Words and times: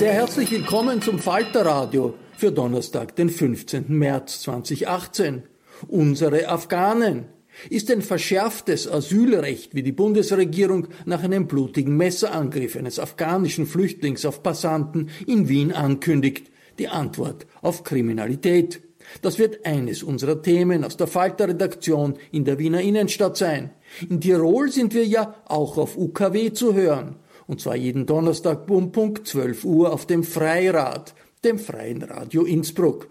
Sehr 0.00 0.14
herzlich 0.14 0.50
willkommen 0.50 1.02
zum 1.02 1.18
Falter 1.18 1.66
Radio 1.66 2.14
für 2.34 2.50
Donnerstag, 2.50 3.16
den 3.16 3.28
15. 3.28 3.84
März 3.88 4.40
2018. 4.40 5.42
Unsere 5.88 6.48
Afghanen 6.48 7.26
ist 7.68 7.90
ein 7.90 8.00
verschärftes 8.00 8.90
Asylrecht, 8.90 9.74
wie 9.74 9.82
die 9.82 9.92
Bundesregierung 9.92 10.88
nach 11.04 11.22
einem 11.22 11.46
blutigen 11.46 11.98
Messerangriff 11.98 12.76
eines 12.76 12.98
afghanischen 12.98 13.66
Flüchtlings 13.66 14.24
auf 14.24 14.42
Passanten 14.42 15.10
in 15.26 15.50
Wien 15.50 15.70
ankündigt, 15.70 16.50
die 16.78 16.88
Antwort 16.88 17.46
auf 17.60 17.84
Kriminalität. 17.84 18.80
Das 19.20 19.38
wird 19.38 19.66
eines 19.66 20.02
unserer 20.02 20.40
Themen 20.40 20.82
aus 20.82 20.96
der 20.96 21.08
Falter-Redaktion 21.08 22.14
in 22.32 22.46
der 22.46 22.58
Wiener 22.58 22.80
Innenstadt 22.80 23.36
sein. 23.36 23.72
In 24.08 24.18
Tirol 24.22 24.72
sind 24.72 24.94
wir 24.94 25.04
ja 25.04 25.34
auch 25.44 25.76
auf 25.76 25.98
UKW 25.98 26.54
zu 26.54 26.72
hören. 26.72 27.16
Und 27.50 27.60
zwar 27.60 27.74
jeden 27.74 28.06
Donnerstag 28.06 28.70
um 28.70 28.92
Punkt 28.92 29.26
12 29.26 29.64
Uhr 29.64 29.92
auf 29.92 30.06
dem 30.06 30.22
Freirad, 30.22 31.16
dem 31.42 31.58
Freien 31.58 32.00
Radio 32.04 32.44
Innsbruck. 32.44 33.08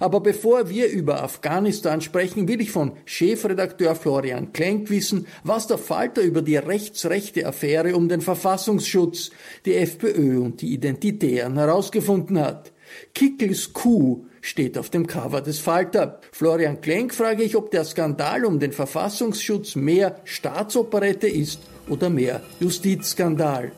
Aber 0.00 0.20
bevor 0.20 0.70
wir 0.70 0.88
über 0.88 1.22
Afghanistan 1.22 2.00
sprechen, 2.00 2.48
will 2.48 2.62
ich 2.62 2.70
von 2.70 2.92
Chefredakteur 3.04 3.94
Florian 3.94 4.54
Klenk 4.54 4.88
wissen, 4.88 5.26
was 5.42 5.66
der 5.66 5.76
Falter 5.76 6.22
über 6.22 6.40
die 6.40 6.56
rechtsrechte 6.56 7.46
Affäre 7.46 7.94
um 7.94 8.08
den 8.08 8.22
Verfassungsschutz, 8.22 9.32
die 9.66 9.74
FPÖ 9.74 10.40
und 10.40 10.62
die 10.62 10.72
Identitären 10.72 11.58
herausgefunden 11.58 12.40
hat. 12.40 12.72
Kickels 13.14 13.74
Kuh 13.74 14.24
steht 14.40 14.78
auf 14.78 14.88
dem 14.88 15.06
Cover 15.06 15.42
des 15.42 15.58
Falter. 15.58 16.20
Florian 16.32 16.80
Klenk 16.80 17.12
frage 17.12 17.42
ich, 17.42 17.54
ob 17.54 17.70
der 17.70 17.84
Skandal 17.84 18.46
um 18.46 18.60
den 18.60 18.72
Verfassungsschutz 18.72 19.76
mehr 19.76 20.22
Staatsoperette 20.24 21.28
ist 21.28 21.60
oder 21.88 22.10
mehr 22.10 22.40
Justizskandal. 22.60 23.72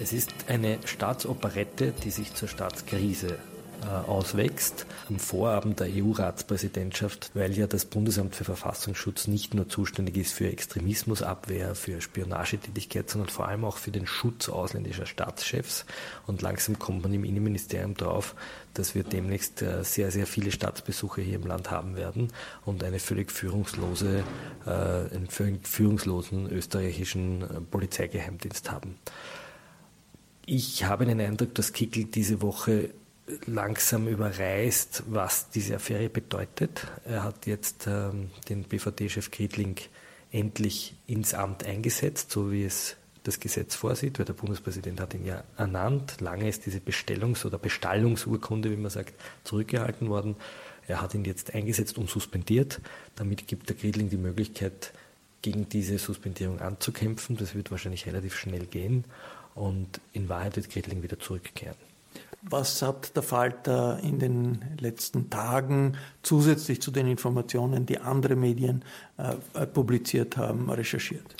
Es 0.00 0.12
ist 0.12 0.30
eine 0.48 0.78
Staatsoperette, 0.84 1.92
die 2.04 2.10
sich 2.10 2.34
zur 2.34 2.48
Staatskrise 2.48 3.38
äh, 3.82 3.86
auswächst. 3.86 4.86
Am 5.08 5.18
Vorabend 5.18 5.80
der 5.80 5.88
EU-Ratspräsidentschaft, 5.88 7.30
weil 7.34 7.52
ja 7.56 7.66
das 7.66 7.84
Bundesamt 7.84 8.34
für 8.34 8.44
Verfassungsschutz 8.44 9.26
nicht 9.26 9.54
nur 9.54 9.68
zuständig 9.68 10.16
ist 10.16 10.32
für 10.32 10.48
Extremismusabwehr, 10.48 11.74
für 11.74 12.00
Spionagetätigkeit, 12.00 13.08
sondern 13.08 13.30
vor 13.30 13.48
allem 13.48 13.64
auch 13.64 13.78
für 13.78 13.90
den 13.90 14.06
Schutz 14.06 14.48
ausländischer 14.48 15.06
Staatschefs. 15.06 15.86
Und 16.26 16.42
langsam 16.42 16.78
kommt 16.78 17.02
man 17.02 17.14
im 17.14 17.24
Innenministerium 17.24 17.94
drauf, 17.94 18.34
dass 18.74 18.94
wir 18.94 19.02
demnächst 19.02 19.62
äh, 19.62 19.84
sehr, 19.84 20.10
sehr 20.10 20.26
viele 20.26 20.52
Staatsbesuche 20.52 21.22
hier 21.22 21.36
im 21.36 21.46
Land 21.46 21.70
haben 21.70 21.96
werden 21.96 22.32
und 22.64 22.84
eine 22.84 22.98
völlig 22.98 23.30
führungslose, 23.30 24.24
äh, 24.66 24.70
einen 24.70 25.28
völlig 25.28 25.66
führungslosen 25.66 26.50
österreichischen 26.50 27.66
Polizeigeheimdienst 27.70 28.70
haben. 28.70 28.96
Ich 30.46 30.84
habe 30.84 31.06
den 31.06 31.20
Eindruck, 31.20 31.54
dass 31.54 31.72
Kickel 31.72 32.04
diese 32.04 32.42
Woche 32.42 32.90
langsam 33.46 34.08
überreißt, 34.08 35.04
was 35.06 35.50
diese 35.50 35.76
Affäre 35.76 36.08
bedeutet. 36.08 36.86
Er 37.04 37.24
hat 37.24 37.46
jetzt 37.46 37.86
ähm, 37.86 38.30
den 38.48 38.64
BVD-Chef 38.64 39.30
Kriedling 39.30 39.76
endlich 40.32 40.94
ins 41.06 41.34
Amt 41.34 41.64
eingesetzt, 41.64 42.30
so 42.30 42.50
wie 42.50 42.64
es 42.64 42.96
das 43.24 43.40
Gesetz 43.40 43.74
vorsieht, 43.74 44.18
weil 44.18 44.26
der 44.26 44.32
Bundespräsident 44.32 45.00
hat 45.00 45.14
ihn 45.14 45.24
ja 45.24 45.44
ernannt. 45.56 46.20
Lange 46.20 46.48
ist 46.48 46.66
diese 46.66 46.78
Bestellungs- 46.78 47.44
oder 47.44 47.58
Bestallungsurkunde, 47.58 48.70
wie 48.70 48.76
man 48.76 48.90
sagt, 48.90 49.14
zurückgehalten 49.44 50.08
worden. 50.08 50.36
Er 50.86 51.00
hat 51.00 51.14
ihn 51.14 51.24
jetzt 51.24 51.54
eingesetzt 51.54 51.98
und 51.98 52.08
suspendiert. 52.08 52.80
Damit 53.16 53.46
gibt 53.46 53.68
der 53.68 53.76
Kriedling 53.76 54.10
die 54.10 54.16
Möglichkeit, 54.16 54.92
gegen 55.42 55.68
diese 55.68 55.98
Suspendierung 55.98 56.60
anzukämpfen. 56.60 57.36
Das 57.36 57.54
wird 57.54 57.70
wahrscheinlich 57.70 58.06
relativ 58.06 58.36
schnell 58.36 58.66
gehen. 58.66 59.04
Und 59.54 60.00
in 60.12 60.28
Wahrheit 60.28 60.56
wird 60.56 60.70
Kriedling 60.70 61.02
wieder 61.02 61.18
zurückkehren. 61.18 61.76
Was 62.42 62.80
hat 62.80 63.14
der 63.16 63.22
Falter 63.22 64.00
in 64.02 64.18
den 64.18 64.64
letzten 64.78 65.28
Tagen 65.28 65.96
zusätzlich 66.22 66.80
zu 66.80 66.90
den 66.90 67.06
Informationen, 67.06 67.84
die 67.84 67.98
andere 67.98 68.34
Medien 68.34 68.82
äh, 69.18 69.66
publiziert 69.66 70.36
haben, 70.36 70.70
recherchiert? 70.70 71.36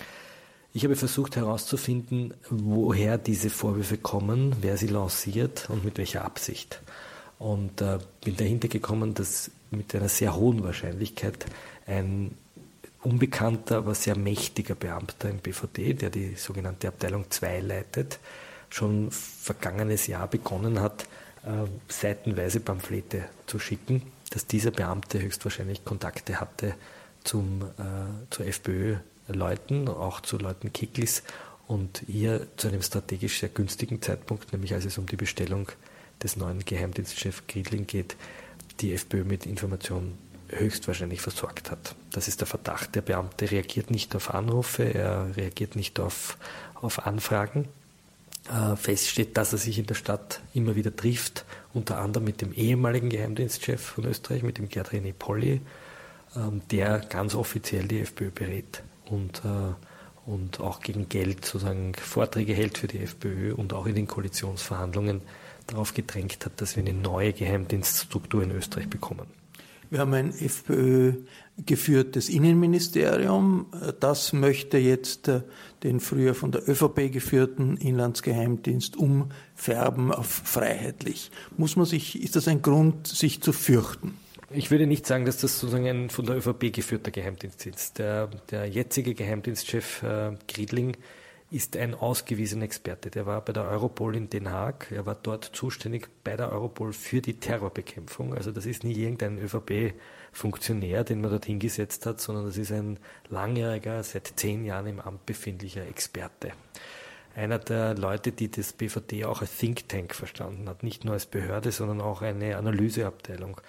Ich 0.73 0.85
habe 0.85 0.95
versucht 0.95 1.35
herauszufinden, 1.35 2.33
woher 2.49 3.19
diese 3.19 3.51
Vorwürfe 3.51 3.99
kommen, 3.99 4.55
wer 4.61 4.77
sie 4.77 4.87
lanciert 4.87 5.69
und 5.69 5.85
mit 5.85 5.99
welcher 5.99 6.25
Absicht. 6.25 6.81
Und 7.41 7.81
äh, 7.81 7.99
bin 8.25 8.37
dahinter 8.37 8.69
gekommen, 8.69 9.15
dass 9.15 9.51
mit 9.73 9.95
einer 9.95 10.09
sehr 10.09 10.37
hohen 10.37 10.63
Wahrscheinlichkeit 10.63 11.47
ein 11.87 12.37
unbekannter, 13.03 13.79
aber 13.79 13.95
sehr 13.95 14.17
mächtiger 14.17 14.75
Beamter 14.75 15.31
im 15.31 15.39
BVD, 15.39 15.95
der 15.95 16.11
die 16.11 16.35
sogenannte 16.37 16.87
Abteilung 16.89 17.29
2 17.29 17.61
leitet, 17.61 18.21
schon 18.69 19.11
vergangenes 19.11 20.07
Jahr 20.07 20.29
begonnen 20.29 20.81
hat, 20.81 21.05
äh, 21.45 21.67
seitenweise 21.89 22.61
Pamphlete 22.61 23.25
zu 23.47 23.59
schicken, 23.59 24.03
dass 24.31 24.47
dieser 24.47 24.71
Beamte 24.71 25.21
höchstwahrscheinlich 25.21 25.85
Kontakte 25.85 26.39
hatte 26.39 26.75
zum, 27.25 27.63
äh, 27.63 28.29
zur 28.31 28.47
FPÖ-Leuten, 29.31 29.89
auch 29.89 30.21
zu 30.21 30.39
Leuten 30.39 30.73
Kicklis 30.73 31.23
und 31.67 32.03
hier 32.07 32.47
zu 32.57 32.69
einem 32.69 32.83
strategisch 32.83 33.41
sehr 33.41 33.49
günstigen 33.49 34.03
Zeitpunkt, 34.03 34.53
nämlich 34.53 34.75
als 34.75 34.85
es 34.85 34.99
um 34.99 35.07
die 35.07 35.17
Bestellung 35.17 35.69
des 36.23 36.37
neuen 36.37 36.65
Geheimdienstchefs 36.65 37.45
Griedling 37.47 37.87
geht, 37.87 38.17
die 38.81 38.93
FPÖ 38.93 39.25
mit 39.25 39.47
Informationen 39.47 40.19
höchstwahrscheinlich 40.49 41.21
versorgt 41.21 41.71
hat. 41.71 41.95
Das 42.11 42.27
ist 42.27 42.41
der 42.41 42.47
Verdacht. 42.47 42.95
Der 42.97 43.03
Beamte 43.03 43.51
reagiert 43.51 43.91
nicht 43.91 44.17
auf 44.17 44.35
Anrufe, 44.35 44.83
er 44.83 45.37
reagiert 45.37 45.77
nicht 45.77 46.01
auf, 46.01 46.37
auf 46.75 47.07
Anfragen 47.07 47.69
äh, 48.49 48.75
feststeht, 48.75 49.37
dass 49.37 49.53
er 49.53 49.59
sich 49.59 49.79
in 49.79 49.87
der 49.87 49.95
Stadt 49.95 50.41
immer 50.53 50.75
wieder 50.75 50.95
trifft, 50.95 51.45
unter 51.73 51.99
anderem 51.99 52.25
mit 52.25 52.41
dem 52.41 52.53
ehemaligen 52.53 53.11
Geheimdienstchef 53.11 53.81
von 53.81 54.07
Österreich, 54.07 54.43
mit 54.43 54.59
dem 54.59 54.69
Gerd 54.69 54.89
René 54.89 55.13
Polly, 55.17 55.61
ähm, 56.35 56.63
der 56.73 56.99
ganz 56.99 57.37
offiziell 57.37 57.87
die 57.87 58.01
FPÖ 58.01 58.31
berät 58.31 58.83
und, 59.11 59.43
äh, 59.45 60.31
und 60.31 60.61
auch 60.61 60.81
gegen 60.81 61.09
Geld 61.09 61.45
sozusagen 61.45 61.95
Vorträge 61.95 62.55
hält 62.55 62.79
für 62.79 62.87
die 62.87 63.01
FPÖ 63.01 63.55
und 63.55 63.73
auch 63.73 63.87
in 63.87 63.95
den 63.95 64.07
Koalitionsverhandlungen 64.07 65.23
darauf 65.67 65.95
gedrängt 65.95 66.45
hat, 66.45 66.61
dass 66.61 66.77
wir 66.77 66.83
eine 66.83 66.95
neue 66.95 67.33
Geheimdienststruktur 67.33 68.43
in 68.43 68.51
Österreich 68.53 68.89
bekommen. 68.89 69.27
Wir 69.91 69.99
haben 69.99 70.15
ein 70.15 70.31
FPÖ 70.31 71.15
geführtes 71.67 72.29
Innenministerium. 72.29 73.67
Das 73.99 74.33
möchte 74.33 74.79
jetzt 74.79 75.27
äh, 75.27 75.43
den 75.83 75.99
früher 75.99 76.35
von 76.35 76.53
der 76.53 76.69
ÖVP 76.69 77.13
geführten 77.13 77.77
Inlandsgeheimdienst 77.77 78.97
umfärben 78.97 80.13
auf 80.13 80.27
freiheitlich. 80.27 81.33
Muss 81.57 81.75
man 81.75 81.87
sich, 81.87 82.23
ist 82.23 82.37
das 82.37 82.47
ein 82.47 82.63
Grund, 82.63 83.09
sich 83.09 83.43
zu 83.43 83.53
fürchten? 83.53 84.15
Ich 84.53 84.73
würde 84.73 84.89
nicht 84.89 85.07
sagen, 85.07 85.27
dass 85.27 85.37
das 85.37 85.61
sozusagen 85.61 85.87
ein 85.87 86.11
von 86.11 86.27
der 86.27 86.37
ÖVP 86.37 86.73
geführter 86.73 87.13
Geheimdienst 87.13 87.67
ist. 87.67 88.01
Der, 88.01 88.27
der 88.51 88.67
jetzige 88.67 89.15
Geheimdienstchef 89.15 90.03
äh, 90.03 90.33
Griedling 90.49 90.97
ist 91.53 91.77
ein 91.77 91.95
ausgewiesener 91.95 92.65
Experte. 92.65 93.11
Der 93.11 93.27
war 93.27 93.45
bei 93.45 93.53
der 93.53 93.63
Europol 93.65 94.17
in 94.17 94.29
Den 94.29 94.51
Haag. 94.51 94.91
Er 94.91 95.07
war 95.07 95.15
dort 95.15 95.45
zuständig 95.45 96.09
bei 96.25 96.37
der 96.37 96.51
Europol 96.51 96.93
für 96.93 97.21
die 97.21 97.35
Terrorbekämpfung. 97.35 98.35
Also 98.35 98.51
das 98.51 98.67
ist 98.67 98.83
nie 98.83 98.95
irgendein 98.95 99.39
ÖVP-Funktionär, 99.39 101.05
den 101.05 101.21
man 101.21 101.31
dort 101.31 101.47
hingesetzt 101.47 102.05
hat, 102.07 102.21
sondern 102.21 102.47
das 102.47 102.57
ist 102.57 102.73
ein 102.73 102.99
langjähriger, 103.29 104.03
seit 104.03 104.33
zehn 104.35 104.65
Jahren 104.65 104.89
im 104.89 104.99
Amt 104.99 105.27
befindlicher 105.27 105.87
Experte. 105.87 106.51
einer 107.35 107.59
der 107.59 107.95
Leute, 107.95 108.33
die 108.33 108.51
das 108.51 108.73
BVD 108.73 109.25
auch 109.25 109.41
als 109.41 109.57
Think 109.57 109.89
Tank 109.89 110.15
verstanden 110.15 110.69
hat, 110.69 110.83
nicht 110.83 111.05
nur 111.05 111.15
als 111.15 111.27
Behörde, 111.27 111.71
sondern 111.73 112.01
auch 112.01 112.23
eine 112.23 112.57
Analyseabteilung. 112.57 113.61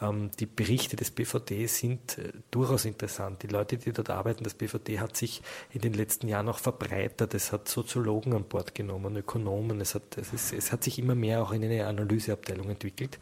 Ähm, 0.00 0.30
die 0.38 0.46
Berichte 0.46 0.96
des 0.96 1.10
BVD 1.10 1.66
sind 1.66 2.18
äh, 2.18 2.32
durchaus 2.50 2.84
interessant. 2.84 3.42
Die 3.42 3.46
Leute, 3.46 3.76
die 3.76 3.92
dort 3.92 4.10
arbeiten, 4.10 4.44
das 4.44 4.54
BVD 4.54 4.98
hat 5.00 5.16
sich 5.16 5.42
in 5.72 5.80
den 5.80 5.94
letzten 5.94 6.28
Jahren 6.28 6.48
auch 6.48 6.58
verbreitert. 6.58 7.34
Es 7.34 7.52
hat 7.52 7.68
Soziologen 7.68 8.32
an 8.32 8.44
Bord 8.44 8.74
genommen, 8.74 9.16
Ökonomen. 9.16 9.80
Es 9.80 9.94
hat, 9.94 10.16
es, 10.16 10.32
ist, 10.32 10.52
es 10.52 10.72
hat 10.72 10.84
sich 10.84 10.98
immer 10.98 11.14
mehr 11.14 11.42
auch 11.42 11.52
in 11.52 11.64
eine 11.64 11.86
Analyseabteilung 11.86 12.70
entwickelt. 12.70 13.18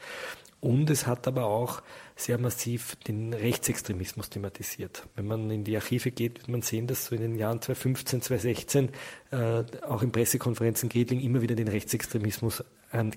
Und 0.61 0.91
es 0.91 1.07
hat 1.07 1.29
aber 1.29 1.45
auch 1.45 1.83
sehr 2.17 2.37
massiv 2.37 2.97
den 3.07 3.33
Rechtsextremismus 3.33 4.29
thematisiert. 4.29 5.07
Wenn 5.15 5.27
man 5.29 5.51
in 5.53 5.63
die 5.63 5.77
Archive 5.77 6.11
geht, 6.11 6.39
wird 6.39 6.49
man 6.49 6.63
sehen, 6.63 6.89
dass 6.89 7.07
so 7.07 7.15
in 7.15 7.21
den 7.21 7.37
Jahren 7.37 7.63
2015, 7.63 8.23
2016 8.23 8.89
äh, 9.31 9.63
auch 9.87 10.03
in 10.03 10.11
Pressekonferenzen 10.11 10.89
Griedling 10.89 11.21
immer 11.21 11.43
wieder 11.43 11.55
den 11.55 11.69
Rechtsextremismus 11.69 12.65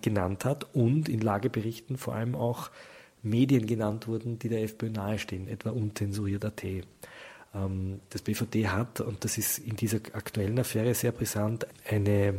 genannt 0.01 0.43
hat 0.43 0.67
und 0.75 1.07
in 1.07 1.21
Lageberichten 1.21 1.97
vor 1.97 2.13
allem 2.13 2.35
auch 2.35 2.71
Medien 3.23 3.67
genannt 3.67 4.07
wurden, 4.07 4.39
die 4.39 4.49
der 4.49 4.63
FPÖ 4.63 4.89
nahestehen, 4.89 5.47
etwa 5.47 5.71
unzensuriert.at. 5.71 6.63
Ähm, 6.63 7.99
das 8.09 8.21
BVD 8.21 8.67
hat, 8.67 9.01
und 9.01 9.23
das 9.23 9.37
ist 9.37 9.59
in 9.59 9.75
dieser 9.75 9.97
aktuellen 10.13 10.59
Affäre 10.59 10.93
sehr 10.93 11.11
brisant, 11.11 11.67
eine 11.87 12.35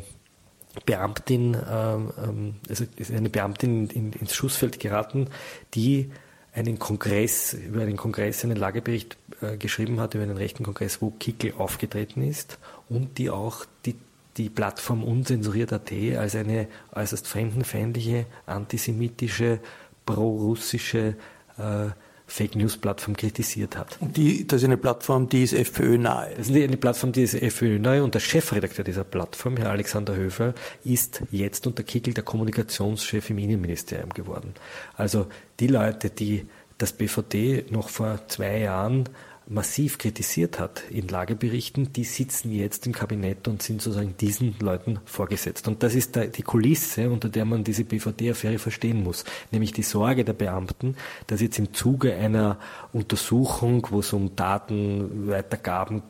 Beamtin, 0.87 1.57
ähm, 1.71 2.13
ähm, 2.23 2.55
also 2.69 2.85
eine 3.13 3.29
Beamtin 3.29 3.89
in, 3.89 4.13
ins 4.13 4.35
Schussfeld 4.35 4.81
geraten, 4.81 5.29
die 5.75 6.11
einen 6.55 6.79
Kongress, 6.79 7.55
über 7.55 7.83
einen 7.83 7.97
Kongress 7.97 8.45
einen 8.45 8.57
Lagebericht 8.57 9.17
äh, 9.41 9.57
geschrieben 9.57 10.01
hat, 10.01 10.15
über 10.15 10.23
einen 10.23 10.37
rechten 10.37 10.65
Kongress, 10.65 11.01
wo 11.01 11.11
Kickel 11.11 11.55
aufgetreten 11.57 12.23
ist 12.23 12.59
und 12.89 13.19
die 13.19 13.31
auch 13.31 13.65
die, 13.87 13.97
die 14.37 14.51
Plattform 14.51 15.03
Unzensuriert.at 15.05 15.93
als 16.17 16.35
eine 16.35 16.69
äußerst 16.95 17.27
fremdenfeindliche, 17.27 18.27
antisemitische, 18.47 19.61
pro-russische 20.07 21.17
äh, 21.59 21.91
Fake 22.27 22.57
News 22.57 22.79
Plattform 22.79 23.15
kritisiert 23.15 23.77
hat. 23.77 23.99
Und 24.01 24.17
die, 24.17 24.47
das 24.47 24.63
ist 24.63 24.65
eine 24.65 24.79
Plattform, 24.79 25.29
die 25.29 25.43
ist 25.43 25.53
FPÖ 25.53 25.99
nahe. 25.99 26.31
Das 26.35 26.49
ist 26.49 26.57
eine 26.57 26.79
Plattform, 26.79 27.13
die 27.13 27.23
ist 27.23 27.35
FPÖ 27.35 27.79
nahe 27.79 28.03
und 28.03 28.15
der 28.15 28.21
Chefredakteur 28.21 28.85
dieser 28.85 29.05
Plattform, 29.05 29.59
Herr 29.59 29.71
Alexander 29.71 30.17
Höfer, 30.17 30.55
ist 30.83 31.23
jetzt 31.31 31.67
unter 31.67 31.83
Kickel 31.83 32.15
der 32.15 32.25
Kommunikationschef 32.25 33.29
im 33.29 33.39
Innenministerium 33.39 34.11
geworden. 34.11 34.55
Also 34.97 35.27
die 35.61 35.67
Leute, 35.67 36.09
die 36.09 36.47
das 36.79 36.95
BVD 36.95 37.67
noch 37.71 37.91
vor 37.91 38.27
zwei 38.29 38.61
Jahren 38.61 39.09
massiv 39.49 39.99
kritisiert 39.99 40.59
hat 40.59 40.85
in 40.91 41.09
Lageberichten, 41.09 41.93
die 41.93 42.05
sitzen 42.05 42.53
jetzt 42.53 42.87
im 42.87 42.93
Kabinett 42.93 43.49
und 43.49 43.63
sind 43.63 43.83
sozusagen 43.83 44.17
diesen 44.19 44.55
Leuten 44.61 45.01
vorgesetzt. 45.05 45.69
Und 45.69 45.83
das 45.83 45.95
ist 45.95 46.17
die 46.17 46.43
Kulisse, 46.43 47.11
unter 47.11 47.29
der 47.29 47.45
man 47.45 47.65
diese 47.65 47.85
BVD-Affäre 47.85 48.59
verstehen 48.59 49.03
muss, 49.03 49.25
nämlich 49.51 49.73
die 49.73 49.83
Sorge 49.83 50.25
der 50.25 50.33
Beamten, 50.33 50.97
dass 51.27 51.41
jetzt 51.41 51.59
im 51.59 51.75
Zuge 51.75 52.15
einer 52.15 52.59
Untersuchung, 52.93 53.87
wo 53.91 54.01
es 54.01 54.13
um 54.13 54.37
Datenweitergaben 54.37 56.03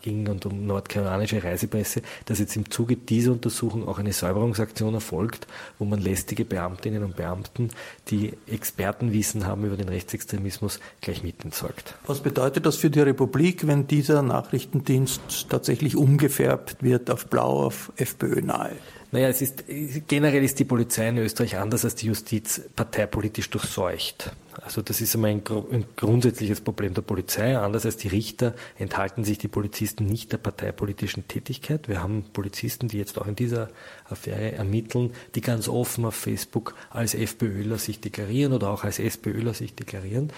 ging 0.00 0.28
und 0.28 0.46
um 0.46 0.66
nordkoreanische 0.66 1.44
Reisepresse, 1.44 2.02
dass 2.24 2.40
jetzt 2.40 2.56
im 2.56 2.70
Zuge 2.70 2.96
dieser 2.96 3.32
Untersuchung 3.32 3.86
auch 3.86 3.98
eine 3.98 4.12
Säuberungsaktion 4.12 4.94
erfolgt, 4.94 5.46
wo 5.78 5.84
man 5.84 6.00
lästige 6.00 6.44
Beamtinnen 6.44 7.04
und 7.04 7.16
Beamten, 7.16 7.68
die 8.08 8.32
Expertenwissen 8.46 9.46
haben 9.46 9.64
über 9.64 9.76
den 9.76 9.88
Rechtsextremismus, 9.88 10.80
gleich 11.00 11.22
mit 11.22 11.44
entsorgt. 11.44 11.94
Was 12.06 12.20
bedeutet 12.20 12.66
das 12.66 12.76
für 12.76 12.90
die 12.90 13.00
Republik, 13.00 13.66
wenn 13.66 13.86
dieser 13.86 14.22
Nachrichtendienst 14.22 15.48
tatsächlich 15.48 15.96
umgefärbt 15.96 16.82
wird 16.82 17.10
auf 17.10 17.26
Blau, 17.26 17.64
auf 17.64 17.92
FPÖ 17.96 18.42
nahe? 18.42 18.72
Naja, 19.12 19.28
es 19.28 19.42
ist, 19.42 19.64
generell 20.08 20.42
ist 20.42 20.58
die 20.58 20.64
Polizei 20.64 21.10
in 21.10 21.18
Österreich 21.18 21.58
anders 21.58 21.84
als 21.84 21.96
die 21.96 22.06
Justiz 22.06 22.62
parteipolitisch 22.74 23.50
durchseucht. 23.50 24.32
Also 24.62 24.80
das 24.80 25.02
ist 25.02 25.14
einmal 25.14 25.32
ein, 25.32 25.42
ein, 25.70 25.84
grundsätzliches 25.96 26.62
Problem 26.62 26.94
der 26.94 27.02
Polizei. 27.02 27.58
Anders 27.58 27.84
als 27.84 27.98
die 27.98 28.08
Richter 28.08 28.54
enthalten 28.78 29.22
sich 29.24 29.36
die 29.36 29.48
Polizisten 29.48 30.06
nicht 30.06 30.32
der 30.32 30.38
parteipolitischen 30.38 31.28
Tätigkeit. 31.28 31.88
Wir 31.88 32.02
haben 32.02 32.24
Polizisten, 32.32 32.88
die 32.88 32.96
jetzt 32.96 33.18
auch 33.18 33.26
in 33.26 33.36
dieser 33.36 33.68
Affäre 34.08 34.52
ermitteln, 34.52 35.12
die 35.34 35.42
ganz 35.42 35.68
offen 35.68 36.06
auf 36.06 36.14
Facebook 36.14 36.74
als 36.88 37.12
FPÖler 37.12 37.76
sich 37.76 38.00
deklarieren 38.00 38.54
oder 38.54 38.70
auch 38.70 38.82
als 38.82 38.98
SPÖler 38.98 39.52
sich 39.52 39.74
deklarieren. 39.74 40.32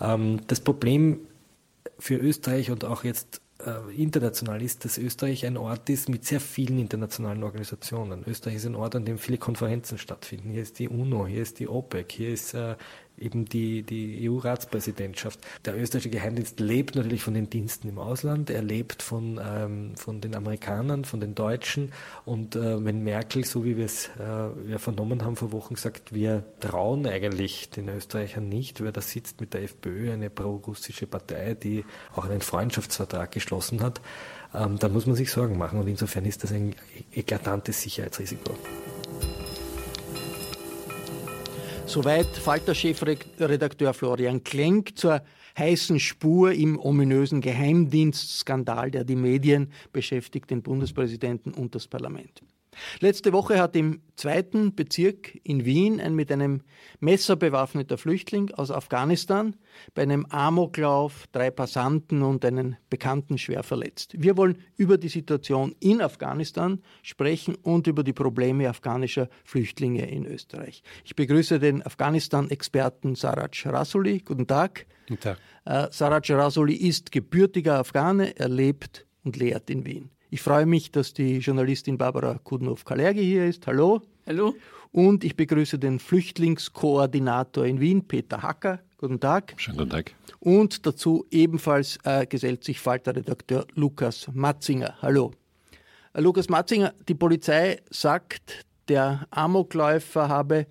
Ähm, 0.00 0.42
das 0.46 0.60
Problem 0.60 1.18
für 1.98 2.14
Österreich 2.14 2.70
und 2.70 2.84
auch 2.84 3.02
jetzt 3.02 3.40
international 3.96 4.62
ist, 4.62 4.84
dass 4.84 4.98
Österreich 4.98 5.46
ein 5.46 5.56
Ort 5.56 5.88
ist 5.90 6.08
mit 6.08 6.24
sehr 6.24 6.40
vielen 6.40 6.78
internationalen 6.78 7.42
Organisationen. 7.42 8.24
Österreich 8.26 8.56
ist 8.56 8.66
ein 8.66 8.74
Ort, 8.74 8.96
an 8.96 9.04
dem 9.04 9.18
viele 9.18 9.38
Konferenzen 9.38 9.98
stattfinden. 9.98 10.50
Hier 10.50 10.62
ist 10.62 10.78
die 10.78 10.88
UNO, 10.88 11.26
hier 11.26 11.42
ist 11.42 11.58
die 11.58 11.68
OPEC, 11.68 12.12
hier 12.12 12.30
ist 12.30 12.54
äh, 12.54 12.76
eben 13.20 13.44
die, 13.44 13.82
die 13.82 14.28
EU-Ratspräsidentschaft. 14.28 15.40
Der 15.64 15.78
österreichische 15.78 16.10
Geheimdienst 16.10 16.58
lebt 16.60 16.96
natürlich 16.96 17.22
von 17.22 17.34
den 17.34 17.50
Diensten 17.50 17.88
im 17.88 17.98
Ausland, 17.98 18.50
er 18.50 18.62
lebt 18.62 19.02
von, 19.02 19.40
ähm, 19.42 19.96
von 19.96 20.20
den 20.20 20.34
Amerikanern, 20.34 21.04
von 21.04 21.20
den 21.20 21.34
Deutschen 21.34 21.92
und 22.24 22.56
äh, 22.56 22.84
wenn 22.84 23.04
Merkel, 23.04 23.44
so 23.44 23.64
wie 23.64 23.76
wir 23.76 23.84
es 23.84 24.10
äh, 24.18 24.78
vernommen 24.78 25.24
haben 25.24 25.36
vor 25.36 25.52
Wochen, 25.52 25.76
sagt, 25.76 26.14
wir 26.14 26.44
trauen 26.60 27.06
eigentlich 27.06 27.70
den 27.70 27.88
Österreichern 27.88 28.48
nicht, 28.48 28.80
wer 28.80 28.92
da 28.92 29.00
sitzt 29.00 29.40
mit 29.40 29.54
der 29.54 29.62
FPÖ, 29.62 30.12
eine 30.12 30.30
pro-russische 30.30 31.06
Partei, 31.06 31.54
die 31.54 31.84
auch 32.14 32.24
einen 32.24 32.40
Freundschaftsvertrag 32.40 33.30
geschlossen 33.30 33.82
hat, 33.82 34.00
ähm, 34.54 34.78
dann 34.78 34.92
muss 34.92 35.06
man 35.06 35.16
sich 35.16 35.30
Sorgen 35.30 35.58
machen 35.58 35.78
und 35.78 35.86
insofern 35.86 36.24
ist 36.24 36.42
das 36.42 36.52
ein 36.52 36.74
eklatantes 37.12 37.82
Sicherheitsrisiko. 37.82 38.54
Soweit 41.90 42.28
Falter-Chefredakteur 42.28 43.92
Florian 43.92 44.44
Klenk 44.44 44.96
zur 44.96 45.22
heißen 45.58 45.98
Spur 45.98 46.52
im 46.52 46.78
ominösen 46.78 47.40
Geheimdienstskandal, 47.40 48.92
der 48.92 49.02
die 49.02 49.16
Medien 49.16 49.72
beschäftigt, 49.92 50.50
den 50.50 50.62
Bundespräsidenten 50.62 51.52
und 51.52 51.74
das 51.74 51.88
Parlament. 51.88 52.44
Letzte 53.00 53.32
Woche 53.32 53.58
hat 53.60 53.74
im 53.76 54.00
zweiten 54.16 54.74
Bezirk 54.74 55.38
in 55.42 55.64
Wien 55.64 56.00
ein 56.00 56.14
mit 56.14 56.30
einem 56.30 56.62
Messer 57.00 57.36
bewaffneter 57.36 57.98
Flüchtling 57.98 58.52
aus 58.52 58.70
Afghanistan 58.70 59.56
bei 59.94 60.02
einem 60.02 60.26
Amoklauf 60.26 61.26
drei 61.32 61.50
Passanten 61.50 62.22
und 62.22 62.44
einen 62.44 62.76
Bekannten 62.88 63.38
schwer 63.38 63.62
verletzt. 63.62 64.14
Wir 64.16 64.36
wollen 64.36 64.58
über 64.76 64.98
die 64.98 65.08
Situation 65.08 65.74
in 65.80 66.00
Afghanistan 66.00 66.82
sprechen 67.02 67.54
und 67.56 67.86
über 67.86 68.04
die 68.04 68.12
Probleme 68.12 68.68
afghanischer 68.68 69.28
Flüchtlinge 69.44 70.08
in 70.10 70.26
Österreich. 70.26 70.82
Ich 71.04 71.16
begrüße 71.16 71.58
den 71.58 71.84
Afghanistan-Experten 71.84 73.14
Saraj 73.14 73.66
Rasuli. 73.66 74.20
Guten 74.20 74.46
Tag. 74.46 74.86
Guten 75.08 75.20
Tag. 75.20 75.38
Äh, 75.64 75.88
Saraj 75.90 76.30
Rasuli 76.30 76.74
ist 76.74 77.10
gebürtiger 77.10 77.78
Afghane, 77.78 78.38
er 78.38 78.48
lebt 78.48 79.06
und 79.24 79.36
lehrt 79.36 79.70
in 79.70 79.84
Wien. 79.86 80.10
Ich 80.32 80.42
freue 80.42 80.64
mich, 80.64 80.92
dass 80.92 81.12
die 81.12 81.38
Journalistin 81.38 81.98
Barbara 81.98 82.38
Kudnow-Kalergi 82.38 83.20
hier 83.20 83.46
ist. 83.46 83.66
Hallo. 83.66 84.00
Hallo. 84.28 84.54
Und 84.92 85.24
ich 85.24 85.34
begrüße 85.34 85.76
den 85.76 85.98
Flüchtlingskoordinator 85.98 87.66
in 87.66 87.80
Wien, 87.80 88.06
Peter 88.06 88.40
Hacker. 88.40 88.78
Guten 88.96 89.18
Tag. 89.18 89.54
Schönen 89.56 89.78
guten 89.78 89.90
Tag. 89.90 90.14
Und 90.38 90.86
dazu 90.86 91.26
ebenfalls 91.32 91.98
äh, 92.04 92.26
gesellt 92.26 92.62
sich 92.62 92.78
Falter-Redakteur 92.78 93.66
Lukas 93.74 94.28
Matzinger. 94.32 94.94
Hallo. 95.02 95.32
Äh, 96.12 96.20
Lukas 96.20 96.48
Matzinger, 96.48 96.94
die 97.08 97.16
Polizei 97.16 97.80
sagt, 97.90 98.64
der 98.88 99.26
Amokläufer 99.32 100.28
habe 100.28 100.68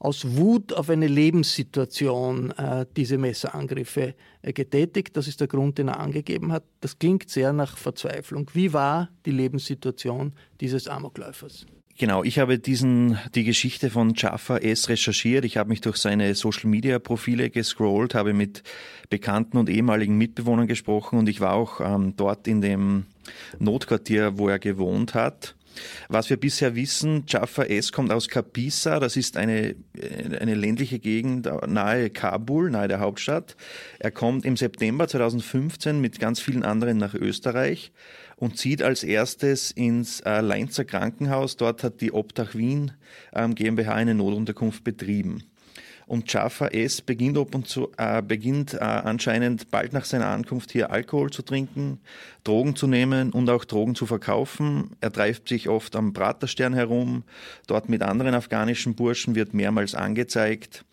aus 0.00 0.36
Wut 0.36 0.72
auf 0.72 0.88
eine 0.88 1.06
Lebenssituation 1.06 2.50
äh, 2.52 2.86
diese 2.96 3.18
Messerangriffe 3.18 4.14
äh, 4.42 4.52
getätigt. 4.52 5.16
Das 5.16 5.28
ist 5.28 5.40
der 5.40 5.46
Grund, 5.46 5.78
den 5.78 5.88
er 5.88 6.00
angegeben 6.00 6.52
hat. 6.52 6.64
Das 6.80 6.98
klingt 6.98 7.28
sehr 7.28 7.52
nach 7.52 7.76
Verzweiflung. 7.76 8.50
Wie 8.54 8.72
war 8.72 9.10
die 9.26 9.30
Lebenssituation 9.30 10.32
dieses 10.60 10.88
Amokläufers? 10.88 11.66
Genau, 11.98 12.24
ich 12.24 12.38
habe 12.38 12.58
diesen, 12.58 13.18
die 13.34 13.44
Geschichte 13.44 13.90
von 13.90 14.14
Jaffa 14.14 14.56
S. 14.56 14.88
recherchiert. 14.88 15.44
Ich 15.44 15.58
habe 15.58 15.68
mich 15.68 15.82
durch 15.82 15.98
seine 15.98 16.34
Social 16.34 16.70
Media 16.70 16.98
Profile 16.98 17.50
gescrollt, 17.50 18.14
habe 18.14 18.32
mit 18.32 18.62
Bekannten 19.10 19.58
und 19.58 19.68
ehemaligen 19.68 20.16
Mitbewohnern 20.16 20.66
gesprochen 20.66 21.18
und 21.18 21.28
ich 21.28 21.42
war 21.42 21.52
auch 21.52 21.82
ähm, 21.82 22.14
dort 22.16 22.48
in 22.48 22.62
dem 22.62 23.04
Notquartier, 23.58 24.38
wo 24.38 24.48
er 24.48 24.58
gewohnt 24.58 25.12
hat. 25.12 25.56
Was 26.08 26.30
wir 26.30 26.36
bisher 26.36 26.74
wissen, 26.74 27.24
Jaffa 27.26 27.64
S. 27.64 27.92
kommt 27.92 28.12
aus 28.12 28.28
Kapisa, 28.28 29.00
das 29.00 29.16
ist 29.16 29.36
eine, 29.36 29.74
eine 30.40 30.54
ländliche 30.54 30.98
Gegend 30.98 31.48
nahe 31.66 32.10
Kabul, 32.10 32.70
nahe 32.70 32.88
der 32.88 33.00
Hauptstadt. 33.00 33.56
Er 33.98 34.10
kommt 34.10 34.44
im 34.44 34.56
September 34.56 35.08
2015 35.08 36.00
mit 36.00 36.18
ganz 36.18 36.40
vielen 36.40 36.64
anderen 36.64 36.98
nach 36.98 37.14
Österreich 37.14 37.92
und 38.36 38.56
zieht 38.56 38.82
als 38.82 39.04
erstes 39.04 39.70
ins 39.70 40.20
äh, 40.20 40.40
Leinzer 40.40 40.84
Krankenhaus. 40.84 41.56
Dort 41.56 41.84
hat 41.84 42.00
die 42.00 42.12
Obdach 42.12 42.54
Wien 42.54 42.92
ähm, 43.34 43.54
GmbH 43.54 43.94
eine 43.94 44.14
Notunterkunft 44.14 44.82
betrieben. 44.82 45.44
Und 46.10 46.32
Jafar 46.32 46.74
S. 46.74 47.02
beginnt, 47.02 47.38
ab 47.38 47.54
und 47.54 47.68
zu, 47.68 47.92
äh, 47.96 48.20
beginnt 48.20 48.74
äh, 48.74 48.78
anscheinend 48.78 49.70
bald 49.70 49.92
nach 49.92 50.04
seiner 50.04 50.26
Ankunft 50.26 50.72
hier 50.72 50.90
Alkohol 50.90 51.30
zu 51.30 51.42
trinken, 51.42 52.00
Drogen 52.42 52.74
zu 52.74 52.88
nehmen 52.88 53.30
und 53.30 53.48
auch 53.48 53.64
Drogen 53.64 53.94
zu 53.94 54.06
verkaufen. 54.06 54.96
Er 55.00 55.12
treibt 55.12 55.48
sich 55.48 55.68
oft 55.68 55.94
am 55.94 56.12
Praterstern 56.12 56.74
herum, 56.74 57.22
dort 57.68 57.88
mit 57.88 58.02
anderen 58.02 58.34
afghanischen 58.34 58.96
Burschen, 58.96 59.36
wird 59.36 59.54
mehrmals 59.54 59.94
angezeigt 59.94 60.84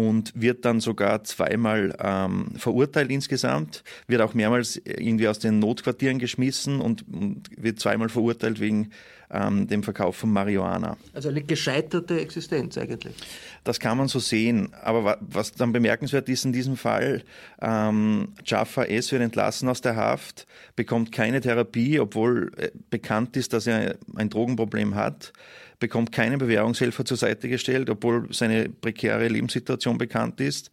und 0.00 0.32
wird 0.34 0.64
dann 0.64 0.80
sogar 0.80 1.24
zweimal 1.24 1.94
ähm, 2.02 2.52
verurteilt 2.56 3.10
insgesamt, 3.10 3.84
wird 4.06 4.22
auch 4.22 4.32
mehrmals 4.32 4.80
irgendwie 4.82 5.28
aus 5.28 5.38
den 5.38 5.58
Notquartieren 5.58 6.18
geschmissen 6.18 6.80
und, 6.80 7.04
und 7.12 7.50
wird 7.54 7.80
zweimal 7.80 8.08
verurteilt 8.08 8.60
wegen 8.60 8.92
ähm, 9.30 9.68
dem 9.68 9.82
Verkauf 9.82 10.16
von 10.16 10.32
Marihuana. 10.32 10.96
Also 11.12 11.28
eine 11.28 11.42
gescheiterte 11.42 12.18
Existenz 12.18 12.78
eigentlich. 12.78 13.14
Das 13.62 13.78
kann 13.78 13.98
man 13.98 14.08
so 14.08 14.20
sehen. 14.20 14.72
Aber 14.82 15.18
was 15.20 15.52
dann 15.52 15.72
bemerkenswert 15.72 16.30
ist 16.30 16.46
in 16.46 16.54
diesem 16.54 16.78
Fall, 16.78 17.22
ähm, 17.60 18.28
Jaffa 18.44 18.84
S. 18.84 19.12
wird 19.12 19.20
entlassen 19.20 19.68
aus 19.68 19.82
der 19.82 19.96
Haft, 19.96 20.46
bekommt 20.76 21.12
keine 21.12 21.42
Therapie, 21.42 22.00
obwohl 22.00 22.52
äh, 22.56 22.70
bekannt 22.88 23.36
ist, 23.36 23.52
dass 23.52 23.66
er 23.66 23.96
ein 24.16 24.30
Drogenproblem 24.30 24.94
hat 24.94 25.34
bekommt 25.80 26.12
keine 26.12 26.38
Bewährungshelfer 26.38 27.04
zur 27.04 27.16
Seite 27.16 27.48
gestellt, 27.48 27.90
obwohl 27.90 28.28
seine 28.32 28.68
prekäre 28.68 29.26
Lebenssituation 29.26 29.98
bekannt 29.98 30.40
ist. 30.40 30.70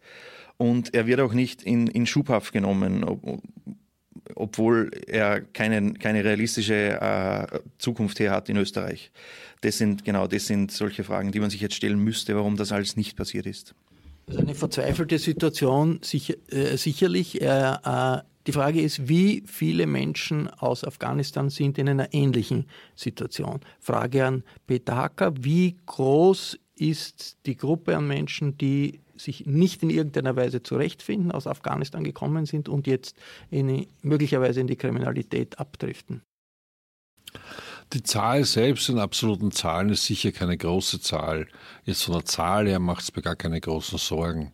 Und 0.56 0.94
er 0.94 1.06
wird 1.06 1.20
auch 1.20 1.32
nicht 1.32 1.62
in, 1.62 1.86
in 1.88 2.06
Schubhaft 2.06 2.52
genommen, 2.52 3.04
ob, 3.04 3.42
obwohl 4.34 4.90
er 5.06 5.40
keine, 5.40 5.94
keine 5.94 6.24
realistische 6.24 7.00
äh, 7.00 7.58
Zukunft 7.78 8.18
hier 8.18 8.30
hat 8.30 8.48
in 8.48 8.56
Österreich. 8.56 9.10
Das 9.62 9.78
sind 9.78 10.04
genau, 10.04 10.26
das 10.26 10.46
sind 10.46 10.70
solche 10.70 11.04
Fragen, 11.04 11.32
die 11.32 11.40
man 11.40 11.50
sich 11.50 11.60
jetzt 11.60 11.74
stellen 11.74 11.98
müsste, 11.98 12.36
warum 12.36 12.56
das 12.56 12.70
alles 12.70 12.96
nicht 12.96 13.16
passiert 13.16 13.46
ist. 13.46 13.74
Also 14.26 14.40
eine 14.40 14.54
verzweifelte 14.54 15.18
Situation 15.18 16.00
sicher, 16.02 16.34
äh, 16.50 16.76
sicherlich. 16.76 17.40
Äh, 17.40 17.76
die 18.48 18.52
Frage 18.52 18.80
ist, 18.80 19.10
wie 19.10 19.42
viele 19.46 19.86
Menschen 19.86 20.48
aus 20.48 20.82
Afghanistan 20.82 21.50
sind 21.50 21.76
in 21.76 21.86
einer 21.86 22.14
ähnlichen 22.14 22.64
Situation? 22.96 23.60
Frage 23.78 24.24
an 24.24 24.42
Peter 24.66 24.96
Hacker, 24.96 25.34
wie 25.38 25.76
groß 25.84 26.58
ist 26.74 27.36
die 27.44 27.58
Gruppe 27.58 27.94
an 27.94 28.08
Menschen, 28.08 28.56
die 28.56 29.00
sich 29.16 29.44
nicht 29.44 29.82
in 29.82 29.90
irgendeiner 29.90 30.34
Weise 30.34 30.62
zurechtfinden, 30.62 31.30
aus 31.30 31.46
Afghanistan 31.46 32.04
gekommen 32.04 32.46
sind 32.46 32.70
und 32.70 32.86
jetzt 32.86 33.16
in, 33.50 33.86
möglicherweise 34.00 34.62
in 34.62 34.66
die 34.66 34.76
Kriminalität 34.76 35.58
abdriften? 35.58 36.22
Die 37.94 38.02
Zahl 38.02 38.44
selbst 38.44 38.90
in 38.90 38.98
absoluten 38.98 39.50
Zahlen 39.50 39.88
ist 39.88 40.04
sicher 40.04 40.30
keine 40.30 40.58
große 40.58 41.00
Zahl. 41.00 41.48
Jetzt 41.86 42.04
von 42.04 42.14
der 42.14 42.26
Zahl 42.26 42.68
her 42.68 42.80
macht 42.80 43.02
es 43.02 43.16
mir 43.16 43.22
gar 43.22 43.36
keine 43.36 43.60
großen 43.60 43.96
Sorgen. 43.96 44.52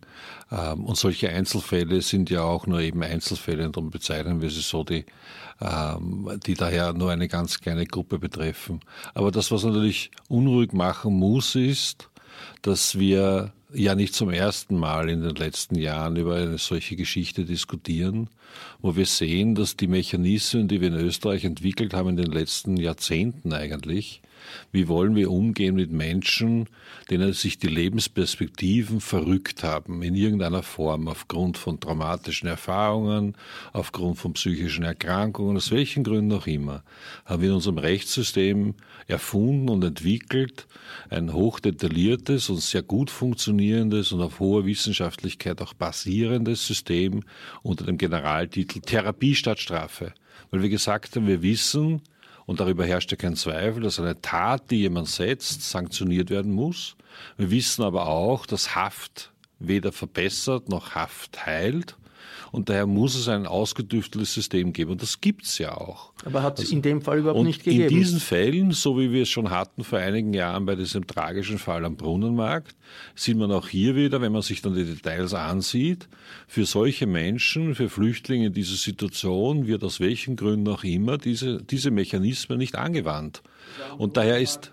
Ähm, 0.53 0.85
und 0.85 0.97
solche 0.97 1.31
Einzelfälle 1.31 2.01
sind 2.01 2.31
ja 2.31 2.43
auch 2.43 2.69
nur 2.69 2.81
eben 2.81 3.03
Einzelfälle, 3.03 3.67
und 3.67 3.77
darum 3.77 3.91
bezeichnen 3.91 4.41
wir 4.41 4.51
sie 4.51 4.61
so, 4.61 4.85
die, 4.85 5.05
ähm, 5.61 6.39
die 6.47 6.55
daher 6.55 6.93
nur 6.93 7.11
eine 7.11 7.27
ganz 7.27 7.61
kleine 7.61 7.87
Gruppe 7.87 8.21
betreffen. 8.21 8.81
Aber 9.15 9.33
das, 9.33 9.51
was 9.51 9.65
natürlich 9.65 10.13
unruhig 10.29 10.73
machen 10.73 11.15
muss, 11.15 11.57
ist, 11.57 12.09
dass 12.63 13.01
wir 13.01 13.53
ja 13.75 13.95
nicht 13.95 14.15
zum 14.15 14.31
ersten 14.31 14.77
Mal 14.77 15.09
in 15.09 15.23
den 15.23 15.35
letzten 15.35 15.77
Jahren 15.77 16.17
über 16.17 16.37
eine 16.37 16.59
solche 16.59 16.97
Geschichte 16.97 17.45
diskutieren, 17.45 18.29
wo 18.81 18.97
wir 18.97 19.07
sehen, 19.07 19.55
dass 19.55 19.77
die 19.77 19.89
Mechanismen, 19.89 20.69
die 20.69 20.81
wir 20.81 20.89
in 20.89 20.95
Österreich 20.95 21.45
entwickelt 21.45 21.95
haben 21.95 22.11
in 22.11 22.17
den 22.17 22.31
letzten 22.31 22.77
Jahrzehnten 22.77 23.53
eigentlich, 23.53 24.23
wie 24.73 24.89
wollen 24.89 25.15
wir 25.15 25.31
umgehen 25.31 25.75
mit 25.75 25.91
Menschen, 25.91 26.69
denen 27.11 27.33
sich 27.33 27.59
die 27.59 27.69
Lebensperspektiven 27.69 29.01
verrückt 29.01 29.63
haben, 29.63 30.03
in 30.03 30.15
irgendeiner 30.15 30.63
Form, 30.63 31.09
aufgrund 31.09 31.59
von 31.59 31.81
traumatischen 31.81 32.49
Erfahrungen, 32.49 33.37
aufgrund 33.73 34.19
von 34.19 34.33
psychischen 34.35 34.85
Erkrankungen, 34.85 35.57
aus 35.57 35.71
welchen 35.71 36.05
Gründen 36.05 36.33
auch 36.33 36.47
immer, 36.47 36.83
haben 37.25 37.43
wir 37.43 37.51
in 37.51 37.57
unserem 37.57 37.79
Rechtssystem 37.79 38.75
erfunden 39.07 39.69
und 39.69 39.85
entwickelt 39.85 40.67
ein 41.11 41.33
hochdetailliertes 41.33 42.49
und 42.49 42.61
sehr 42.61 42.83
gut 42.83 43.11
funktionierendes 43.11 43.64
und 43.73 44.21
auf 44.21 44.41
hoher 44.41 44.67
Wissenschaftlichkeit 44.67 45.61
auch 45.63 45.75
basierendes 45.75 46.67
System 46.67 47.23
unter 47.63 47.85
dem 47.85 47.99
Generaltitel 47.99 48.81
Therapie 48.81 49.35
statt 49.35 49.59
Strafe. 49.59 50.13
Weil 50.51 50.63
wir 50.63 50.69
gesagt 50.69 51.17
haben, 51.17 51.27
wir 51.27 51.43
wissen, 51.43 52.03
und 52.47 52.61
darüber 52.61 52.85
herrscht 52.85 53.11
ja 53.11 53.17
kein 53.17 53.37
Zweifel, 53.37 53.83
dass 53.83 53.99
eine 53.99 54.21
Tat, 54.21 54.71
die 54.71 54.77
jemand 54.77 55.09
setzt, 55.09 55.63
sanktioniert 55.63 56.31
werden 56.31 56.53
muss. 56.53 56.97
Wir 57.37 57.51
wissen 57.51 57.83
aber 57.83 58.07
auch, 58.07 58.47
dass 58.47 58.75
Haft 58.75 59.33
weder 59.59 59.93
verbessert 59.93 60.69
noch 60.69 60.95
Haft 60.95 61.47
heilt. 61.47 61.97
Und 62.53 62.69
daher 62.69 62.87
muss 62.87 63.15
es 63.15 63.29
ein 63.29 63.47
ausgedüfteltes 63.47 64.33
System 64.33 64.73
geben. 64.73 64.93
Und 64.93 65.03
das 65.03 65.21
gibt 65.21 65.45
es 65.45 65.59
ja 65.59 65.77
auch. 65.77 66.13
Aber 66.25 66.43
hat 66.43 66.59
es 66.59 66.67
also, 66.67 66.77
in 66.77 66.83
dem 66.83 67.03
Fall 67.03 67.19
überhaupt 67.19 67.45
nicht 67.45 67.65
gegeben? 67.65 67.85
In 67.85 67.89
diesen 67.89 68.21
Fällen, 68.21 68.71
so 68.73 68.99
wie 68.99 69.11
wir 69.11 69.23
es 69.23 69.29
schon 69.29 69.51
hatten 69.51 69.85
vor 69.85 69.99
einigen 69.99 70.33
Jahren 70.35 70.65
bei 70.67 70.75
diesem 70.75 71.07
tragischen 71.07 71.59
Fall 71.59 71.85
am 71.85 71.97
Brunnenmarkt, 71.97 72.77
sieht 73.15 73.37
man 73.37 73.51
auch 73.51 73.69
hier 73.69 73.97
wieder, 73.97 74.21
wenn 74.21 74.33
man 74.33 74.43
sich 74.43 74.63
dann 74.63 74.75
die 74.75 74.85
Details 74.85 75.35
ansieht, 75.35 76.09
für 76.47 76.65
solche 76.65 77.07
Menschen, 77.07 77.75
für 77.75 77.89
Flüchtlinge 77.89 78.47
in 78.47 78.53
dieser 78.53 78.77
Situation 78.77 79.67
wird 79.67 79.83
aus 79.83 80.01
welchen 80.01 80.37
Gründen 80.37 80.69
auch 80.69 80.85
immer 80.85 81.19
diese, 81.19 81.63
diese 81.63 81.91
Mechanismen 81.91 82.59
nicht 82.59 82.77
angewandt. 82.77 83.43
Und 83.99 84.17
daher 84.17 84.39
ist 84.41 84.71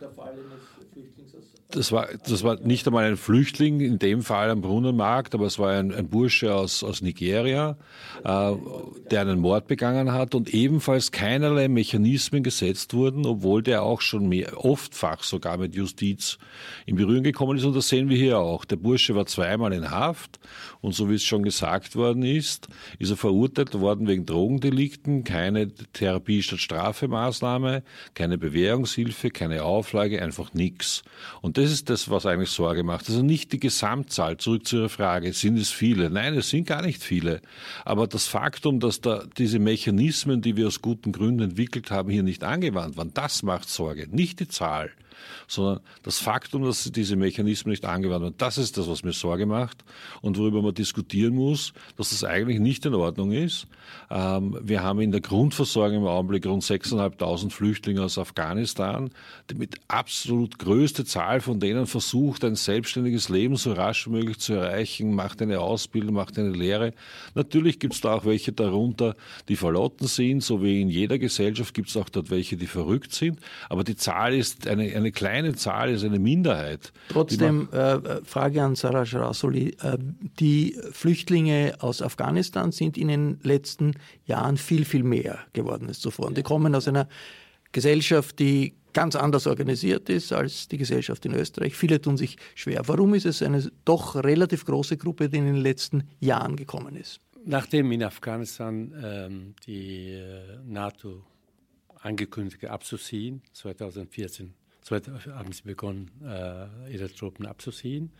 das 1.71 1.91
war, 1.91 2.07
das 2.27 2.43
war 2.43 2.59
nicht 2.59 2.87
einmal 2.87 3.05
ein 3.05 3.17
Flüchtling, 3.17 3.79
in 3.79 3.99
dem 3.99 4.21
Fall 4.21 4.49
am 4.49 4.61
Brunnenmarkt, 4.61 5.33
aber 5.33 5.45
es 5.45 5.59
war 5.59 5.71
ein, 5.71 5.93
ein 5.93 6.09
Bursche 6.09 6.53
aus, 6.53 6.83
aus 6.83 7.01
Nigeria, 7.01 7.77
äh, 8.23 8.51
der 9.09 9.21
einen 9.21 9.39
Mord 9.39 9.67
begangen 9.67 10.11
hat 10.11 10.35
und 10.35 10.53
ebenfalls 10.53 11.11
keinerlei 11.11 11.67
Mechanismen 11.67 12.43
gesetzt 12.43 12.93
wurden, 12.93 13.25
obwohl 13.25 13.63
der 13.63 13.83
auch 13.83 14.01
schon 14.01 14.27
mehr, 14.27 14.63
oftfach 14.63 15.23
sogar 15.23 15.57
mit 15.57 15.75
Justiz 15.75 16.37
in 16.85 16.95
Berührung 16.95 17.23
gekommen 17.23 17.57
ist. 17.57 17.65
Und 17.65 17.75
das 17.75 17.89
sehen 17.89 18.09
wir 18.09 18.17
hier 18.17 18.39
auch. 18.39 18.65
Der 18.65 18.75
Bursche 18.75 19.15
war 19.15 19.25
zweimal 19.25 19.73
in 19.73 19.89
Haft 19.89 20.39
und 20.81 20.93
so 20.93 21.09
wie 21.09 21.15
es 21.15 21.23
schon 21.23 21.43
gesagt 21.43 21.95
worden 21.95 22.23
ist, 22.23 22.67
ist 22.99 23.11
er 23.11 23.17
verurteilt 23.17 23.79
worden 23.79 24.07
wegen 24.07 24.25
Drogendelikten, 24.25 25.23
keine 25.23 25.69
Therapie 25.93 26.41
statt 26.41 26.59
Strafemaßnahme, 26.59 27.83
keine 28.13 28.37
Bewährungshilfe, 28.37 29.29
keine 29.29 29.63
Auflage, 29.63 30.21
einfach 30.21 30.53
nichts. 30.53 31.03
Und 31.41 31.57
das 31.61 31.71
ist 31.71 31.89
das, 31.89 32.09
was 32.09 32.25
eigentlich 32.25 32.49
Sorge 32.49 32.83
macht. 32.83 33.07
Also 33.07 33.21
nicht 33.21 33.51
die 33.53 33.59
Gesamtzahl, 33.59 34.37
zurück 34.37 34.67
zu 34.67 34.77
Ihrer 34.77 34.89
Frage, 34.89 35.31
sind 35.33 35.59
es 35.59 35.69
viele? 35.69 36.09
Nein, 36.09 36.33
es 36.33 36.49
sind 36.49 36.65
gar 36.65 36.81
nicht 36.81 37.03
viele. 37.03 37.41
Aber 37.85 38.07
das 38.07 38.27
Faktum, 38.27 38.79
dass 38.79 39.01
da 39.01 39.23
diese 39.37 39.59
Mechanismen, 39.59 40.41
die 40.41 40.57
wir 40.57 40.67
aus 40.67 40.81
guten 40.81 41.11
Gründen 41.11 41.43
entwickelt 41.43 41.91
haben, 41.91 42.09
hier 42.09 42.23
nicht 42.23 42.43
angewandt 42.43 42.97
waren, 42.97 43.13
das 43.13 43.43
macht 43.43 43.69
Sorge, 43.69 44.07
nicht 44.09 44.39
die 44.39 44.47
Zahl 44.47 44.91
sondern 45.47 45.79
das 46.03 46.19
Faktum, 46.19 46.63
dass 46.63 46.91
diese 46.91 47.15
Mechanismen 47.15 47.71
nicht 47.71 47.85
angewandt 47.85 48.23
werden, 48.23 48.35
das 48.37 48.57
ist 48.57 48.77
das, 48.77 48.87
was 48.87 49.03
mir 49.03 49.13
Sorge 49.13 49.45
macht 49.45 49.83
und 50.21 50.37
worüber 50.37 50.61
man 50.61 50.73
diskutieren 50.73 51.35
muss, 51.35 51.73
dass 51.97 52.09
das 52.09 52.23
eigentlich 52.23 52.59
nicht 52.59 52.85
in 52.85 52.93
Ordnung 52.93 53.31
ist. 53.31 53.67
Ähm, 54.09 54.57
wir 54.61 54.83
haben 54.83 55.01
in 55.01 55.11
der 55.11 55.21
Grundversorgung 55.21 55.99
im 55.99 56.07
Augenblick 56.07 56.45
rund 56.45 56.63
6.500 56.63 57.49
Flüchtlinge 57.49 58.03
aus 58.03 58.17
Afghanistan, 58.17 59.09
die 59.49 59.55
mit 59.55 59.79
absolut 59.87 60.59
größte 60.59 61.05
Zahl 61.05 61.41
von 61.41 61.59
denen 61.59 61.87
versucht, 61.87 62.43
ein 62.43 62.55
selbstständiges 62.55 63.29
Leben 63.29 63.55
so 63.55 63.73
rasch 63.73 64.07
wie 64.07 64.11
möglich 64.11 64.39
zu 64.39 64.53
erreichen, 64.53 65.13
macht 65.13 65.41
eine 65.41 65.59
Ausbildung, 65.59 66.15
macht 66.15 66.37
eine 66.37 66.49
Lehre. 66.49 66.93
Natürlich 67.35 67.79
gibt 67.79 67.93
es 67.93 68.01
da 68.01 68.15
auch 68.15 68.25
welche 68.25 68.51
darunter, 68.51 69.15
die 69.47 69.55
verlotten 69.55 70.07
sind, 70.07 70.41
so 70.43 70.61
wie 70.63 70.81
in 70.81 70.89
jeder 70.89 71.17
Gesellschaft 71.17 71.73
gibt 71.73 71.89
es 71.89 71.97
auch 71.97 72.09
dort 72.09 72.29
welche, 72.29 72.57
die 72.57 72.67
verrückt 72.67 73.13
sind, 73.13 73.39
aber 73.69 73.83
die 73.83 73.95
Zahl 73.95 74.33
ist 74.33 74.67
eine, 74.67 74.93
eine 74.95 75.00
kleine 75.09 75.55
Zahl, 75.55 75.89
ist 75.89 76.03
eine 76.03 76.19
Minderheit. 76.19 76.93
Trotzdem, 77.09 77.69
äh, 77.73 77.93
äh, 77.93 78.23
Frage 78.23 78.61
an 78.61 78.75
Sarah 78.75 79.01
Rasoli, 79.03 79.75
äh, 79.81 79.97
die 80.39 80.77
Flüchtlinge 80.91 81.75
aus 81.79 82.03
Afghanistan 82.03 82.71
sind 82.71 82.95
in 82.97 83.07
den 83.07 83.39
letzten 83.41 83.95
Jahren 84.25 84.57
viel, 84.57 84.85
viel 84.85 85.03
mehr 85.03 85.39
geworden 85.53 85.87
als 85.87 85.99
zuvor. 85.99 86.27
Und 86.27 86.37
die 86.37 86.43
kommen 86.43 86.75
aus 86.75 86.87
einer 86.87 87.07
Gesellschaft, 87.71 88.37
die 88.37 88.75
ganz 88.93 89.15
anders 89.15 89.47
organisiert 89.47 90.09
ist 90.09 90.33
als 90.33 90.67
die 90.67 90.77
Gesellschaft 90.77 91.25
in 91.25 91.33
Österreich. 91.33 91.75
Viele 91.75 92.01
tun 92.01 92.17
sich 92.17 92.37
schwer. 92.55 92.87
Warum 92.87 93.13
ist 93.13 93.25
es 93.25 93.41
eine 93.41 93.71
doch 93.85 94.15
relativ 94.15 94.65
große 94.65 94.97
Gruppe, 94.97 95.29
die 95.29 95.37
in 95.37 95.45
den 95.45 95.55
letzten 95.55 96.03
Jahren 96.19 96.55
gekommen 96.55 96.95
ist? 96.95 97.21
Nachdem 97.43 97.91
in 97.91 98.03
Afghanistan 98.03 98.93
ähm, 99.03 99.55
die 99.65 100.11
äh, 100.11 100.59
NATO 100.65 101.23
angekündigt 102.01 102.65
abzuziehen, 102.65 103.41
2014 103.53 104.53
haben 104.89 105.51
sie 105.51 105.63
begonnen, 105.63 106.09
äh, 106.23 106.93
ihre 106.93 107.13
Truppen 107.13 107.45
abzuziehen. 107.45 108.11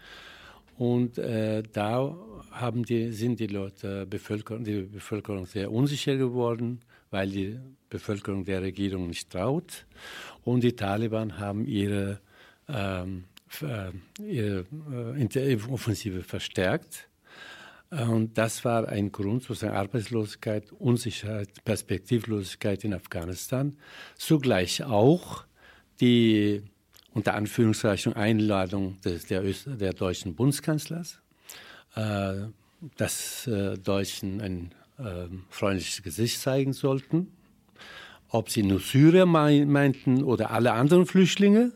Und 0.78 1.18
äh, 1.18 1.64
da 1.74 2.16
die, 2.74 3.12
sind 3.12 3.40
die 3.40 3.48
Leute, 3.48 4.06
Bevölkerung, 4.06 4.64
die 4.64 4.82
Bevölkerung 4.84 5.46
sehr 5.46 5.72
unsicher 5.72 6.16
geworden, 6.18 6.82
weil 7.10 7.30
die 7.30 7.60
Bevölkerung 7.90 8.46
der 8.46 8.62
Regierung 8.62 9.08
nicht 9.08 9.30
traut. 9.30 9.86
Und 10.44 10.64
die 10.64 10.76
Taliban 10.76 11.38
haben 11.40 11.66
ihre 11.66 12.20
ähm, 12.68 13.26
ihre 14.20 14.66
Offensive 15.70 16.24
verstärkt. 16.24 17.10
Und 17.90 18.38
das 18.38 18.64
war 18.64 18.88
ein 18.88 19.12
Grund, 19.12 19.44
sozusagen 19.44 19.76
Arbeitslosigkeit, 19.76 20.72
Unsicherheit, 20.72 21.50
Perspektivlosigkeit 21.66 22.86
in 22.86 22.94
Afghanistan. 22.94 23.76
Zugleich 24.16 24.84
auch 24.84 25.44
die 26.02 26.64
unter 27.14 27.36
Anführungszeichen 27.36 28.14
Einladung 28.14 29.00
des, 29.02 29.28
der, 29.28 29.44
der 29.44 29.94
deutschen 29.94 30.36
Bundeskanzlers, 30.36 31.20
äh, 31.96 32.34
dass 32.98 33.48
äh, 33.48 33.78
Deutschen 33.78 34.42
ein 34.42 34.72
äh, 34.98 35.28
freundliches 35.50 36.02
Gesicht 36.04 36.40
zeigen 36.40 36.74
sollten. 36.74 37.28
Ob 38.30 38.50
sie 38.50 38.64
nur 38.64 38.80
Syrer 38.80 39.26
meinten 39.26 40.24
oder 40.24 40.52
alle 40.52 40.72
anderen 40.72 41.06
Flüchtlinge. 41.06 41.74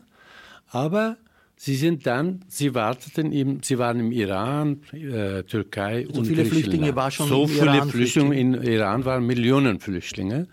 Aber 0.68 1.18
Sie 1.58 1.74
sind 1.74 2.06
dann, 2.06 2.44
Sie 2.48 2.74
warteten 2.74 3.32
im, 3.32 3.62
Sie 3.62 3.78
waren 3.78 3.98
im 3.98 4.12
Iran, 4.12 4.82
äh, 4.92 5.42
Türkei 5.42 6.06
so 6.10 6.18
und 6.18 6.26
viele 6.26 6.44
Flüchtlinge 6.44 6.94
war 6.94 7.10
schon 7.10 7.28
So 7.28 7.46
viele 7.46 7.76
Iran 7.76 7.88
Flüchtlinge 7.88 8.38
in 8.38 8.54
Iran 8.62 9.06
waren 9.06 9.26
Millionen 9.26 9.80
Flüchtlinge. 9.80 10.48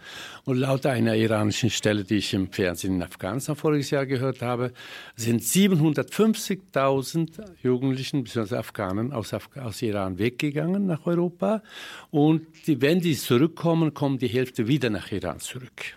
Und 0.45 0.57
laut 0.57 0.85
einer 0.85 1.15
iranischen 1.15 1.69
Stelle, 1.69 2.03
die 2.03 2.17
ich 2.17 2.33
im 2.33 2.51
Fernsehen 2.51 2.95
in 2.95 3.03
Afghanistan 3.03 3.55
voriges 3.55 3.91
Jahr 3.91 4.05
gehört 4.05 4.41
habe, 4.41 4.73
sind 5.15 5.41
750.000 5.41 7.29
Jugendlichen 7.62 8.25
bzw. 8.25 8.57
Afghanen 8.57 9.13
aus, 9.13 9.33
Af 9.33 9.50
aus 9.55 9.81
Iran 9.81 10.19
weggegangen 10.19 10.85
nach 10.85 11.05
Europa. 11.05 11.63
Und 12.12 12.45
die, 12.67 12.81
wenn 12.81 13.00
die 13.00 13.15
zurückkommen, 13.15 13.93
kommen 13.93 14.17
die 14.17 14.27
Hälfte 14.27 14.67
wieder 14.67 14.89
nach 14.89 15.13
Iran 15.13 15.39
zurück. 15.39 15.95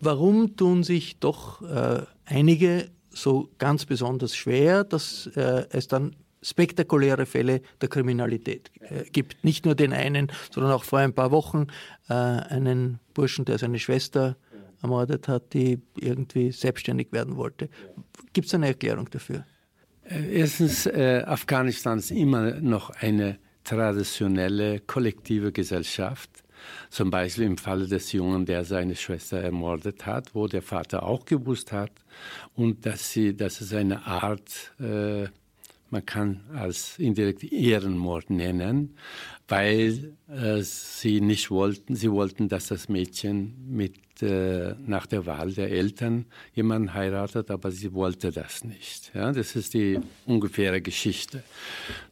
Warum 0.00 0.56
tun 0.56 0.82
sich 0.82 1.18
doch 1.18 1.60
äh, 1.62 2.00
einige 2.24 2.88
so 3.10 3.50
ganz 3.58 3.84
besonders 3.84 4.34
schwer, 4.34 4.84
dass 4.84 5.26
äh, 5.36 5.66
es 5.70 5.86
dann 5.86 6.16
spektakuläre 6.44 7.26
Fälle 7.26 7.62
der 7.80 7.88
Kriminalität 7.88 8.70
äh, 8.80 9.04
gibt. 9.10 9.42
Nicht 9.44 9.64
nur 9.64 9.74
den 9.74 9.92
einen, 9.92 10.30
sondern 10.50 10.72
auch 10.72 10.84
vor 10.84 10.98
ein 10.98 11.14
paar 11.14 11.30
Wochen 11.30 11.66
äh, 12.08 12.14
einen 12.14 13.00
Burschen, 13.14 13.44
der 13.44 13.58
seine 13.58 13.78
Schwester 13.78 14.36
ermordet 14.82 15.28
hat, 15.28 15.54
die 15.54 15.80
irgendwie 15.98 16.52
selbstständig 16.52 17.10
werden 17.10 17.36
wollte. 17.36 17.70
Gibt 18.34 18.48
es 18.48 18.54
eine 18.54 18.66
Erklärung 18.66 19.08
dafür? 19.10 19.44
Äh, 20.04 20.38
erstens, 20.40 20.86
Afghanistan 20.86 21.98
ist 21.98 22.10
immer 22.10 22.60
noch 22.60 22.90
eine 22.90 23.38
traditionelle, 23.64 24.80
kollektive 24.80 25.52
Gesellschaft. 25.52 26.30
Zum 26.90 27.10
Beispiel 27.10 27.44
im 27.44 27.58
Falle 27.58 27.86
des 27.86 28.12
Jungen, 28.12 28.46
der 28.46 28.64
seine 28.64 28.96
Schwester 28.96 29.38
ermordet 29.38 30.06
hat, 30.06 30.34
wo 30.34 30.46
der 30.46 30.62
Vater 30.62 31.02
auch 31.02 31.24
gewusst 31.24 31.72
hat 31.72 31.92
und 32.54 32.86
dass, 32.86 33.12
sie, 33.12 33.36
dass 33.36 33.60
es 33.60 33.72
eine 33.72 34.06
Art, 34.06 34.72
äh, 34.80 35.28
man 35.94 36.04
kann 36.04 36.40
als 36.52 36.98
indirekt 36.98 37.44
Ehrenmord 37.44 38.28
nennen, 38.28 38.96
weil 39.46 40.16
äh, 40.28 40.60
sie 40.60 41.20
nicht 41.20 41.52
wollten, 41.52 41.94
sie 41.94 42.10
wollten, 42.10 42.48
dass 42.48 42.66
das 42.66 42.88
Mädchen 42.88 43.54
mit 43.68 43.94
äh, 44.20 44.74
nach 44.84 45.06
der 45.06 45.24
Wahl 45.24 45.52
der 45.52 45.70
Eltern 45.70 46.26
jemanden 46.52 46.94
heiratet, 46.94 47.48
aber 47.48 47.70
sie 47.70 47.92
wollte 47.92 48.32
das 48.32 48.64
nicht. 48.64 49.12
Ja, 49.14 49.30
das 49.30 49.54
ist 49.54 49.74
die 49.74 50.00
ungefähre 50.26 50.80
Geschichte. 50.80 51.44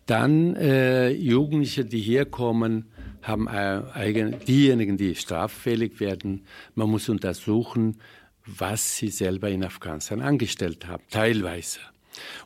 Dann 0.06 0.54
äh, 0.54 1.10
Jugendliche, 1.10 1.84
die 1.84 2.00
hier 2.00 2.24
kommen, 2.24 2.84
haben 3.20 3.48
eigen, 3.48 4.36
diejenigen, 4.46 4.96
die 4.96 5.16
straffällig 5.16 5.98
werden, 5.98 6.44
man 6.76 6.88
muss 6.88 7.08
untersuchen, 7.08 7.96
was 8.46 8.96
sie 8.96 9.08
selber 9.08 9.48
in 9.48 9.64
Afghanistan 9.64 10.20
angestellt 10.20 10.86
haben, 10.86 11.02
teilweise. 11.10 11.80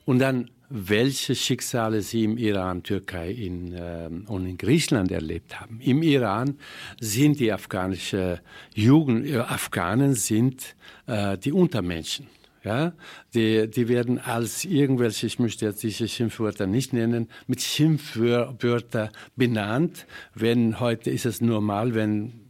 Und 0.04 0.18
dann, 0.18 0.50
welche 0.68 1.34
Schicksale 1.34 2.02
sie 2.02 2.24
im 2.24 2.38
Iran, 2.38 2.82
Türkei 2.82 3.30
in, 3.30 3.72
äh, 3.72 4.08
und 4.26 4.46
in 4.46 4.56
Griechenland 4.58 5.12
erlebt 5.12 5.60
haben. 5.60 5.80
Im 5.80 6.02
Iran 6.02 6.58
sind 7.00 7.38
die 7.38 7.52
afghanische 7.52 8.40
Jugend, 8.74 9.26
äh, 9.26 9.38
Afghanen 9.38 10.14
sind 10.14 10.74
äh, 11.06 11.38
die 11.38 11.52
Untermenschen. 11.52 12.26
Ja, 12.64 12.94
die, 13.32 13.70
die 13.70 13.86
werden 13.86 14.18
als 14.18 14.64
irgendwelche, 14.64 15.28
ich 15.28 15.38
möchte 15.38 15.66
jetzt 15.66 15.84
diese 15.84 16.08
Schimpfwörter 16.08 16.66
nicht 16.66 16.92
nennen, 16.92 17.28
mit 17.46 17.62
Schimpfwörter 17.62 19.12
benannt. 19.36 20.04
Wenn 20.34 20.80
heute 20.80 21.10
ist 21.10 21.26
es 21.26 21.40
normal, 21.40 21.94
wenn 21.94 22.45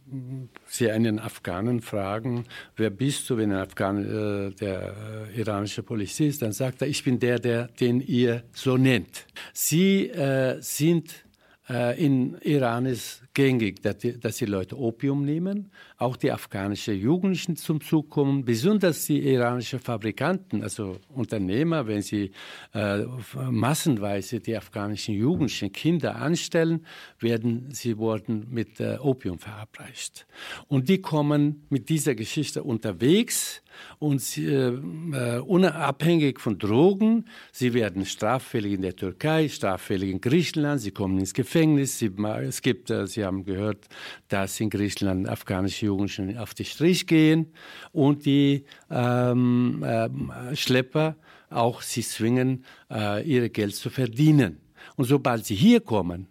Sie 0.65 0.89
einen 0.89 1.19
Afghanen 1.19 1.81
fragen, 1.81 2.45
wer 2.75 2.89
bist 2.89 3.29
du, 3.29 3.37
wenn 3.37 3.51
ein 3.51 3.57
Afghan 3.57 4.03
äh, 4.03 4.51
der 4.51 4.95
äh, 5.35 5.39
iranische 5.39 5.83
Polizist, 5.83 6.41
dann 6.41 6.53
sagt 6.53 6.81
er, 6.81 6.87
ich 6.87 7.03
bin 7.03 7.19
der, 7.19 7.39
der 7.39 7.67
den 7.67 8.01
ihr 8.01 8.43
so 8.53 8.77
nennt. 8.77 9.25
Sie 9.53 10.09
äh, 10.09 10.61
sind 10.61 11.26
äh, 11.69 12.03
in 12.03 12.37
Iran 12.41 12.85
ist 12.85 13.23
gängig, 13.33 13.81
dass 13.81 13.97
die, 13.97 14.19
dass 14.19 14.37
die 14.37 14.45
Leute 14.45 14.79
Opium 14.79 15.25
nehmen, 15.25 15.69
auch 15.97 16.15
die 16.15 16.31
afghanischen 16.31 16.95
Jugendlichen 16.95 17.55
zum 17.55 17.81
Zug 17.81 18.09
kommen, 18.09 18.45
besonders 18.45 19.05
die 19.05 19.19
iranischen 19.27 19.79
Fabrikanten, 19.79 20.63
also 20.63 20.97
Unternehmer, 21.09 21.87
wenn 21.87 22.01
sie 22.01 22.31
äh, 22.73 23.03
massenweise 23.49 24.39
die 24.39 24.55
afghanischen 24.55 25.15
Jugendlichen 25.15 25.71
Kinder 25.71 26.15
anstellen, 26.15 26.85
werden 27.19 27.69
sie 27.71 27.97
worden 27.97 28.47
mit 28.49 28.79
äh, 28.79 28.97
Opium 28.99 29.39
verabreicht. 29.39 30.25
Und 30.67 30.89
die 30.89 31.01
kommen 31.01 31.65
mit 31.69 31.89
dieser 31.89 32.15
Geschichte 32.15 32.63
unterwegs 32.63 33.61
und 33.99 34.21
sie, 34.21 34.45
äh, 34.45 35.39
unabhängig 35.39 36.39
von 36.39 36.57
Drogen. 36.57 37.25
Sie 37.51 37.73
werden 37.73 38.05
straffällig 38.05 38.73
in 38.73 38.81
der 38.81 38.95
Türkei, 38.95 39.49
straffällig 39.49 40.11
in 40.11 40.21
Griechenland, 40.21 40.81
sie 40.81 40.91
kommen 40.91 41.17
ins 41.19 41.33
Gefängnis. 41.33 41.99
Sie, 41.99 42.11
es 42.41 42.61
gibt, 42.61 42.89
äh, 42.89 43.07
Sie 43.07 43.23
haben 43.23 43.45
gehört, 43.45 43.87
dass 44.27 44.59
in 44.59 44.69
Griechenland 44.69 45.27
afghanische 45.27 45.85
Jugendliche 45.87 46.41
auf 46.41 46.53
die 46.53 46.65
Strich 46.65 47.07
gehen 47.07 47.53
und 47.91 48.25
die 48.25 48.65
ähm, 48.89 49.83
äh, 49.83 50.55
Schlepper 50.55 51.15
auch 51.49 51.81
sie 51.81 52.01
zwingen, 52.01 52.65
äh, 52.91 53.23
ihr 53.27 53.49
Geld 53.49 53.75
zu 53.75 53.89
verdienen. 53.89 54.59
Und 54.95 55.05
sobald 55.05 55.45
sie 55.45 55.55
hier 55.55 55.81
kommen, 55.81 56.27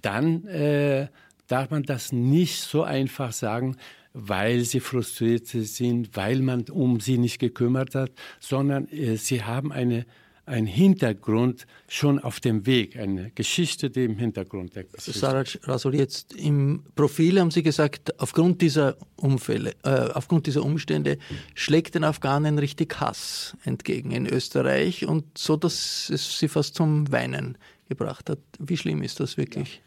dann 0.00 0.46
äh, 0.46 1.08
darf 1.46 1.70
man 1.70 1.82
das 1.82 2.12
nicht 2.12 2.60
so 2.60 2.82
einfach 2.82 3.32
sagen, 3.32 3.76
weil 4.12 4.64
sie 4.64 4.80
frustriert 4.80 5.46
sind, 5.46 6.16
weil 6.16 6.40
man 6.40 6.64
um 6.68 7.00
sie 7.00 7.18
nicht 7.18 7.38
gekümmert 7.38 7.94
hat, 7.94 8.12
sondern 8.40 8.88
äh, 8.88 9.16
sie 9.16 9.42
haben 9.42 9.72
eine 9.72 10.06
ein 10.44 10.66
Hintergrund 10.66 11.66
schon 11.88 12.18
auf 12.18 12.40
dem 12.40 12.66
Weg, 12.66 12.96
eine 12.96 13.30
Geschichte, 13.30 13.90
die 13.90 14.04
im 14.04 14.18
Hintergrund 14.18 14.74
Geschichte. 14.74 15.18
Saraj 15.18 15.58
Rasol, 15.62 15.94
jetzt 15.94 16.34
im 16.34 16.82
Profil 16.96 17.38
haben 17.40 17.50
Sie 17.50 17.62
gesagt, 17.62 18.18
aufgrund 18.20 18.60
dieser 18.60 18.96
Umfälle, 19.16 19.74
äh, 19.84 20.10
aufgrund 20.12 20.46
dieser 20.46 20.64
Umstände 20.64 21.18
schlägt 21.54 21.94
den 21.94 22.04
Afghanen 22.04 22.58
richtig 22.58 23.00
Hass 23.00 23.56
entgegen 23.64 24.10
in 24.10 24.26
Österreich 24.26 25.06
und 25.06 25.38
so, 25.38 25.56
dass 25.56 26.10
es 26.10 26.38
sie 26.38 26.48
fast 26.48 26.74
zum 26.74 27.10
Weinen 27.12 27.56
gebracht 27.88 28.28
hat. 28.28 28.40
Wie 28.58 28.76
schlimm 28.76 29.02
ist 29.02 29.20
das 29.20 29.36
wirklich? 29.36 29.80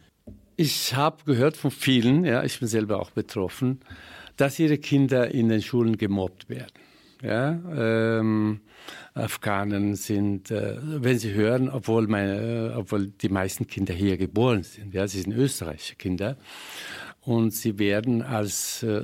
Ich 0.58 0.96
habe 0.96 1.18
gehört 1.26 1.58
von 1.58 1.70
vielen, 1.70 2.24
ja, 2.24 2.44
ich 2.44 2.60
bin 2.60 2.70
selber 2.70 3.02
auch 3.02 3.12
betroffen, 3.12 3.82
dass 4.38 4.58
ihre 4.58 4.78
Kinder 4.78 5.30
in 5.32 5.50
den 5.50 5.62
Schulen 5.62 5.98
gemobbt 5.98 6.50
werden. 6.50 6.72
Ja, 7.22 7.60
ähm, 7.76 8.62
Afghanen 9.14 9.96
sind, 9.96 10.52
äh, 10.52 10.78
wenn 10.82 11.18
sie 11.18 11.34
hören, 11.34 11.70
obwohl, 11.70 12.08
meine, 12.08 12.72
äh, 12.72 12.76
obwohl 12.76 13.08
die 13.08 13.30
meisten 13.30 13.68
Kinder 13.68 13.94
hier 13.94 14.18
geboren 14.18 14.64
sind, 14.64 14.94
ja, 14.94 15.08
sie 15.08 15.22
sind 15.22 15.34
österreichische 15.34 15.96
Kinder, 15.96 16.38
und 17.26 17.52
sie 17.52 17.80
werden 17.80 18.22
als 18.22 18.84
äh, 18.84 19.02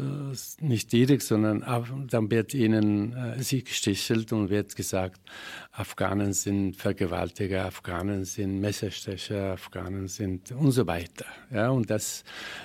nicht 0.59 0.91
direkt, 0.91 1.23
sondern 1.23 1.65
dann 2.07 2.29
wird 2.29 2.53
ihnen 2.53 3.13
äh, 3.13 3.41
sie 3.41 3.63
gestichelt 3.63 4.31
und 4.31 4.51
wird 4.51 4.75
gesagt, 4.75 5.19
Afghanen 5.71 6.33
sind 6.33 6.75
Vergewaltiger, 6.75 7.65
Afghanen 7.65 8.25
sind 8.25 8.59
Messerstecher, 8.59 9.53
Afghanen 9.53 10.07
sind 10.07 10.51
und 10.51 10.71
so 10.71 10.85
weiter. 10.85 11.25
Ja, 11.51 11.69
und 11.69 11.89
das 11.89 12.23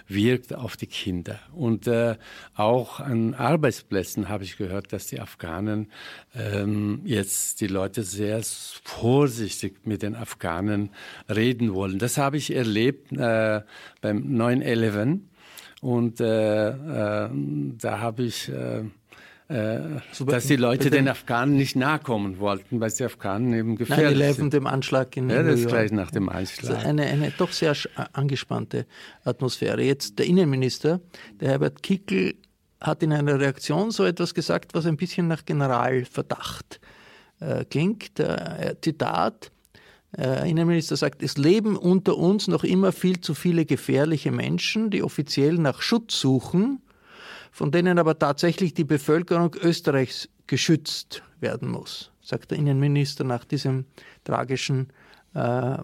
wirkt 0.08 0.54
auf 0.54 0.76
die 0.76 0.88
Kinder. 0.88 1.40
Und 1.54 1.86
äh, 1.86 2.16
auch 2.54 3.00
an 3.00 3.32
Arbeitsplätzen 3.32 4.28
habe 4.28 4.44
ich 4.44 4.58
gehört, 4.58 4.92
dass 4.92 5.06
die 5.06 5.20
Afghanen 5.20 5.90
ähm, 6.34 7.00
jetzt 7.04 7.62
die 7.62 7.68
Leute 7.68 8.02
sehr 8.02 8.42
vorsichtig 8.42 9.86
mit 9.86 10.02
den 10.02 10.16
Afghanen 10.16 10.90
reden 11.30 11.72
wollen. 11.72 11.98
Das 11.98 12.18
habe 12.18 12.36
ich 12.36 12.54
erlebt 12.54 13.10
äh, 13.12 13.62
beim 14.02 14.36
9-11 14.36 15.20
und 15.80 16.20
äh, 16.20 16.68
äh, 16.68 17.28
da 17.78 18.00
habe 18.00 18.22
ich, 18.22 18.48
äh, 18.48 18.84
äh, 19.48 19.80
dass 20.26 20.46
die 20.46 20.56
Leute 20.56 20.90
den 20.90 21.08
Afghanen 21.08 21.56
nicht 21.56 21.76
nahe 21.76 21.98
kommen 21.98 22.38
wollten, 22.38 22.80
weil 22.80 22.90
die 22.90 23.04
Afghanen 23.04 23.52
eben 23.52 23.76
gefährlich 23.76 24.18
9 24.18 24.34
sind. 24.34 24.52
dem 24.54 24.66
Anschlag 24.66 25.16
in 25.16 25.28
Ja, 25.28 25.42
das 25.42 25.60
ist 25.60 25.68
gleich 25.68 25.92
nach 25.92 26.10
dem 26.10 26.28
Anschlag. 26.28 26.74
Also 26.74 26.88
eine, 26.88 27.04
eine 27.04 27.32
doch 27.36 27.52
sehr 27.52 27.74
angespannte 28.12 28.86
Atmosphäre. 29.24 29.82
Jetzt 29.82 30.18
der 30.18 30.26
Innenminister, 30.26 31.00
der 31.40 31.50
Herbert 31.50 31.82
Kickel, 31.82 32.34
hat 32.80 33.02
in 33.02 33.12
einer 33.12 33.38
Reaktion 33.38 33.90
so 33.90 34.04
etwas 34.04 34.34
gesagt, 34.34 34.74
was 34.74 34.86
ein 34.86 34.96
bisschen 34.96 35.28
nach 35.28 35.44
Generalverdacht 35.44 36.80
äh, 37.40 37.64
klingt. 37.64 38.18
Äh, 38.20 38.76
Zitat. 38.80 39.50
Der 40.16 40.44
Innenminister 40.44 40.96
sagt, 40.96 41.22
es 41.22 41.36
leben 41.36 41.76
unter 41.76 42.16
uns 42.16 42.48
noch 42.48 42.64
immer 42.64 42.92
viel 42.92 43.20
zu 43.20 43.34
viele 43.34 43.66
gefährliche 43.66 44.30
Menschen, 44.30 44.90
die 44.90 45.02
offiziell 45.02 45.58
nach 45.58 45.82
Schutz 45.82 46.18
suchen, 46.18 46.80
von 47.52 47.70
denen 47.70 47.98
aber 47.98 48.18
tatsächlich 48.18 48.72
die 48.72 48.84
Bevölkerung 48.84 49.54
Österreichs 49.60 50.28
geschützt 50.46 51.22
werden 51.40 51.68
muss, 51.68 52.12
sagt 52.22 52.50
der 52.50 52.58
Innenminister 52.58 53.24
nach 53.24 53.44
diesem 53.44 53.84
tragischen 54.24 54.88
äh, 55.34 55.76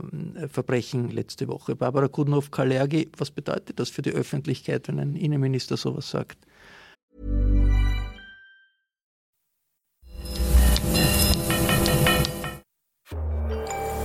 Verbrechen 0.48 1.10
letzte 1.10 1.46
Woche. 1.48 1.76
Barbara 1.76 2.08
Kudnow-Kalergi, 2.08 3.10
was 3.18 3.30
bedeutet 3.30 3.78
das 3.78 3.90
für 3.90 4.02
die 4.02 4.12
Öffentlichkeit, 4.12 4.88
wenn 4.88 4.98
ein 4.98 5.16
Innenminister 5.16 5.76
sowas 5.76 6.10
sagt? 6.10 6.38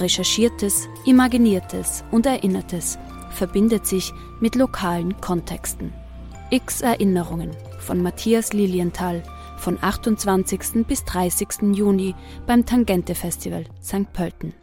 Recherchiertes, 0.00 0.88
Imaginiertes 1.04 2.04
und 2.10 2.26
Erinnertes 2.26 2.98
verbindet 3.30 3.86
sich 3.86 4.12
mit 4.40 4.54
lokalen 4.54 5.20
Kontexten. 5.20 5.92
X 6.50 6.80
Erinnerungen 6.80 7.50
von 7.78 8.02
Matthias 8.02 8.52
Lilienthal 8.52 9.22
von 9.58 9.78
28. 9.80 10.86
bis 10.86 11.04
30. 11.04 11.74
Juni 11.74 12.14
beim 12.46 12.64
Tangente 12.66 13.14
Festival 13.14 13.64
St. 13.82 14.12
Pölten. 14.12 14.54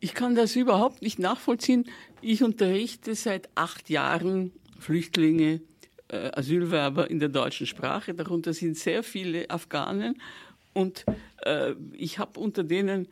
Ich 0.00 0.12
kann 0.12 0.34
das 0.34 0.54
überhaupt 0.54 1.00
nicht 1.00 1.18
nachvollziehen. 1.18 1.86
Ich 2.20 2.42
unterrichte 2.42 3.14
seit 3.14 3.48
acht 3.54 3.88
Jahren 3.88 4.52
Flüchtlinge 4.78 5.62
Asylwerber 6.34 7.10
in 7.10 7.18
der 7.18 7.28
deutschen 7.28 7.66
Sprache. 7.66 8.14
Darunter 8.14 8.52
sind 8.52 8.76
sehr 8.76 9.02
viele 9.02 9.48
Afghanen 9.50 10.20
und 10.72 11.04
äh, 11.44 11.74
ich 11.92 12.18
habe 12.18 12.40
unter 12.40 12.64
denen 12.64 13.08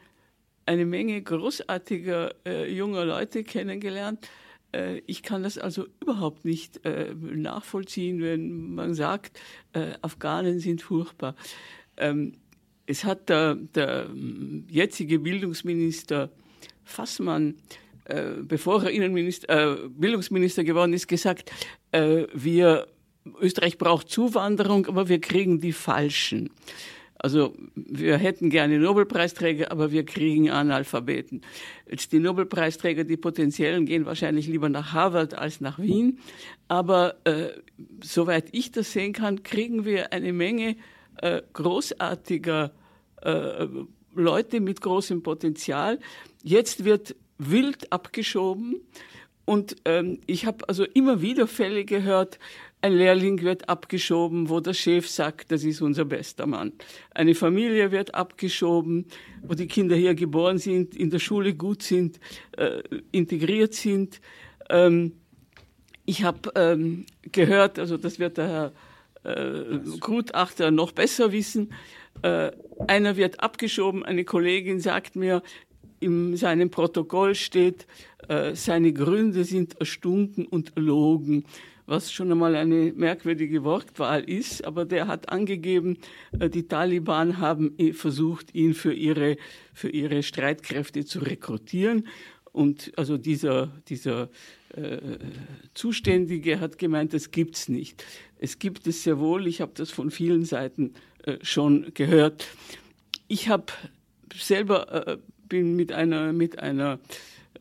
eine 0.66 0.86
Menge 0.86 1.20
großartiger 1.20 2.34
äh, 2.46 2.72
junger 2.72 3.04
Leute 3.04 3.44
kennengelernt. 3.44 4.28
Äh, 4.72 5.02
ich 5.06 5.22
kann 5.22 5.42
das 5.42 5.58
also 5.58 5.86
überhaupt 6.00 6.44
nicht 6.44 6.84
äh, 6.84 7.14
nachvollziehen, 7.14 8.20
wenn 8.22 8.74
man 8.74 8.94
sagt, 8.94 9.40
äh, 9.72 9.92
Afghanen 10.02 10.60
sind 10.60 10.82
furchtbar. 10.82 11.34
Ähm, 11.96 12.34
es 12.86 13.04
hat 13.04 13.28
der, 13.28 13.54
der 13.54 14.08
jetzige 14.68 15.18
Bildungsminister 15.18 16.30
Fassmann 16.84 17.54
äh, 18.04 18.42
bevor 18.42 18.82
er 18.82 18.90
Innenminister, 18.90 19.48
äh, 19.48 19.88
Bildungsminister 19.88 20.64
geworden 20.64 20.92
ist, 20.92 21.06
gesagt, 21.06 21.52
äh, 21.92 22.26
wir, 22.34 22.88
Österreich 23.40 23.78
braucht 23.78 24.08
Zuwanderung, 24.08 24.86
aber 24.86 25.08
wir 25.08 25.20
kriegen 25.20 25.60
die 25.60 25.72
Falschen. 25.72 26.50
Also 27.22 27.54
wir 27.76 28.16
hätten 28.16 28.50
gerne 28.50 28.80
Nobelpreisträger, 28.80 29.70
aber 29.70 29.92
wir 29.92 30.04
kriegen 30.04 30.50
Analphabeten. 30.50 31.42
Jetzt 31.88 32.10
die 32.10 32.18
Nobelpreisträger, 32.18 33.04
die 33.04 33.16
potenziellen, 33.16 33.86
gehen 33.86 34.06
wahrscheinlich 34.06 34.48
lieber 34.48 34.68
nach 34.68 34.92
Harvard 34.92 35.34
als 35.34 35.60
nach 35.60 35.78
Wien. 35.78 36.18
Aber 36.66 37.14
äh, 37.22 37.50
soweit 38.02 38.48
ich 38.50 38.72
das 38.72 38.92
sehen 38.92 39.12
kann, 39.12 39.44
kriegen 39.44 39.84
wir 39.84 40.12
eine 40.12 40.32
Menge 40.32 40.76
äh, 41.18 41.42
großartiger 41.52 42.72
äh, 43.20 43.68
Leute 44.14 44.60
mit 44.60 44.80
großem 44.80 45.22
Potenzial. 45.22 46.00
Jetzt 46.42 46.84
wird 46.84 47.14
wild 47.38 47.92
abgeschoben. 47.92 48.80
Und 49.44 49.76
ähm, 49.84 50.20
ich 50.26 50.46
habe 50.46 50.68
also 50.68 50.84
immer 50.84 51.20
wieder 51.20 51.46
Fälle 51.46 51.84
gehört, 51.84 52.38
ein 52.82 52.94
Lehrling 52.94 53.40
wird 53.42 53.68
abgeschoben, 53.68 54.48
wo 54.48 54.58
der 54.58 54.74
Chef 54.74 55.08
sagt, 55.08 55.52
das 55.52 55.62
ist 55.62 55.80
unser 55.80 56.04
bester 56.04 56.46
Mann. 56.46 56.72
Eine 57.12 57.34
Familie 57.34 57.92
wird 57.92 58.14
abgeschoben, 58.14 59.06
wo 59.42 59.54
die 59.54 59.68
Kinder 59.68 59.94
hier 59.94 60.14
geboren 60.14 60.58
sind, 60.58 60.96
in 60.96 61.08
der 61.10 61.20
Schule 61.20 61.54
gut 61.54 61.82
sind, 61.82 62.18
äh, 62.56 62.82
integriert 63.12 63.74
sind. 63.74 64.20
Ähm, 64.68 65.12
ich 66.04 66.24
habe 66.24 66.50
ähm, 66.56 67.06
gehört, 67.30 67.78
also 67.78 67.96
das 67.96 68.18
wird 68.18 68.36
der 68.36 68.48
Herr 68.48 68.72
äh, 69.24 69.78
Gutachter 70.00 70.72
noch 70.72 70.90
besser 70.90 71.30
wissen, 71.30 71.72
äh, 72.22 72.50
einer 72.88 73.16
wird 73.16 73.40
abgeschoben, 73.40 74.04
eine 74.04 74.24
Kollegin 74.24 74.80
sagt 74.80 75.14
mir, 75.14 75.42
in 76.00 76.36
seinem 76.36 76.70
Protokoll 76.70 77.36
steht, 77.36 77.86
äh, 78.28 78.56
seine 78.56 78.92
Gründe 78.92 79.44
sind 79.44 79.78
erstunken 79.78 80.46
und 80.46 80.76
erlogen, 80.76 81.44
was 81.86 82.12
schon 82.12 82.30
einmal 82.30 82.54
eine 82.54 82.92
merkwürdige 82.94 83.64
Wortwahl 83.64 84.22
ist. 84.22 84.64
Aber 84.64 84.84
der 84.84 85.08
hat 85.08 85.30
angegeben, 85.30 85.98
äh, 86.38 86.48
die 86.48 86.66
Taliban 86.68 87.38
haben 87.38 87.76
versucht, 87.92 88.54
ihn 88.54 88.74
für 88.74 88.92
ihre, 88.92 89.36
für 89.72 89.88
ihre 89.88 90.22
Streitkräfte 90.22 91.04
zu 91.04 91.20
rekrutieren. 91.20 92.06
Und 92.52 92.92
also 92.96 93.16
dieser, 93.16 93.68
dieser 93.88 94.28
äh, 94.74 94.98
Zuständige 95.74 96.60
hat 96.60 96.78
gemeint, 96.78 97.14
das 97.14 97.30
gibt's 97.30 97.68
nicht. 97.68 98.04
Es 98.38 98.58
gibt 98.58 98.86
es 98.86 99.02
sehr 99.02 99.18
wohl. 99.18 99.46
Ich 99.46 99.60
habe 99.60 99.72
das 99.74 99.90
von 99.90 100.10
vielen 100.10 100.44
Seiten 100.44 100.92
äh, 101.24 101.38
schon 101.42 101.92
gehört. 101.94 102.46
Ich 103.28 103.48
habe 103.48 103.66
selber 104.34 105.06
äh, 105.06 105.18
bin 105.48 105.76
mit 105.76 105.92
einer, 105.92 106.32
mit 106.32 106.58
einer 106.58 106.98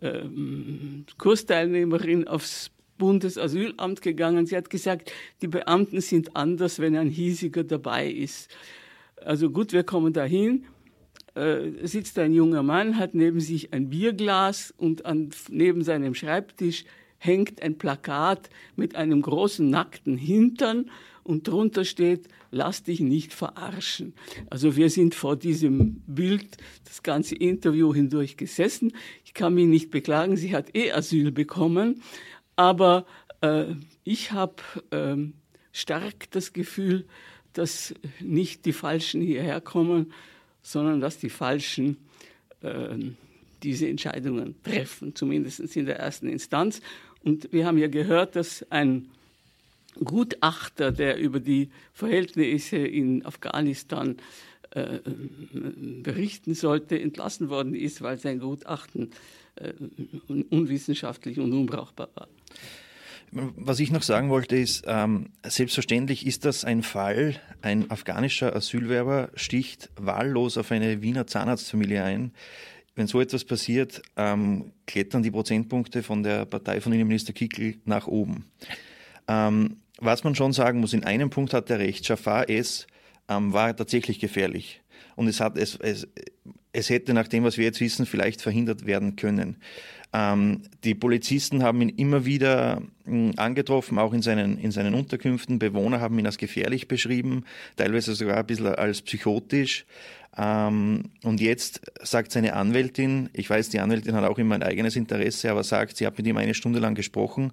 ähm, 0.02 1.06
Kursteilnehmerin 1.18 2.28
aufs 2.28 2.72
Bundesasylamt 3.02 4.04
gegangen. 4.04 4.46
Sie 4.46 4.56
hat 4.56 4.70
gesagt, 4.70 5.12
die 5.42 5.48
Beamten 5.48 6.02
sind 6.02 6.36
anders, 6.36 6.78
wenn 6.78 6.96
ein 6.96 7.10
hiesiger 7.10 7.64
dabei 7.64 8.08
ist. 8.08 8.48
Also 9.16 9.50
gut, 9.50 9.74
wir 9.74 9.84
kommen 9.84 10.14
dahin. 10.14 10.66
Äh, 11.34 11.88
sitzt 11.88 12.20
ein 12.20 12.32
junger 12.32 12.62
Mann, 12.62 12.98
hat 12.98 13.16
neben 13.16 13.40
sich 13.40 13.74
ein 13.74 13.90
Bierglas 13.90 14.72
und 14.78 15.06
an, 15.06 15.32
neben 15.50 15.84
seinem 15.84 16.14
Schreibtisch 16.14 16.86
hängt 17.18 17.62
ein 17.64 17.78
Plakat 17.78 18.50
mit 18.76 18.96
einem 18.96 19.22
großen 19.22 19.68
nackten 19.68 20.18
Hintern 20.18 20.92
und 21.24 21.48
drunter 21.48 21.86
steht, 21.86 22.28
lass 22.52 22.84
dich 22.84 23.00
nicht 23.00 23.34
verarschen. 23.34 24.14
Also 24.50 24.76
wir 24.76 24.90
sind 24.90 25.16
vor 25.16 25.36
diesem 25.38 26.02
Bild 26.06 26.58
das 26.84 27.02
ganze 27.02 27.36
Interview 27.36 27.94
hindurch 27.94 28.38
gesessen. 28.38 28.92
Ich 29.24 29.34
kann 29.34 29.54
mich 29.54 29.68
nicht 29.68 29.90
beklagen, 29.90 30.36
sie 30.36 30.54
hat 30.54 30.76
eh 30.76 30.92
Asyl 30.92 31.32
bekommen, 31.32 32.02
aber 32.62 33.08
äh, 33.41 33.74
ich 34.04 34.34
habe 34.34 34.62
äh, 34.91 35.17
stark 35.71 36.30
das 36.30 36.54
Gefühl, 36.54 37.06
dass 37.54 37.95
nicht 38.19 38.65
die 38.65 38.71
Falschen 38.71 39.19
hierher 39.19 39.62
kommen, 39.62 40.13
sondern 40.62 41.02
dass 41.02 41.17
die 41.17 41.32
Falschen 41.32 41.97
äh, 42.62 42.97
diese 43.63 43.88
Entscheidungen 43.88 44.62
treffen, 44.62 45.15
zumindest 45.15 45.76
in 45.76 45.88
der 45.88 45.97
ersten 45.97 46.28
Instanz. 46.28 46.82
Und 47.24 47.52
wir 47.52 47.65
haben 47.65 47.80
ja 47.80 47.88
gehört, 47.88 48.36
dass 48.36 48.63
ein 48.69 49.10
Gutachter, 49.95 50.91
der 50.91 51.17
über 51.17 51.39
die 51.39 51.71
Verhältnisse 51.93 52.78
in 52.78 53.26
Afghanistan 53.26 54.17
äh, 54.69 55.00
berichten 56.04 56.54
sollte, 56.54 57.02
entlassen 57.02 57.50
worden 57.50 57.74
ist, 57.74 58.04
weil 58.04 58.19
sein 58.19 58.38
Gutachten 58.38 59.10
äh, 59.56 59.74
unwissenschaftlich 60.50 61.40
und 61.40 61.54
unbrauchbar 61.54 62.10
war. 62.16 62.28
Was 63.32 63.80
ich 63.80 63.92
noch 63.92 64.04
sagen 64.04 64.30
wollte 64.30 64.58
ist, 64.58 64.84
ähm, 64.88 65.30
selbstverständlich 65.44 66.26
ist 66.28 66.44
das 66.44 66.66
ein 66.66 66.84
Fall, 66.84 67.40
ein 67.62 67.90
afghanischer 67.90 68.54
Asylwerber 68.54 69.30
sticht 69.36 69.90
wahllos 69.96 70.58
auf 70.58 70.70
eine 70.72 71.02
Wiener 71.02 71.28
Zahnarztfamilie 71.28 72.04
ein. 72.04 72.34
Wenn 72.94 73.08
so 73.08 73.22
etwas 73.22 73.46
passiert, 73.46 74.02
ähm, 74.18 74.74
klettern 74.86 75.24
die 75.24 75.32
Prozentpunkte 75.32 76.04
von 76.04 76.24
der 76.24 76.46
Partei 76.46 76.82
von 76.82 76.92
Innenminister 76.92 77.32
Kickel 77.32 77.76
nach 77.86 78.08
oben. 78.08 78.52
Ähm, 79.30 79.78
was 79.98 80.26
man 80.26 80.36
schon 80.36 80.52
sagen 80.52 80.82
muss, 80.82 80.94
in 80.94 81.06
einem 81.06 81.30
Punkt 81.30 81.54
hat 81.54 81.70
er 81.70 81.80
recht. 81.80 82.06
Jafar 82.08 82.50
S. 82.50 82.86
Ähm, 83.30 83.54
war 83.54 83.74
tatsächlich 83.74 84.20
gefährlich. 84.20 84.82
Und 85.16 85.28
es 85.28 85.40
hat, 85.40 85.58
es, 85.58 85.78
es, 85.78 86.08
es 86.74 86.90
hätte 86.90 87.14
nach 87.14 87.28
dem, 87.28 87.44
was 87.44 87.58
wir 87.58 87.66
jetzt 87.66 87.82
wissen, 87.82 88.06
vielleicht 88.06 88.42
verhindert 88.42 88.86
werden 88.86 89.16
können. 89.16 89.58
Ähm, 90.14 90.64
die 90.84 90.96
Polizisten 90.96 91.64
haben 91.64 91.82
ihn 91.82 91.90
immer 91.90 92.26
wieder 92.26 92.82
mh, 93.06 93.34
angetroffen, 93.38 93.98
auch 93.98 94.14
in 94.14 94.22
seinen, 94.22 94.58
in 94.58 94.72
seinen 94.72 94.94
Unterkünften. 94.94 95.60
Bewohner 95.60 96.02
haben 96.02 96.20
ihn 96.20 96.26
als 96.26 96.38
gefährlich 96.38 96.88
beschrieben, 96.88 97.46
teilweise 97.78 98.14
sogar 98.16 98.38
ein 98.38 98.46
bisschen 98.46 98.68
als 98.68 99.02
psychotisch. 99.02 99.86
Ähm, 100.38 101.12
und 101.24 101.42
jetzt 101.42 101.82
sagt 102.02 102.32
seine 102.32 102.54
Anwältin, 102.54 103.30
ich 103.34 103.50
weiß, 103.50 103.70
die 103.70 103.80
Anwältin 103.80 104.16
hat 104.16 104.26
auch 104.26 104.38
immer 104.38 104.56
ein 104.56 104.64
eigenes 104.64 104.96
Interesse, 104.96 105.52
aber 105.52 105.64
sagt, 105.64 105.98
sie 105.98 106.06
hat 106.06 106.18
mit 106.18 106.28
ihm 106.28 106.38
eine 106.38 106.54
Stunde 106.54 106.80
lang 106.80 106.96
gesprochen 106.96 107.52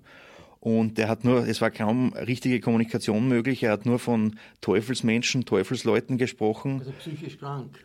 und 0.61 0.99
er 0.99 1.09
hat 1.09 1.25
nur, 1.25 1.47
es 1.47 1.61
war 1.61 1.71
kaum 1.71 2.13
richtige 2.15 2.61
Kommunikation 2.61 3.29
möglich, 3.29 3.63
er 3.63 3.73
hat 3.73 3.87
nur 3.87 3.99
von 3.99 4.37
Teufelsmenschen, 4.61 5.45
Teufelsleuten 5.45 6.19
gesprochen. 6.19 6.81
Also 6.81 6.93
psychisch 6.93 7.39
krank. 7.39 7.79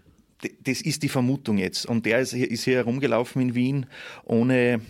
Das 0.63 0.81
ist 0.81 1.03
die 1.03 1.09
Vermutung 1.09 1.57
jetzt. 1.57 1.85
Und 1.85 2.05
der 2.05 2.19
ist, 2.19 2.33
ist 2.33 2.63
hier 2.63 2.77
herumgelaufen 2.77 3.41
in 3.41 3.55
Wien 3.55 3.85
ohne, 4.23 4.81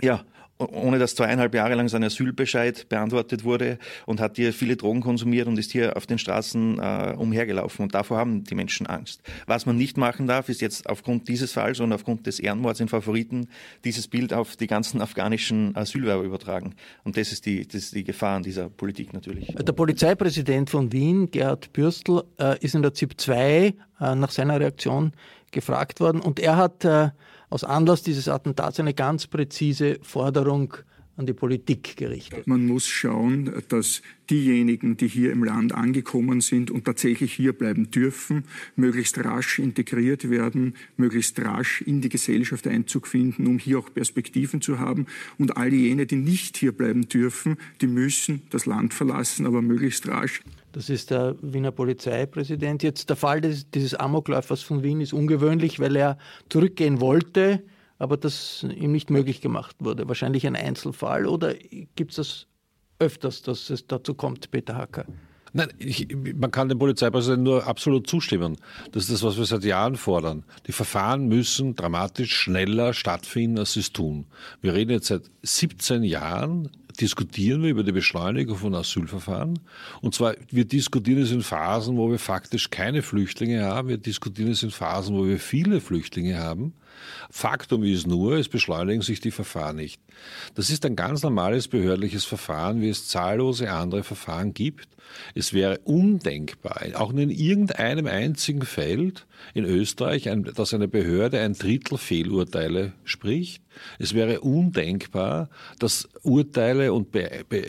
ja, 0.00 0.24
ohne 0.60 0.98
dass 0.98 1.14
zweieinhalb 1.14 1.54
Jahre 1.54 1.74
lang 1.74 1.88
sein 1.88 2.04
Asylbescheid 2.04 2.88
beantwortet 2.88 3.44
wurde 3.44 3.78
und 4.06 4.20
hat 4.20 4.36
hier 4.36 4.52
viele 4.52 4.76
Drogen 4.76 5.00
konsumiert 5.00 5.48
und 5.48 5.58
ist 5.58 5.72
hier 5.72 5.96
auf 5.96 6.06
den 6.06 6.18
Straßen 6.18 6.78
äh, 6.78 7.14
umhergelaufen. 7.16 7.84
Und 7.84 7.94
davor 7.94 8.18
haben 8.18 8.44
die 8.44 8.54
Menschen 8.54 8.86
Angst. 8.86 9.22
Was 9.46 9.66
man 9.66 9.76
nicht 9.76 9.96
machen 9.96 10.26
darf, 10.26 10.48
ist 10.48 10.60
jetzt 10.60 10.88
aufgrund 10.88 11.28
dieses 11.28 11.52
Falls 11.52 11.80
und 11.80 11.92
aufgrund 11.92 12.26
des 12.26 12.38
Ehrenmords 12.38 12.80
in 12.80 12.88
Favoriten 12.88 13.48
dieses 13.84 14.08
Bild 14.08 14.32
auf 14.32 14.56
die 14.56 14.66
ganzen 14.66 15.00
afghanischen 15.00 15.74
Asylwerber 15.76 16.24
übertragen. 16.24 16.74
Und 17.04 17.16
das 17.16 17.32
ist 17.32 17.46
die, 17.46 17.66
das 17.66 17.76
ist 17.76 17.94
die 17.94 18.04
Gefahr 18.04 18.36
an 18.36 18.42
dieser 18.42 18.68
Politik 18.68 19.12
natürlich. 19.12 19.54
Der 19.54 19.72
Polizeipräsident 19.72 20.70
von 20.70 20.92
Wien, 20.92 21.30
Gerhard 21.30 21.72
Bürstl, 21.72 22.22
äh, 22.38 22.58
ist 22.60 22.74
in 22.74 22.82
der 22.82 22.94
ZIP 22.94 23.20
2 23.20 23.74
äh, 24.00 24.14
nach 24.14 24.30
seiner 24.30 24.60
Reaktion 24.60 25.12
gefragt 25.50 26.00
worden 26.00 26.20
und 26.20 26.38
er 26.38 26.56
hat 26.56 26.84
äh, 26.84 27.10
aus 27.50 27.64
Anlass 27.64 28.02
dieses 28.02 28.28
Attentats 28.28 28.80
eine 28.80 28.94
ganz 28.94 29.26
präzise 29.26 29.98
Forderung 30.02 30.74
an 31.16 31.26
die 31.26 31.34
Politik 31.34 31.96
gerichtet. 31.96 32.46
Man 32.46 32.66
muss 32.66 32.86
schauen, 32.86 33.52
dass 33.68 34.00
diejenigen, 34.30 34.96
die 34.96 35.08
hier 35.08 35.32
im 35.32 35.44
Land 35.44 35.74
angekommen 35.74 36.40
sind 36.40 36.70
und 36.70 36.86
tatsächlich 36.86 37.34
hier 37.34 37.52
bleiben 37.52 37.90
dürfen, 37.90 38.44
möglichst 38.74 39.18
rasch 39.18 39.58
integriert 39.58 40.30
werden, 40.30 40.74
möglichst 40.96 41.38
rasch 41.40 41.82
in 41.82 42.00
die 42.00 42.08
Gesellschaft 42.08 42.66
Einzug 42.66 43.06
finden, 43.06 43.46
um 43.46 43.58
hier 43.58 43.80
auch 43.80 43.92
Perspektiven 43.92 44.62
zu 44.62 44.78
haben. 44.78 45.06
Und 45.36 45.58
all 45.58 45.72
jene, 45.74 46.06
die 46.06 46.16
nicht 46.16 46.56
hier 46.56 46.72
bleiben 46.72 47.06
dürfen, 47.08 47.58
die 47.82 47.86
müssen 47.86 48.42
das 48.48 48.64
Land 48.64 48.94
verlassen, 48.94 49.44
aber 49.44 49.60
möglichst 49.60 50.08
rasch. 50.08 50.40
Das 50.72 50.88
ist 50.88 51.10
der 51.10 51.36
Wiener 51.42 51.72
Polizeipräsident. 51.72 52.82
Jetzt 52.82 53.08
der 53.08 53.16
Fall 53.16 53.40
des, 53.40 53.70
dieses 53.70 53.94
Amokläufers 53.94 54.62
von 54.62 54.82
Wien 54.82 55.00
ist 55.00 55.12
ungewöhnlich, 55.12 55.80
weil 55.80 55.96
er 55.96 56.16
zurückgehen 56.48 57.00
wollte, 57.00 57.62
aber 57.98 58.16
das 58.16 58.62
ihm 58.62 58.92
nicht 58.92 59.10
möglich 59.10 59.40
gemacht 59.40 59.76
wurde. 59.80 60.06
Wahrscheinlich 60.08 60.46
ein 60.46 60.56
Einzelfall 60.56 61.26
oder 61.26 61.54
gibt 61.96 62.12
es 62.12 62.16
das 62.16 62.46
öfters, 62.98 63.42
dass 63.42 63.70
es 63.70 63.86
dazu 63.86 64.14
kommt, 64.14 64.50
Peter 64.50 64.76
Hacker? 64.76 65.06
Nein, 65.52 65.68
ich, 65.78 66.08
man 66.36 66.50
kann 66.50 66.68
dem 66.68 66.78
Polizeipräsidenten 66.78 67.44
nur 67.44 67.66
absolut 67.66 68.06
zustimmen. 68.06 68.56
Das 68.92 69.04
ist 69.04 69.12
das, 69.12 69.22
was 69.22 69.36
wir 69.36 69.44
seit 69.44 69.64
Jahren 69.64 69.96
fordern. 69.96 70.44
Die 70.66 70.72
Verfahren 70.72 71.26
müssen 71.28 71.74
dramatisch 71.74 72.34
schneller 72.34 72.94
stattfinden, 72.94 73.58
als 73.58 73.72
sie 73.72 73.80
es 73.80 73.92
tun. 73.92 74.26
Wir 74.60 74.74
reden 74.74 74.92
jetzt 74.92 75.08
seit 75.08 75.22
17 75.42 76.04
Jahren 76.04 76.70
diskutieren 77.00 77.62
wir 77.62 77.70
über 77.70 77.82
die 77.82 77.92
Beschleunigung 77.92 78.56
von 78.56 78.74
Asylverfahren. 78.74 79.58
Und 80.00 80.14
zwar, 80.14 80.34
wir 80.50 80.64
diskutieren 80.64 81.22
es 81.22 81.30
in 81.30 81.42
Phasen, 81.42 81.96
wo 81.96 82.10
wir 82.10 82.18
faktisch 82.18 82.70
keine 82.70 83.02
Flüchtlinge 83.02 83.64
haben. 83.64 83.88
Wir 83.88 83.96
diskutieren 83.96 84.50
es 84.50 84.62
in 84.62 84.70
Phasen, 84.70 85.16
wo 85.16 85.26
wir 85.26 85.38
viele 85.38 85.80
Flüchtlinge 85.80 86.38
haben. 86.38 86.74
Faktum 87.30 87.82
ist 87.84 88.06
nur, 88.06 88.34
es 88.34 88.48
beschleunigen 88.48 89.02
sich 89.02 89.20
die 89.20 89.30
Verfahren 89.30 89.76
nicht. 89.76 90.00
Das 90.54 90.70
ist 90.70 90.84
ein 90.84 90.96
ganz 90.96 91.22
normales 91.22 91.68
behördliches 91.68 92.24
Verfahren, 92.24 92.80
wie 92.80 92.88
es 92.88 93.08
zahllose 93.08 93.70
andere 93.70 94.02
Verfahren 94.02 94.54
gibt. 94.54 94.88
Es 95.34 95.52
wäre 95.52 95.78
undenkbar, 95.84 96.82
auch 96.94 97.12
in 97.12 97.30
irgendeinem 97.30 98.06
einzigen 98.06 98.62
Feld 98.62 99.26
in 99.54 99.64
Österreich, 99.64 100.28
dass 100.54 100.74
eine 100.74 100.88
Behörde 100.88 101.40
ein 101.40 101.54
Drittel 101.54 101.98
Fehlurteile 101.98 102.92
spricht. 103.04 103.62
Es 103.98 104.14
wäre 104.14 104.40
undenkbar, 104.40 105.48
dass 105.78 106.08
Urteile 106.22 106.92
und 106.92 107.12
Be 107.12 107.44
Be 107.48 107.60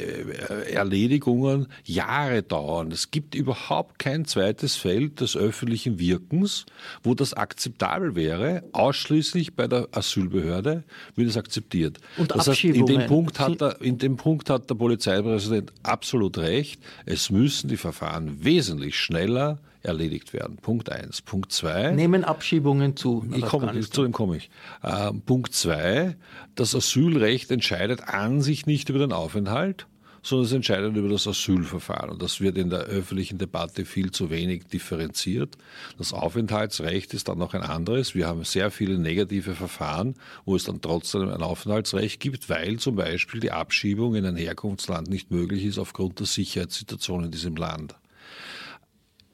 Erledigungen 0.72 1.68
Jahre 1.84 2.44
dauern. 2.44 2.92
Es 2.92 3.12
gibt 3.12 3.36
überhaupt 3.36 4.00
kein 4.00 4.26
zweites 4.26 4.76
Feld 4.76 5.22
des 5.22 5.36
öffentlichen 5.36 6.00
Wirkens, 6.00 6.66
wo 7.04 7.14
das 7.14 7.34
akzeptabel 7.34 8.16
wäre. 8.16 8.64
Ausschließlich 8.72 9.56
bei 9.56 9.68
der 9.68 9.88
Asylbehörde 9.92 10.84
wird 11.16 11.30
es 11.30 11.38
akzeptiert. 11.38 12.00
Und 12.18 12.32
das 12.32 12.48
heißt, 12.48 12.64
in 12.64 12.86
dem, 12.86 13.08
Punkt 13.08 13.40
hat 13.40 13.62
der, 13.62 13.82
in 13.82 13.98
dem 13.98 14.18
Punkt 14.18 14.50
hat 14.50 14.70
der 14.70 14.76
Polizeipräsident 14.76 15.72
absolut 15.84 16.38
recht. 16.38 16.82
Es 17.06 17.30
müssen 17.30 17.68
die 17.68 17.78
Verfahren 17.78 18.44
wesentlich 18.44 18.98
schneller 18.98 19.60
erledigt 19.84 20.34
werden. 20.34 20.58
Punkt 20.58 20.92
eins. 20.92 21.22
Punkt 21.22 21.52
zwei. 21.52 21.92
Nehmen 21.92 22.24
Abschiebungen 22.24 22.96
zu. 22.96 23.26
Ich 23.34 23.46
komme, 23.46 23.80
zu 23.80 24.04
dem 24.04 24.12
komme 24.12 24.38
ich. 24.38 24.50
Äh, 24.84 25.12
Punkt 25.26 25.54
zwei. 25.54 26.16
Das 26.56 26.76
Asylrecht 26.76 27.52
entscheidet 27.52 28.02
an 28.08 28.42
sich 28.42 28.66
nicht 28.66 28.90
über 28.90 29.00
den 29.00 29.12
Aufenthalt, 29.12 29.88
sondern 30.24 30.46
es 30.46 30.52
entscheidet 30.52 30.96
über 30.96 31.10
das 31.10 31.28
Asylverfahren. 31.28 32.12
Und 32.12 32.22
das 32.22 32.42
wird 32.42 32.58
in 32.58 32.70
der 32.70 32.82
öffentlichen 32.82 33.38
Debatte 33.38 33.86
viel 33.86 34.12
zu 34.12 34.30
wenig 34.30 34.66
differenziert. 34.68 35.58
Das 35.98 36.14
Aufenthaltsrecht 36.14 37.14
ist 37.14 37.28
dann 37.28 37.40
noch 37.40 37.54
ein 37.54 37.64
anderes. 37.64 38.14
Wir 38.14 38.28
haben 38.28 38.44
sehr 38.44 38.72
viele 38.72 39.00
negative 39.00 39.56
Verfahren, 39.56 40.16
wo 40.46 40.56
es 40.56 40.66
dann 40.66 40.82
trotzdem 40.82 41.30
ein 41.30 41.42
Aufenthaltsrecht 41.42 42.20
gibt, 42.20 42.50
weil 42.50 42.78
zum 42.78 42.96
Beispiel 42.96 43.40
die 43.40 43.52
Abschiebung 43.52 44.16
in 44.16 44.26
ein 44.26 44.38
Herkunftsland 44.38 45.10
nicht 45.10 45.32
möglich 45.32 45.66
ist 45.66 45.80
aufgrund 45.80 46.20
der 46.20 46.28
Sicherheitssituation 46.28 47.26
in 47.26 47.32
diesem 47.32 47.56
Land. 47.56 47.96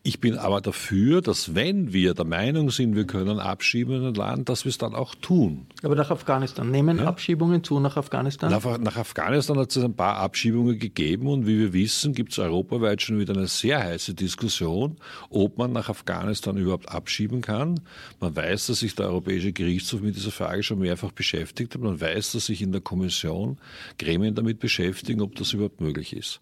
Ich 0.08 0.22
bin 0.22 0.38
aber 0.38 0.62
dafür, 0.62 1.22
dass 1.22 1.54
wenn 1.54 1.92
wir 1.92 2.14
der 2.14 2.24
Meinung 2.24 2.72
sind, 2.72 2.96
wir 2.96 3.06
können 3.06 3.40
abschieben 3.40 3.98
in 3.98 4.06
ein 4.06 4.14
Land, 4.14 4.48
dass 4.48 4.64
wir 4.64 4.70
es 4.70 4.78
dann 4.78 4.96
auch 4.96 5.16
tun. 5.16 5.66
Aber 5.84 5.96
nach 5.96 6.10
Afghanistan. 6.12 6.72
Nehmen 6.72 7.00
ja? 7.00 7.08
Abschiebungen 7.08 7.62
zu 7.62 7.82
nach 7.82 7.98
Afghanistan? 7.98 8.50
Nach, 8.50 8.80
nach 8.80 8.96
Afghanistan 8.96 9.60
hat 9.60 9.76
es 9.76 9.84
ein 9.84 9.96
paar 9.96 10.16
Abschiebungen 10.16 10.80
gegeben 10.80 11.28
und 11.28 11.46
wie 11.46 11.60
wir 11.60 11.74
wissen, 11.74 12.14
gibt 12.14 12.32
es 12.32 12.40
europaweit 12.40 13.02
schon 13.02 13.20
wieder 13.20 13.36
eine 13.36 13.48
sehr 13.48 13.84
heiße 13.84 14.14
Diskussion, 14.14 14.96
ob 15.30 15.58
man 15.58 15.74
nach 15.74 15.90
Afghanistan 15.90 16.56
überhaupt 16.56 16.88
abschieben 16.88 17.42
kann. 17.42 17.82
Man 18.22 18.34
weiß, 18.34 18.68
dass 18.68 18.80
sich 18.80 18.96
der 18.96 19.08
Europäische 19.08 19.52
Gerichtshof 19.52 20.00
mit 20.00 20.16
dieser 20.16 20.32
Frage 20.32 20.64
schon 20.64 20.80
mehrfach 20.80 21.12
beschäftigt 21.12 21.74
hat. 21.74 21.82
Man 21.82 22.00
weiß, 22.00 22.32
dass 22.32 22.46
sich 22.46 22.62
in 22.62 22.72
der 22.72 22.80
Kommission 22.80 23.58
Gremien 24.00 24.36
damit 24.36 24.60
beschäftigen, 24.60 25.20
ob 25.20 25.36
das 25.36 25.52
überhaupt 25.52 25.82
möglich 25.82 26.16
ist. 26.16 26.40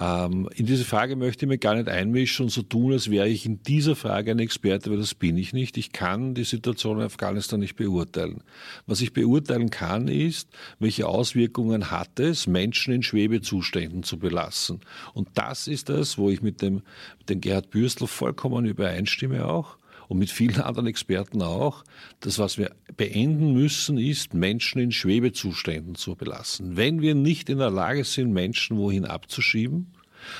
Ähm, 0.00 0.48
in 0.56 0.66
diese 0.66 0.84
Frage 0.84 1.14
möchte 1.14 1.44
ich 1.44 1.48
mir 1.48 1.58
gar 1.58 1.76
nicht 1.76 1.88
einmischen 1.88 2.46
und 2.46 2.50
so 2.50 2.62
tun, 2.62 2.92
als 2.92 3.03
als 3.04 3.10
wäre 3.10 3.28
ich 3.28 3.44
in 3.44 3.62
dieser 3.62 3.96
Frage 3.96 4.30
ein 4.30 4.38
Experte, 4.38 4.90
weil 4.90 4.96
das 4.96 5.14
bin 5.14 5.36
ich 5.36 5.52
nicht. 5.52 5.76
Ich 5.76 5.92
kann 5.92 6.32
die 6.32 6.44
Situation 6.44 7.00
in 7.00 7.04
Afghanistan 7.04 7.60
nicht 7.60 7.76
beurteilen. 7.76 8.42
Was 8.86 9.02
ich 9.02 9.12
beurteilen 9.12 9.68
kann, 9.68 10.08
ist, 10.08 10.48
welche 10.78 11.06
Auswirkungen 11.06 11.90
hat 11.90 12.18
es, 12.18 12.46
Menschen 12.46 12.94
in 12.94 13.02
Schwebezuständen 13.02 14.04
zu 14.04 14.18
belassen. 14.18 14.80
Und 15.12 15.28
das 15.34 15.68
ist 15.68 15.90
das, 15.90 16.16
wo 16.16 16.30
ich 16.30 16.40
mit 16.40 16.62
dem, 16.62 16.76
mit 17.18 17.28
dem 17.28 17.42
Gerhard 17.42 17.68
Bürstl 17.68 18.06
vollkommen 18.06 18.64
übereinstimme 18.64 19.44
auch 19.46 19.76
und 20.08 20.16
mit 20.16 20.30
vielen 20.30 20.62
anderen 20.62 20.86
Experten 20.86 21.42
auch. 21.42 21.84
Das, 22.20 22.38
was 22.38 22.56
wir 22.56 22.70
beenden 22.96 23.52
müssen, 23.52 23.98
ist, 23.98 24.32
Menschen 24.32 24.80
in 24.80 24.92
Schwebezuständen 24.92 25.94
zu 25.94 26.16
belassen. 26.16 26.78
Wenn 26.78 27.02
wir 27.02 27.14
nicht 27.14 27.50
in 27.50 27.58
der 27.58 27.70
Lage 27.70 28.04
sind, 28.04 28.32
Menschen 28.32 28.78
wohin 28.78 29.04
abzuschieben, 29.04 29.92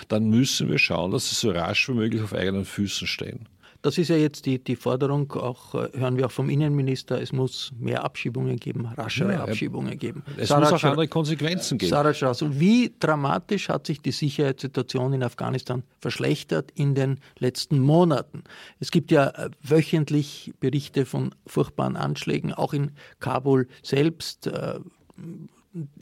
dann 0.08 0.28
müssen 0.30 0.68
wir 0.68 0.78
schauen, 0.78 1.10
dass 1.10 1.28
sie 1.28 1.34
so 1.34 1.50
rasch 1.50 1.88
wie 1.88 1.94
möglich 1.94 2.22
auf 2.22 2.32
eigenen 2.32 2.64
Füßen 2.64 3.06
stehen. 3.06 3.48
Das 3.84 3.98
ist 3.98 4.08
ja 4.08 4.16
jetzt 4.16 4.46
die, 4.46 4.64
die 4.64 4.76
Forderung, 4.76 5.30
auch 5.32 5.74
äh, 5.74 5.90
hören 5.92 6.16
wir 6.16 6.24
auch 6.24 6.30
vom 6.30 6.48
Innenminister, 6.48 7.20
es 7.20 7.32
muss 7.32 7.70
mehr 7.78 8.02
Abschiebungen 8.02 8.56
geben, 8.56 8.86
raschere 8.86 9.34
ja, 9.34 9.44
Abschiebungen 9.44 9.98
geben. 9.98 10.22
Es 10.38 10.48
Sarah 10.48 10.70
muss 10.70 10.72
auch 10.72 10.88
andere 10.88 11.06
Konsequenzen 11.06 11.76
geben. 11.76 11.90
Sarah 11.90 12.14
Strassel, 12.14 12.58
wie 12.58 12.94
dramatisch 12.98 13.68
hat 13.68 13.86
sich 13.86 14.00
die 14.00 14.12
Sicherheitssituation 14.12 15.12
in 15.12 15.22
Afghanistan 15.22 15.82
verschlechtert 16.00 16.70
in 16.74 16.94
den 16.94 17.20
letzten 17.38 17.78
Monaten? 17.78 18.44
Es 18.80 18.90
gibt 18.90 19.10
ja 19.10 19.26
äh, 19.28 19.50
wöchentlich 19.60 20.54
Berichte 20.60 21.04
von 21.04 21.34
furchtbaren 21.46 21.98
Anschlägen, 21.98 22.54
auch 22.54 22.72
in 22.72 22.92
Kabul 23.20 23.68
selbst. 23.82 24.50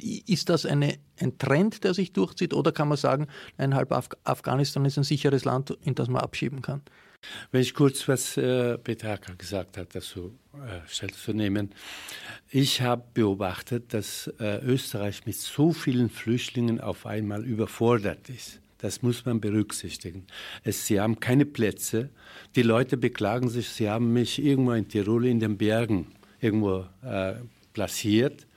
Ist 0.00 0.48
das 0.48 0.66
eine, 0.66 0.98
ein 1.18 1.38
Trend, 1.38 1.84
der 1.84 1.94
sich 1.94 2.12
durchzieht, 2.12 2.52
oder 2.52 2.72
kann 2.72 2.88
man 2.88 2.98
sagen, 2.98 3.26
ein 3.56 3.74
halb 3.74 3.92
Af 3.92 4.08
Afghanistan 4.24 4.84
ist 4.84 4.98
ein 4.98 5.04
sicheres 5.04 5.44
Land, 5.44 5.76
in 5.82 5.94
das 5.94 6.08
man 6.08 6.22
abschieben 6.22 6.60
kann? 6.62 6.82
Wenn 7.50 7.62
ich 7.62 7.74
kurz 7.74 8.08
was 8.08 8.36
äh, 8.36 8.76
Petaka 8.78 9.34
gesagt 9.34 9.76
hat, 9.78 9.94
dazu 9.94 10.36
äh, 10.54 10.86
stellzunehmen. 10.88 11.70
Ich 12.50 12.82
habe 12.82 13.04
beobachtet, 13.14 13.94
dass 13.94 14.26
äh, 14.40 14.58
Österreich 14.64 15.24
mit 15.24 15.36
so 15.36 15.72
vielen 15.72 16.10
Flüchtlingen 16.10 16.80
auf 16.80 17.06
einmal 17.06 17.44
überfordert 17.44 18.28
ist. 18.28 18.60
Das 18.78 19.02
muss 19.02 19.24
man 19.24 19.40
berücksichtigen. 19.40 20.26
Es, 20.64 20.86
sie 20.86 21.00
haben 21.00 21.20
keine 21.20 21.46
Plätze. 21.46 22.10
Die 22.56 22.62
Leute 22.62 22.96
beklagen 22.96 23.48
sich, 23.48 23.68
sie 23.68 23.88
haben 23.88 24.12
mich 24.12 24.42
irgendwo 24.42 24.72
in 24.72 24.88
Tirol 24.88 25.26
in 25.26 25.38
den 25.38 25.56
Bergen 25.56 26.08
irgendwo 26.40 26.86
äh, 27.02 27.34
platziert. 27.72 28.48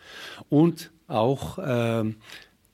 Und 0.49 0.91
auch 1.07 1.57
äh, 1.57 2.03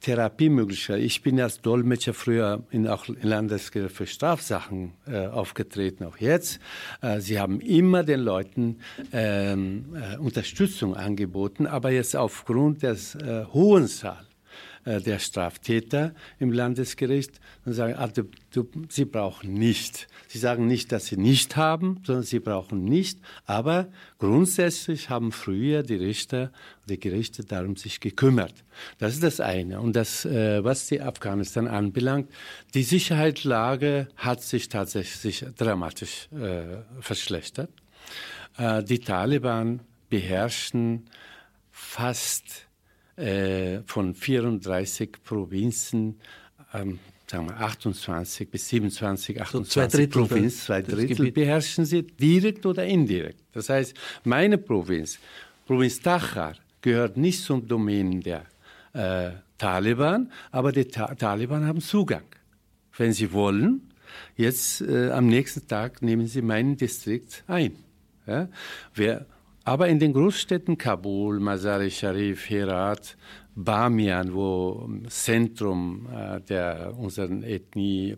Therapiemöglichkeiten. 0.02 1.06
Ich 1.06 1.22
bin 1.22 1.40
als 1.40 1.62
Dolmetscher 1.62 2.14
früher 2.14 2.64
in 2.72 2.88
auch 2.88 3.06
Landesgericht 3.08 3.96
für 3.96 4.08
Strafsachen 4.08 4.94
äh, 5.08 5.28
aufgetreten, 5.28 6.06
auch 6.06 6.18
jetzt. 6.18 6.60
Äh, 7.02 7.20
sie 7.22 7.40
haben 7.40 7.62
immer 7.62 8.04
den 8.04 8.22
Leuten 8.22 8.80
ähm, 9.14 9.96
äh, 9.96 10.18
Unterstützung 10.18 10.96
angeboten, 10.96 11.68
aber 11.68 11.92
jetzt 11.92 12.16
aufgrund 12.16 12.84
des 12.84 13.16
äh, 13.16 13.46
hohen 13.54 13.88
Zahl 13.88 14.26
äh, 14.86 15.00
der 15.00 15.20
Straftäter 15.20 16.16
im 16.40 16.52
Landesgericht 16.52 17.40
und 17.66 17.74
sagen, 17.74 17.96
du, 18.52 18.68
sie 18.90 19.06
brauchen 19.06 19.54
nicht. 19.54 20.08
Sie 20.32 20.40
sagen 20.40 20.66
nicht, 20.66 20.94
dass 20.94 21.08
sie 21.08 21.18
nicht 21.18 21.58
haben, 21.58 22.00
sondern 22.06 22.24
sie 22.24 22.40
brauchen 22.40 22.86
nicht. 22.86 23.20
Aber 23.44 23.90
grundsätzlich 24.18 25.10
haben 25.10 25.34
früher 25.34 25.84
die 25.84 25.96
Richter, 25.96 26.54
die 26.88 26.98
Gerichte 26.98 27.44
darum 27.44 27.76
sich 27.76 28.00
gekümmert. 28.00 28.54
Das 28.98 29.14
ist 29.14 29.24
das 29.24 29.42
eine. 29.42 29.82
Und 29.82 29.94
das, 29.94 30.24
äh, 30.24 30.64
was 30.64 30.88
die 30.88 31.02
Afghanistan 31.02 31.68
anbelangt, 31.68 32.30
die 32.74 32.84
Sicherheitslage 32.84 34.08
hat 34.16 34.42
sich 34.42 34.70
tatsächlich 34.70 35.44
dramatisch 35.58 36.30
äh, 36.32 36.78
verschlechtert. 37.02 37.70
Äh, 38.58 38.86
die 38.86 39.00
Taliban 39.00 39.82
beherrschen 40.10 41.10
fast 41.72 42.68
von 43.86 44.16
34 44.16 45.12
Provinzen, 45.24 46.22
ähm, 46.74 47.00
sagen 47.32 47.48
wir 47.48 47.60
28 47.60 48.50
bis 48.50 48.68
27, 48.70 49.42
28 49.42 49.74
zwei 49.74 49.88
Drittel 49.88 50.28
Provinzen, 50.28 50.60
zwei 50.60 50.82
Drittel 50.82 51.32
beherrschen 51.32 51.86
sie 51.86 52.04
direkt 52.04 52.66
oder 52.66 52.86
indirekt. 52.86 53.42
Das 53.54 53.70
heißt, 53.70 53.96
meine 54.24 54.58
Provinz, 54.58 55.18
Provinz 55.66 56.02
Tachar, 56.02 56.56
gehört 56.82 57.16
nicht 57.18 57.42
zum 57.42 57.68
Domänen 57.68 58.22
der 58.22 58.46
äh, 58.94 59.32
Taliban, 59.58 60.32
aber 60.52 60.72
die 60.72 60.86
Ta 60.86 61.16
Taliban 61.16 61.66
haben 61.66 61.80
Zugang. 61.80 62.26
Wenn 62.98 63.14
sie 63.14 63.32
wollen, 63.32 63.94
jetzt 64.36 64.82
äh, 64.82 65.12
am 65.12 65.28
nächsten 65.28 65.66
Tag 65.68 66.02
nehmen 66.02 66.28
sie 66.28 66.42
meinen 66.42 66.76
Distrikt 66.76 67.44
ein. 67.48 67.78
Ja? 68.28 68.50
Wer, 68.94 69.26
aber 69.64 69.88
in 69.88 70.00
den 70.00 70.14
Großstädten 70.14 70.78
Kabul, 70.78 71.40
Mazar-e 71.40 71.90
Sharif, 71.90 72.50
Herat, 72.50 73.18
Bamian, 73.56 74.34
wo 74.34 74.90
Zentrum 75.10 76.08
äh, 76.14 76.40
der 76.42 76.94
unseren 76.98 77.44
Ethnie 77.44 78.16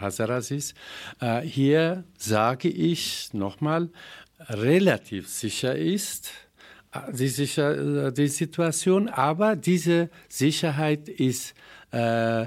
Hazaras 0.00 0.50
ist, 0.50 0.74
äh, 1.20 1.40
hier 1.40 2.04
sage 2.16 2.68
ich 2.68 3.32
nochmal, 3.32 3.88
relativ 4.38 5.28
sicher 5.28 5.74
ist 5.74 6.30
äh, 6.92 7.12
die, 7.12 7.28
sicher, 7.28 8.06
äh, 8.06 8.12
die 8.12 8.28
Situation, 8.28 9.08
aber 9.08 9.56
diese 9.56 10.10
Sicherheit 10.28 11.08
ist 11.08 11.54
äh, 11.90 12.46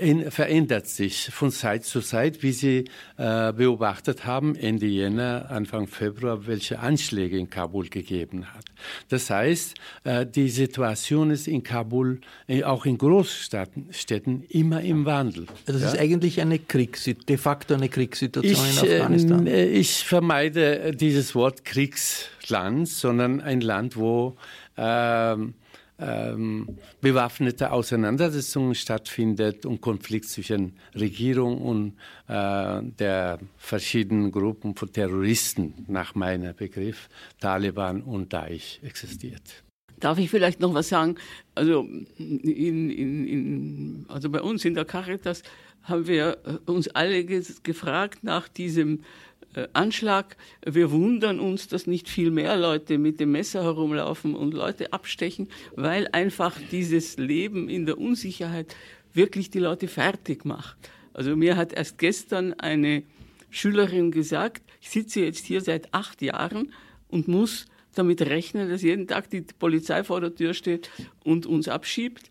in, 0.00 0.30
verändert 0.30 0.86
sich 0.86 1.30
von 1.32 1.50
Zeit 1.50 1.84
zu 1.84 2.00
Zeit, 2.00 2.42
wie 2.42 2.52
Sie 2.52 2.84
äh, 3.16 3.52
beobachtet 3.52 4.24
haben, 4.26 4.54
Ende 4.56 4.86
Jänner, 4.86 5.46
Anfang 5.50 5.86
Februar, 5.86 6.46
welche 6.46 6.78
Anschläge 6.78 7.36
in 7.38 7.50
Kabul 7.50 7.88
gegeben 7.88 8.46
hat. 8.52 8.64
Das 9.08 9.30
heißt, 9.30 9.74
äh, 10.04 10.26
die 10.26 10.48
Situation 10.48 11.30
ist 11.30 11.48
in 11.48 11.62
Kabul, 11.62 12.20
äh, 12.46 12.64
auch 12.64 12.86
in 12.86 12.98
Großstädten, 12.98 14.44
immer 14.48 14.80
im 14.80 15.04
Wandel. 15.04 15.46
Das 15.66 15.80
ja? 15.80 15.88
ist 15.88 15.98
eigentlich 15.98 16.40
eine 16.40 16.58
Kriegssituation, 16.58 17.26
de 17.26 17.36
facto 17.36 17.74
eine 17.74 17.88
Kriegssituation 17.88 18.66
ich, 18.66 18.82
in 18.82 18.90
Afghanistan. 18.90 19.46
Äh, 19.46 19.66
ich 19.66 20.04
vermeide 20.04 20.92
dieses 20.92 21.34
Wort 21.34 21.64
Kriegsland, 21.64 22.88
sondern 22.88 23.40
ein 23.40 23.60
Land, 23.60 23.96
wo 23.96 24.36
ähm, 24.76 25.54
ähm, 26.02 26.66
bewaffnete 27.00 27.70
Auseinandersetzungen 27.70 28.74
stattfindet 28.74 29.64
und 29.66 29.80
Konflikt 29.80 30.28
zwischen 30.28 30.76
Regierung 30.94 31.60
und 31.62 31.94
äh, 32.28 32.82
der 32.98 33.38
verschiedenen 33.56 34.32
Gruppen 34.32 34.74
von 34.74 34.92
Terroristen 34.92 35.84
nach 35.88 36.14
meinem 36.14 36.54
Begriff 36.54 37.08
Taliban 37.40 38.02
und 38.02 38.32
Daesh 38.32 38.80
existiert. 38.82 39.62
Darf 40.00 40.18
ich 40.18 40.30
vielleicht 40.30 40.58
noch 40.58 40.74
was 40.74 40.88
sagen? 40.88 41.14
Also, 41.54 41.86
in, 42.18 42.90
in, 42.90 43.26
in, 43.26 44.06
also 44.08 44.30
bei 44.30 44.40
uns 44.40 44.64
in 44.64 44.74
der 44.74 44.84
Caritas 44.84 45.42
haben 45.82 46.06
wir 46.06 46.38
uns 46.66 46.88
alle 46.88 47.24
gefragt 47.24 48.24
nach 48.24 48.48
diesem 48.48 48.98
äh, 48.98 49.31
Anschlag. 49.72 50.36
Wir 50.64 50.90
wundern 50.90 51.40
uns, 51.40 51.68
dass 51.68 51.86
nicht 51.86 52.08
viel 52.08 52.30
mehr 52.30 52.56
Leute 52.56 52.98
mit 52.98 53.20
dem 53.20 53.32
Messer 53.32 53.62
herumlaufen 53.62 54.34
und 54.34 54.54
Leute 54.54 54.92
abstechen, 54.92 55.48
weil 55.76 56.08
einfach 56.12 56.58
dieses 56.70 57.18
Leben 57.18 57.68
in 57.68 57.86
der 57.86 57.98
Unsicherheit 57.98 58.74
wirklich 59.12 59.50
die 59.50 59.58
Leute 59.58 59.88
fertig 59.88 60.44
macht. 60.44 60.76
Also 61.12 61.36
mir 61.36 61.56
hat 61.56 61.72
erst 61.72 61.98
gestern 61.98 62.54
eine 62.54 63.02
Schülerin 63.50 64.10
gesagt, 64.10 64.62
ich 64.80 64.90
sitze 64.90 65.20
jetzt 65.20 65.44
hier 65.44 65.60
seit 65.60 65.92
acht 65.92 66.22
Jahren 66.22 66.72
und 67.08 67.28
muss 67.28 67.66
damit 67.94 68.22
rechnen, 68.22 68.70
dass 68.70 68.80
jeden 68.80 69.06
Tag 69.06 69.28
die 69.28 69.42
Polizei 69.42 70.02
vor 70.02 70.22
der 70.22 70.34
Tür 70.34 70.54
steht 70.54 70.90
und 71.24 71.44
uns 71.44 71.68
abschiebt. 71.68 72.30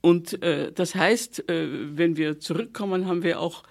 Und 0.00 0.42
äh, 0.42 0.72
das 0.72 0.94
heißt, 0.94 1.50
äh, 1.50 1.96
wenn 1.96 2.16
wir 2.16 2.40
zurückkommen, 2.40 3.06
haben 3.06 3.22
wir 3.22 3.38
auch 3.38 3.62
äh, 3.62 3.66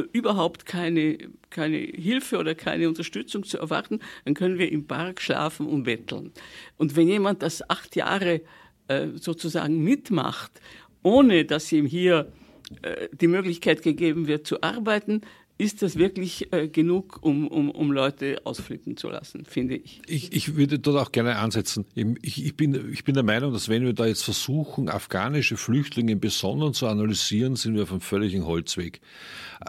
überhaupt 0.00 0.66
keine, 0.66 1.18
keine 1.50 1.78
Hilfe 1.78 2.38
oder 2.38 2.54
keine 2.54 2.88
Unterstützung 2.88 3.44
zu 3.44 3.58
erwarten, 3.58 4.00
dann 4.24 4.34
können 4.34 4.58
wir 4.58 4.70
im 4.70 4.86
Park 4.86 5.20
schlafen 5.20 5.66
und 5.66 5.84
betteln. 5.84 6.32
Und 6.76 6.96
wenn 6.96 7.08
jemand 7.08 7.42
das 7.42 7.68
acht 7.68 7.96
Jahre 7.96 8.42
äh, 8.88 9.08
sozusagen 9.14 9.82
mitmacht, 9.82 10.52
ohne 11.02 11.44
dass 11.44 11.70
ihm 11.72 11.86
hier 11.86 12.32
äh, 12.82 13.08
die 13.12 13.28
Möglichkeit 13.28 13.82
gegeben 13.82 14.26
wird 14.26 14.46
zu 14.46 14.62
arbeiten, 14.62 15.22
ist 15.58 15.80
das 15.80 15.96
wirklich 15.96 16.52
äh, 16.52 16.68
genug, 16.68 17.18
um, 17.22 17.48
um, 17.48 17.70
um 17.70 17.90
Leute 17.90 18.42
ausflippen 18.44 18.98
zu 18.98 19.08
lassen, 19.08 19.46
finde 19.46 19.76
ich. 19.76 20.02
ich. 20.06 20.32
Ich 20.32 20.56
würde 20.56 20.78
dort 20.78 20.98
auch 20.98 21.12
gerne 21.12 21.36
ansetzen. 21.36 21.86
Ich, 21.94 22.44
ich, 22.44 22.56
bin, 22.56 22.92
ich 22.92 23.04
bin 23.04 23.14
der 23.14 23.22
Meinung, 23.22 23.52
dass 23.54 23.70
wenn 23.70 23.84
wir 23.84 23.94
da 23.94 24.04
jetzt 24.04 24.22
versuchen, 24.22 24.90
afghanische 24.90 25.56
Flüchtlinge 25.56 26.12
im 26.12 26.20
Besonderen 26.20 26.74
zu 26.74 26.86
analysieren, 26.88 27.56
sind 27.56 27.74
wir 27.74 27.84
auf 27.84 27.90
einem 27.90 28.02
völligen 28.02 28.44
Holzweg. 28.44 29.00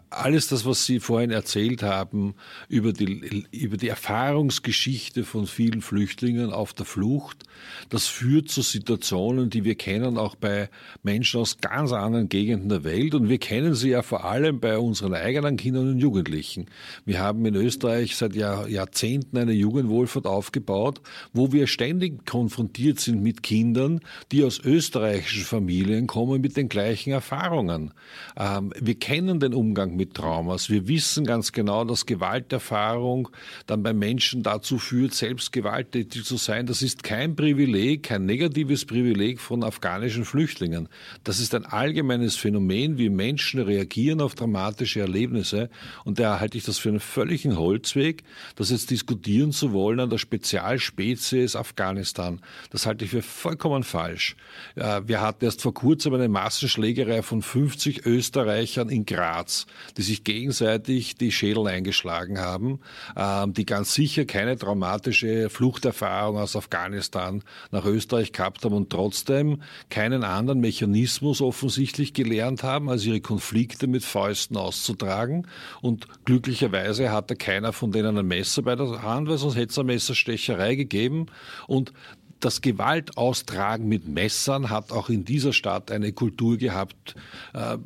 Alles 0.09 0.47
das, 0.47 0.65
was 0.65 0.85
Sie 0.85 0.99
vorhin 0.99 1.31
erzählt 1.31 1.83
haben 1.83 2.35
über 2.67 2.91
die, 2.91 3.45
über 3.51 3.77
die 3.77 3.87
Erfahrungsgeschichte 3.87 5.23
von 5.23 5.47
vielen 5.47 5.81
Flüchtlingen 5.81 6.51
auf 6.51 6.73
der 6.73 6.85
Flucht, 6.85 7.45
das 7.87 8.07
führt 8.07 8.49
zu 8.49 8.61
Situationen, 8.61 9.49
die 9.49 9.63
wir 9.63 9.75
kennen 9.75 10.17
auch 10.17 10.35
bei 10.35 10.69
Menschen 11.03 11.39
aus 11.39 11.59
ganz 11.59 11.93
anderen 11.93 12.27
Gegenden 12.27 12.67
der 12.67 12.83
Welt. 12.83 13.15
Und 13.15 13.29
wir 13.29 13.37
kennen 13.37 13.73
sie 13.73 13.91
ja 13.91 14.01
vor 14.01 14.25
allem 14.25 14.59
bei 14.59 14.77
unseren 14.77 15.13
eigenen 15.13 15.55
Kindern 15.55 15.76
Kindern 15.77 15.93
und 15.93 15.99
Jugendlichen. 15.99 16.65
Wir 17.05 17.19
haben 17.19 17.45
in 17.45 17.55
Österreich 17.55 18.15
seit 18.15 18.35
Jahr, 18.35 18.67
Jahrzehnten 18.67 19.37
eine 19.37 19.53
Jugendwohlfahrt 19.53 20.25
aufgebaut, 20.25 21.01
wo 21.33 21.51
wir 21.51 21.67
ständig 21.67 22.25
konfrontiert 22.25 22.99
sind 22.99 23.21
mit 23.21 23.43
Kindern, 23.43 24.01
die 24.31 24.43
aus 24.43 24.59
österreichischen 24.59 25.43
Familien 25.43 26.07
kommen 26.07 26.41
mit 26.41 26.57
den 26.57 26.67
gleichen 26.67 27.11
Erfahrungen. 27.11 27.93
Ähm, 28.35 28.73
wir 28.79 28.95
kennen 28.95 29.39
den 29.39 29.53
Umgang 29.53 29.95
mit 29.95 30.15
Traumas. 30.15 30.69
Wir 30.69 30.87
wissen 30.87 31.25
ganz 31.25 31.51
genau, 31.51 31.83
dass 31.83 32.05
Gewalterfahrung 32.05 33.29
dann 33.67 33.83
bei 33.83 33.93
Menschen 33.93 34.41
dazu 34.41 34.79
führt, 34.79 35.13
selbst 35.13 35.51
gewalttätig 35.51 36.23
zu 36.23 36.37
sein. 36.37 36.65
Das 36.65 36.81
ist 36.81 37.03
kein 37.03 37.35
Privileg, 37.35 38.03
kein 38.03 38.25
negatives 38.25 38.85
Privileg 38.85 39.39
von 39.39 39.63
afghanischen 39.63 40.25
Flüchtlingen. 40.25 40.89
Das 41.23 41.39
ist 41.39 41.53
ein 41.53 41.65
allgemeines 41.65 42.35
Phänomen, 42.35 42.97
wie 42.97 43.09
Menschen 43.09 43.61
reagieren 43.61 44.21
auf 44.21 44.33
dramatische 44.33 45.01
Erlebnisse. 45.01 45.66
Und 46.05 46.19
da 46.19 46.39
halte 46.39 46.57
ich 46.57 46.63
das 46.63 46.77
für 46.77 46.89
einen 46.89 46.99
völligen 46.99 47.57
Holzweg, 47.57 48.23
das 48.55 48.69
jetzt 48.69 48.89
diskutieren 48.89 49.51
zu 49.51 49.71
wollen 49.73 49.99
an 49.99 50.09
der 50.09 50.17
Spezialspezies 50.17 51.55
Afghanistan. 51.55 52.41
Das 52.71 52.85
halte 52.85 53.05
ich 53.05 53.11
für 53.11 53.21
vollkommen 53.21 53.83
falsch. 53.83 54.35
Wir 54.75 55.21
hatten 55.21 55.45
erst 55.45 55.61
vor 55.61 55.73
kurzem 55.73 56.13
eine 56.13 56.27
Massenschlägerei 56.27 57.21
von 57.21 57.41
50 57.41 58.05
Österreichern 58.05 58.89
in 58.89 59.05
Graz, 59.05 59.65
die 59.97 60.01
sich 60.01 60.23
gegenseitig 60.23 61.15
die 61.15 61.31
Schädel 61.31 61.67
eingeschlagen 61.67 62.39
haben, 62.39 62.79
ähm, 63.15 63.53
die 63.53 63.65
ganz 63.65 63.93
sicher 63.93 64.25
keine 64.25 64.57
traumatische 64.57 65.49
Fluchterfahrung 65.49 66.37
aus 66.37 66.55
Afghanistan 66.55 67.43
nach 67.71 67.85
Österreich 67.85 68.31
gehabt 68.31 68.65
haben 68.65 68.75
und 68.75 68.89
trotzdem 68.89 69.61
keinen 69.89 70.23
anderen 70.23 70.59
Mechanismus 70.59 71.41
offensichtlich 71.41 72.13
gelernt 72.13 72.63
haben, 72.63 72.89
als 72.89 73.05
ihre 73.05 73.21
Konflikte 73.21 73.87
mit 73.87 74.03
Fäusten 74.03 74.57
auszutragen 74.57 75.47
und 75.81 76.07
glücklicherweise 76.25 77.11
hatte 77.11 77.35
keiner 77.35 77.73
von 77.73 77.91
denen 77.91 78.17
ein 78.17 78.27
Messer 78.27 78.61
bei 78.61 78.75
der 78.75 79.01
Hand, 79.01 79.29
weil 79.29 79.37
sonst 79.37 79.55
hätte 79.55 79.71
es 79.71 79.79
eine 79.79 79.87
Messerstecherei 79.87 80.75
gegeben. 80.75 81.27
Und 81.67 81.93
das 82.39 82.61
Gewaltaustragen 82.61 83.87
mit 83.87 84.07
Messern 84.07 84.69
hat 84.69 84.91
auch 84.91 85.09
in 85.09 85.25
dieser 85.25 85.53
Stadt 85.53 85.91
eine 85.91 86.11
Kultur 86.13 86.57
gehabt 86.57 87.15
äh, 87.53 87.77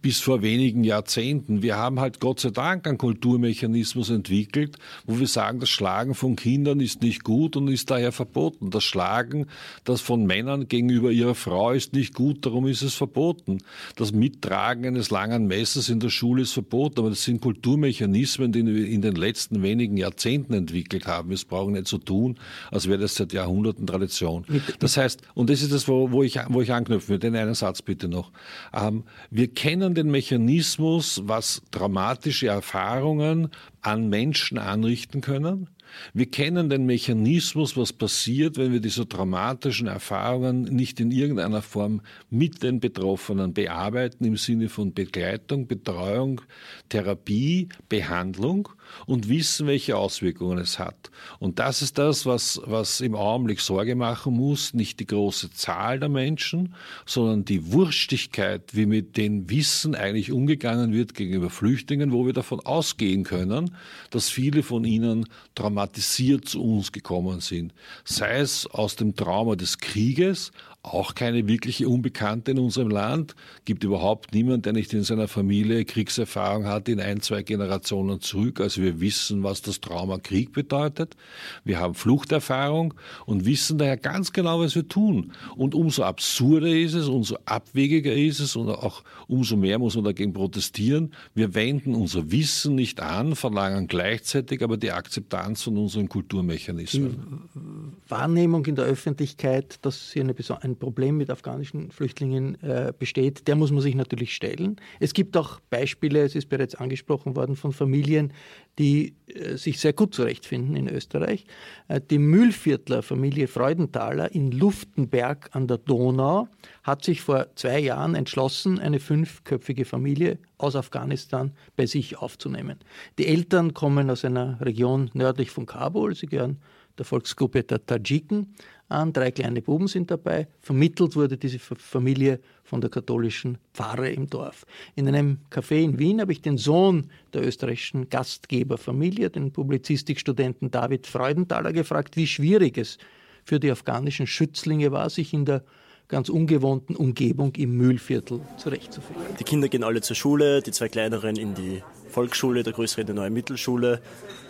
bis 0.00 0.20
vor 0.20 0.42
wenigen 0.42 0.84
Jahrzehnten. 0.84 1.62
Wir 1.62 1.76
haben 1.76 2.00
halt 2.00 2.20
Gott 2.20 2.40
sei 2.40 2.50
Dank 2.50 2.86
einen 2.86 2.98
Kulturmechanismus 2.98 4.10
entwickelt, 4.10 4.76
wo 5.04 5.18
wir 5.18 5.26
sagen, 5.26 5.60
das 5.60 5.68
Schlagen 5.68 6.14
von 6.14 6.36
Kindern 6.36 6.80
ist 6.80 7.02
nicht 7.02 7.24
gut 7.24 7.56
und 7.56 7.68
ist 7.68 7.90
daher 7.90 8.12
verboten. 8.12 8.70
Das 8.70 8.84
Schlagen, 8.84 9.46
das 9.84 10.00
von 10.00 10.24
Männern 10.24 10.68
gegenüber 10.68 11.10
ihrer 11.10 11.34
Frau 11.34 11.72
ist 11.72 11.92
nicht 11.92 12.14
gut, 12.14 12.46
darum 12.46 12.66
ist 12.66 12.82
es 12.82 12.94
verboten. 12.94 13.58
Das 13.96 14.12
Mittragen 14.12 14.86
eines 14.86 15.10
langen 15.10 15.46
Messers 15.46 15.90
in 15.90 16.00
der 16.00 16.10
Schule 16.10 16.42
ist 16.42 16.52
verboten, 16.52 17.00
aber 17.00 17.10
das 17.10 17.24
sind 17.24 17.42
Kulturmechanismen, 17.42 18.52
die 18.52 18.64
wir 18.64 18.86
in 18.86 19.02
den 19.02 19.14
letzten 19.14 19.62
wenigen 19.62 19.96
Jahrzehnten 19.96 20.54
entwickelt 20.54 21.06
haben. 21.06 21.30
Wir 21.30 21.38
brauchen 21.48 21.72
nicht 21.72 21.88
so 21.88 21.98
tun, 21.98 22.38
als 22.70 22.88
wäre 22.88 22.98
das 22.98 23.14
seit 23.14 23.32
Jahrhunderten 23.32 23.89
Tradition. 23.90 24.44
Das 24.78 24.96
heißt, 24.96 25.22
und 25.34 25.50
das 25.50 25.62
ist 25.62 25.72
das, 25.72 25.88
wo, 25.88 26.10
wo 26.10 26.22
ich, 26.22 26.38
wo 26.48 26.62
ich 26.62 26.72
anknüpfen 26.72 27.08
will, 27.10 27.18
den 27.18 27.36
einen 27.36 27.54
Satz 27.54 27.82
bitte 27.82 28.08
noch. 28.08 28.32
Ähm, 28.72 29.04
wir 29.30 29.48
kennen 29.48 29.94
den 29.94 30.10
Mechanismus, 30.10 31.22
was 31.24 31.62
dramatische 31.70 32.48
Erfahrungen 32.48 33.48
an 33.82 34.08
Menschen 34.08 34.58
anrichten 34.58 35.20
können. 35.20 35.68
Wir 36.14 36.30
kennen 36.30 36.70
den 36.70 36.86
Mechanismus, 36.86 37.76
was 37.76 37.92
passiert, 37.92 38.56
wenn 38.56 38.72
wir 38.72 38.80
diese 38.80 39.08
traumatischen 39.08 39.86
Erfahrungen 39.86 40.62
nicht 40.62 41.00
in 41.00 41.10
irgendeiner 41.10 41.62
Form 41.62 42.02
mit 42.30 42.62
den 42.62 42.80
Betroffenen 42.80 43.52
bearbeiten 43.54 44.24
im 44.24 44.36
Sinne 44.36 44.68
von 44.68 44.94
Begleitung, 44.94 45.66
Betreuung, 45.66 46.40
Therapie, 46.88 47.68
Behandlung 47.88 48.68
und 49.06 49.28
wissen, 49.28 49.66
welche 49.66 49.96
Auswirkungen 49.96 50.58
es 50.58 50.78
hat. 50.78 51.10
Und 51.38 51.58
das 51.58 51.82
ist 51.82 51.98
das, 51.98 52.26
was, 52.26 52.60
was 52.64 53.00
im 53.00 53.14
Augenblick 53.14 53.60
Sorge 53.60 53.94
machen 53.94 54.34
muss, 54.34 54.74
nicht 54.74 55.00
die 55.00 55.06
große 55.06 55.50
Zahl 55.50 56.00
der 56.00 56.08
Menschen, 56.08 56.74
sondern 57.06 57.44
die 57.44 57.72
Wurstigkeit, 57.72 58.74
wie 58.74 58.86
mit 58.86 59.16
dem 59.16 59.48
Wissen 59.50 59.94
eigentlich 59.94 60.32
umgegangen 60.32 60.92
wird 60.92 61.14
gegenüber 61.14 61.50
Flüchtlingen, 61.50 62.12
wo 62.12 62.26
wir 62.26 62.32
davon 62.32 62.60
ausgehen 62.60 63.24
können, 63.24 63.76
dass 64.10 64.28
viele 64.28 64.62
von 64.62 64.84
ihnen 64.84 65.26
traumatisiert 65.54 66.48
zu 66.48 66.62
uns 66.62 66.92
gekommen 66.92 67.40
sind. 67.40 67.74
Sei 68.04 68.38
es 68.38 68.66
aus 68.66 68.96
dem 68.96 69.14
Trauma 69.16 69.56
des 69.56 69.78
Krieges, 69.78 70.52
auch 70.82 71.14
keine 71.14 71.46
wirkliche 71.46 71.88
Unbekannte 71.88 72.52
in 72.52 72.58
unserem 72.58 72.88
Land. 72.88 73.34
Gibt 73.66 73.84
überhaupt 73.84 74.32
niemand, 74.32 74.64
der 74.64 74.72
nicht 74.72 74.92
in 74.94 75.02
seiner 75.02 75.28
Familie 75.28 75.84
Kriegserfahrung 75.84 76.66
hat, 76.66 76.88
in 76.88 77.00
ein, 77.00 77.20
zwei 77.20 77.42
Generationen 77.42 78.20
zurück. 78.20 78.60
Also 78.60 78.80
wir 78.80 79.00
wissen, 79.00 79.42
was 79.42 79.60
das 79.60 79.80
Trauma 79.80 80.18
Krieg 80.18 80.52
bedeutet. 80.52 81.16
Wir 81.64 81.80
haben 81.80 81.94
Fluchterfahrung 81.94 82.94
und 83.26 83.44
wissen 83.44 83.76
daher 83.76 83.98
ganz 83.98 84.32
genau, 84.32 84.60
was 84.60 84.74
wir 84.74 84.88
tun. 84.88 85.32
Und 85.54 85.74
umso 85.74 86.02
absurder 86.02 86.68
ist 86.68 86.94
es, 86.94 87.08
umso 87.08 87.36
abwegiger 87.44 88.14
ist 88.14 88.40
es 88.40 88.56
und 88.56 88.70
auch 88.70 89.02
umso 89.28 89.56
mehr 89.56 89.78
muss 89.78 89.96
man 89.96 90.04
dagegen 90.04 90.32
protestieren. 90.32 91.12
Wir 91.34 91.54
wenden 91.54 91.94
unser 91.94 92.30
Wissen 92.30 92.74
nicht 92.74 93.00
an, 93.00 93.36
verlangen 93.36 93.86
gleichzeitig 93.86 94.62
aber 94.62 94.78
die 94.78 94.92
Akzeptanz 94.92 95.62
von 95.62 95.76
unseren 95.76 96.08
Kulturmechanismen. 96.08 97.48
Die 97.54 98.10
Wahrnehmung 98.10 98.64
in 98.64 98.76
der 98.76 98.86
Öffentlichkeit, 98.86 99.78
dass 99.82 100.10
hier 100.12 100.22
eine, 100.22 100.34
ein 100.70 100.78
Problem 100.78 101.16
mit 101.16 101.30
afghanischen 101.30 101.90
Flüchtlingen 101.90 102.60
äh, 102.62 102.92
besteht, 102.98 103.48
der 103.48 103.56
muss 103.56 103.70
man 103.70 103.80
sich 103.80 103.94
natürlich 103.94 104.34
stellen. 104.34 104.76
Es 104.98 105.12
gibt 105.12 105.36
auch 105.36 105.60
Beispiele, 105.70 106.22
es 106.22 106.34
ist 106.34 106.48
bereits 106.48 106.74
angesprochen 106.74 107.36
worden, 107.36 107.56
von 107.56 107.72
Familien, 107.72 108.32
die 108.78 109.14
äh, 109.26 109.56
sich 109.56 109.80
sehr 109.80 109.92
gut 109.92 110.14
zurechtfinden 110.14 110.76
in 110.76 110.88
Österreich. 110.88 111.44
Äh, 111.88 112.00
die 112.00 112.18
Mühlviertler 112.18 113.02
Familie 113.02 113.48
Freudenthaler 113.48 114.34
in 114.34 114.52
Luftenberg 114.52 115.50
an 115.52 115.66
der 115.66 115.78
Donau 115.78 116.48
hat 116.82 117.04
sich 117.04 117.20
vor 117.20 117.48
zwei 117.56 117.80
Jahren 117.80 118.14
entschlossen, 118.14 118.78
eine 118.78 119.00
fünfköpfige 119.00 119.84
Familie 119.84 120.38
aus 120.58 120.76
Afghanistan 120.76 121.52
bei 121.76 121.86
sich 121.86 122.18
aufzunehmen. 122.18 122.78
Die 123.18 123.26
Eltern 123.26 123.74
kommen 123.74 124.10
aus 124.10 124.24
einer 124.24 124.60
Region 124.60 125.10
nördlich 125.14 125.50
von 125.50 125.66
Kabul, 125.66 126.14
sie 126.14 126.26
gehören 126.26 126.58
der 126.98 127.06
Volksgruppe 127.06 127.62
der 127.62 127.84
Tadschiken 127.84 128.54
an. 128.90 129.12
Drei 129.12 129.30
kleine 129.30 129.62
Buben 129.62 129.88
sind 129.88 130.10
dabei. 130.10 130.48
Vermittelt 130.60 131.16
wurde 131.16 131.36
diese 131.36 131.58
Familie 131.58 132.40
von 132.64 132.80
der 132.80 132.90
katholischen 132.90 133.58
Pfarre 133.74 134.10
im 134.10 134.28
Dorf. 134.28 134.66
In 134.94 135.08
einem 135.08 135.38
Café 135.50 135.82
in 135.82 135.98
Wien 135.98 136.20
habe 136.20 136.32
ich 136.32 136.42
den 136.42 136.58
Sohn 136.58 137.10
der 137.32 137.46
österreichischen 137.46 138.08
Gastgeberfamilie, 138.08 139.30
den 139.30 139.52
Publizistikstudenten 139.52 140.70
David 140.70 141.06
Freudenthaler, 141.06 141.72
gefragt, 141.72 142.16
wie 142.16 142.26
schwierig 142.26 142.78
es 142.78 142.98
für 143.44 143.58
die 143.60 143.70
afghanischen 143.70 144.26
Schützlinge 144.26 144.92
war, 144.92 145.10
sich 145.10 145.32
in 145.32 145.44
der 145.44 145.64
ganz 146.08 146.28
ungewohnten 146.28 146.96
Umgebung 146.96 147.54
im 147.54 147.76
Mühlviertel 147.76 148.40
zurechtzufinden. 148.56 149.24
Die 149.38 149.44
Kinder 149.44 149.68
gehen 149.68 149.84
alle 149.84 150.00
zur 150.00 150.16
Schule, 150.16 150.60
die 150.60 150.72
zwei 150.72 150.88
kleineren 150.88 151.36
in 151.36 151.54
die 151.54 151.82
Volksschule, 152.08 152.64
der 152.64 152.72
größere 152.72 153.02
in 153.02 153.06
die 153.06 153.12
neue 153.12 153.30
Mittelschule. 153.30 154.02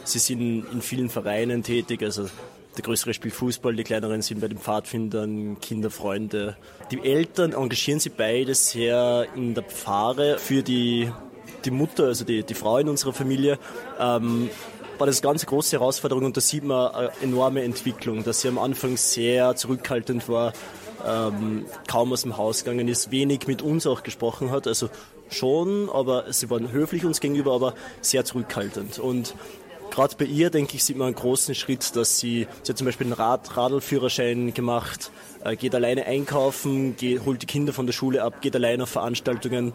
Sie 0.04 0.18
sind 0.18 0.40
in 0.40 0.80
vielen 0.80 1.10
Vereinen 1.10 1.62
tätig, 1.62 2.02
also 2.02 2.28
der 2.76 2.84
größere 2.84 3.14
spielt 3.14 3.34
Fußball, 3.34 3.74
die 3.74 3.84
kleineren 3.84 4.22
sind 4.22 4.40
bei 4.40 4.48
den 4.48 4.58
Pfadfindern, 4.58 5.58
Kinderfreunde. 5.60 6.56
Die 6.90 7.04
Eltern 7.04 7.52
engagieren 7.52 8.00
sich 8.00 8.12
beide 8.12 8.54
sehr 8.54 9.26
in 9.34 9.54
der 9.54 9.64
Pfarre 9.64 10.38
für 10.38 10.62
die, 10.62 11.10
die 11.64 11.70
Mutter, 11.70 12.04
also 12.04 12.24
die, 12.24 12.44
die 12.44 12.54
Frau 12.54 12.78
in 12.78 12.88
unserer 12.88 13.12
Familie. 13.12 13.58
Ähm, 13.98 14.50
war 14.98 15.06
das 15.06 15.22
eine 15.22 15.32
ganz 15.32 15.46
große 15.46 15.78
Herausforderung 15.78 16.26
und 16.26 16.36
da 16.36 16.40
sieht 16.40 16.62
man 16.62 16.92
eine 16.92 17.10
enorme 17.22 17.62
Entwicklung, 17.62 18.22
dass 18.22 18.42
sie 18.42 18.48
am 18.48 18.58
Anfang 18.58 18.96
sehr 18.96 19.56
zurückhaltend 19.56 20.28
war, 20.28 20.52
ähm, 21.06 21.64
kaum 21.88 22.12
aus 22.12 22.22
dem 22.22 22.36
Haus 22.36 22.64
gegangen 22.64 22.86
ist, 22.86 23.10
wenig 23.10 23.46
mit 23.46 23.62
uns 23.62 23.86
auch 23.86 24.02
gesprochen 24.02 24.50
hat. 24.50 24.66
Also 24.66 24.90
schon, 25.30 25.88
aber 25.88 26.32
sie 26.32 26.50
waren 26.50 26.70
höflich 26.70 27.04
uns 27.04 27.20
gegenüber, 27.20 27.54
aber 27.54 27.74
sehr 28.02 28.24
zurückhaltend. 28.24 28.98
Und 28.98 29.34
gerade 29.90 30.16
bei 30.16 30.24
ihr, 30.24 30.50
denke 30.50 30.76
ich, 30.76 30.84
sieht 30.84 30.96
man 30.96 31.08
einen 31.08 31.16
großen 31.16 31.54
Schritt, 31.54 31.94
dass 31.96 32.18
sie, 32.18 32.46
sie 32.62 32.72
hat 32.72 32.78
zum 32.78 32.86
Beispiel 32.86 33.06
einen 33.06 33.14
Rad, 33.14 33.56
Radlführerschein 33.56 34.54
gemacht, 34.54 35.10
äh, 35.44 35.56
geht 35.56 35.74
alleine 35.74 36.06
einkaufen, 36.06 36.96
geht, 36.96 37.24
holt 37.24 37.42
die 37.42 37.46
Kinder 37.46 37.72
von 37.72 37.86
der 37.86 37.92
Schule 37.92 38.22
ab, 38.22 38.40
geht 38.40 38.54
alleine 38.54 38.84
auf 38.84 38.90
Veranstaltungen, 38.90 39.72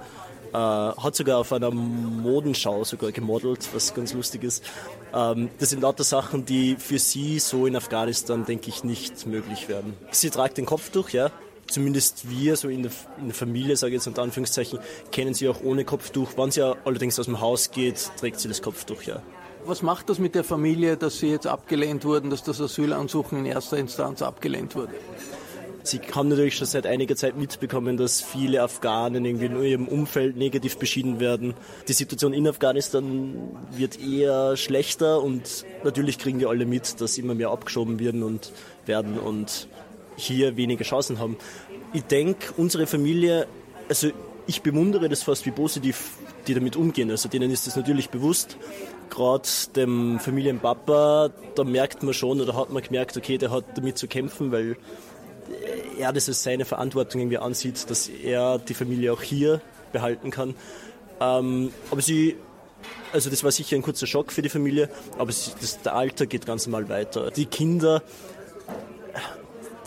äh, 0.53 0.57
hat 0.57 1.15
sogar 1.15 1.39
auf 1.39 1.51
einer 1.51 1.71
Modenschau 1.71 2.83
sogar 2.83 3.11
gemodelt, 3.11 3.67
was 3.73 3.93
ganz 3.93 4.13
lustig 4.13 4.43
ist. 4.43 4.63
Ähm, 5.13 5.49
das 5.59 5.69
sind 5.69 5.81
lauter 5.81 6.03
Sachen, 6.03 6.45
die 6.45 6.75
für 6.77 6.99
sie 6.99 7.39
so 7.39 7.65
in 7.65 7.75
Afghanistan, 7.75 8.45
denke 8.45 8.69
ich, 8.69 8.83
nicht 8.83 9.25
möglich 9.25 9.67
werden. 9.67 9.93
Sie 10.11 10.29
tragt 10.29 10.57
den 10.57 10.65
Kopftuch, 10.65 11.09
ja, 11.09 11.31
zumindest 11.67 12.29
wir 12.29 12.55
so 12.55 12.69
in 12.69 12.83
der, 12.83 12.91
in 13.19 13.27
der 13.27 13.35
Familie, 13.35 13.75
sage 13.75 13.91
ich 13.91 13.99
jetzt 13.99 14.07
unter 14.07 14.21
Anführungszeichen, 14.21 14.79
kennen 15.11 15.33
sie 15.33 15.49
auch 15.49 15.61
ohne 15.61 15.83
Kopftuch. 15.83 16.31
Wenn 16.37 16.51
sie 16.51 16.61
allerdings 16.61 17.19
aus 17.19 17.25
dem 17.25 17.41
Haus 17.41 17.71
geht, 17.71 18.11
trägt 18.19 18.39
sie 18.39 18.47
das 18.47 18.61
Kopftuch, 18.61 19.01
ja. 19.03 19.21
Was 19.67 19.81
macht 19.81 20.09
das 20.09 20.19
mit 20.19 20.35
der 20.35 20.43
Familie, 20.43 20.95
dass 20.95 21.17
sie 21.17 21.27
jetzt 21.27 21.47
abgelehnt 21.47 22.05
wurden, 22.05 22.29
dass 22.29 22.43
das 22.43 22.61
Asylansuchen 22.61 23.39
in 23.39 23.45
erster 23.47 23.77
Instanz 23.77 24.21
abgelehnt 24.21 24.75
wurde? 24.75 24.93
Sie 25.81 25.99
haben 26.13 26.29
natürlich 26.29 26.55
schon 26.55 26.67
seit 26.67 26.85
einiger 26.85 27.15
Zeit 27.15 27.35
mitbekommen, 27.35 27.97
dass 27.97 28.21
viele 28.21 28.61
Afghanen 28.61 29.25
irgendwie 29.25 29.45
in 29.45 29.63
ihrem 29.63 29.87
Umfeld 29.87 30.37
negativ 30.37 30.77
beschieden 30.77 31.19
werden. 31.19 31.55
Die 31.87 31.93
Situation 31.93 32.33
in 32.33 32.47
Afghanistan 32.47 33.33
wird 33.71 33.99
eher 33.99 34.55
schlechter 34.55 35.21
und 35.23 35.65
natürlich 35.83 36.19
kriegen 36.19 36.39
wir 36.39 36.49
alle 36.49 36.65
mit, 36.65 37.01
dass 37.01 37.17
immer 37.17 37.33
mehr 37.33 37.49
abgeschoben 37.49 37.99
werden 37.99 38.21
und 38.21 38.51
werden 38.85 39.17
und 39.17 39.67
hier 40.15 40.57
weniger 40.57 40.83
Chancen 40.83 41.17
haben. 41.17 41.37
Ich 41.93 42.03
denke, 42.03 42.53
unsere 42.57 42.85
Familie, 42.85 43.47
also 43.89 44.09
ich 44.47 44.61
bewundere 44.61 45.09
das 45.09 45.23
fast, 45.23 45.45
wie 45.47 45.51
positiv 45.51 46.11
die 46.47 46.53
damit 46.53 46.75
umgehen. 46.75 47.09
Also 47.09 47.29
denen 47.29 47.51
ist 47.51 47.67
das 47.67 47.75
natürlich 47.75 48.09
bewusst. 48.09 48.57
Gerade 49.09 49.47
dem 49.75 50.19
Familienpapa, 50.19 51.29
da 51.55 51.63
merkt 51.63 52.03
man 52.03 52.13
schon 52.13 52.41
oder 52.41 52.55
hat 52.55 52.69
man 52.69 52.83
gemerkt, 52.83 53.15
okay, 53.15 53.37
der 53.37 53.51
hat 53.51 53.65
damit 53.75 53.97
zu 53.97 54.07
kämpfen, 54.07 54.51
weil 54.51 54.77
er 55.97 56.11
das 56.13 56.27
als 56.27 56.43
seine 56.43 56.65
Verantwortung 56.65 57.21
irgendwie 57.21 57.37
ansieht, 57.37 57.89
dass 57.89 58.07
er 58.07 58.59
die 58.59 58.73
Familie 58.73 59.13
auch 59.13 59.21
hier 59.21 59.61
behalten 59.91 60.31
kann. 60.31 60.55
Ähm, 61.21 61.71
aber 61.91 62.01
sie, 62.01 62.35
also 63.13 63.29
das 63.29 63.43
war 63.43 63.51
sicher 63.51 63.75
ein 63.75 63.81
kurzer 63.81 64.07
Schock 64.07 64.31
für 64.31 64.41
die 64.41 64.49
Familie, 64.49 64.89
aber 65.17 65.31
sie, 65.31 65.51
das, 65.59 65.81
der 65.81 65.95
Alltag 65.95 66.29
geht 66.29 66.45
ganz 66.45 66.67
normal 66.67 66.89
weiter. 66.89 67.31
Die 67.31 67.45
Kinder, 67.45 68.03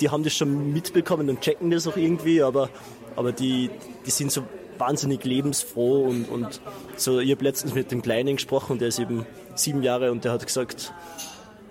die 0.01 0.09
haben 0.09 0.25
das 0.25 0.35
schon 0.35 0.73
mitbekommen 0.73 1.29
und 1.29 1.41
checken 1.41 1.71
das 1.71 1.87
auch 1.87 1.97
irgendwie, 1.97 2.43
aber, 2.43 2.71
aber 3.16 3.33
die, 3.33 3.71
die 4.07 4.11
sind 4.11 4.33
so 4.33 4.45
wahnsinnig 4.79 5.24
lebensfroh 5.24 6.05
und, 6.05 6.29
und 6.29 6.61
so. 6.97 7.20
Ich 7.20 7.31
habe 7.31 7.45
letztens 7.45 7.74
mit 7.74 7.91
dem 7.91 8.03
Kleinen 8.03 8.37
gesprochen, 8.37 8.79
der 8.79 8.89
ist 8.89 8.99
eben 8.99 9.26
sieben 9.55 9.83
Jahre 9.83 10.12
und 10.12 10.24
der 10.24 10.33
hat 10.33 10.47
gesagt, 10.47 10.93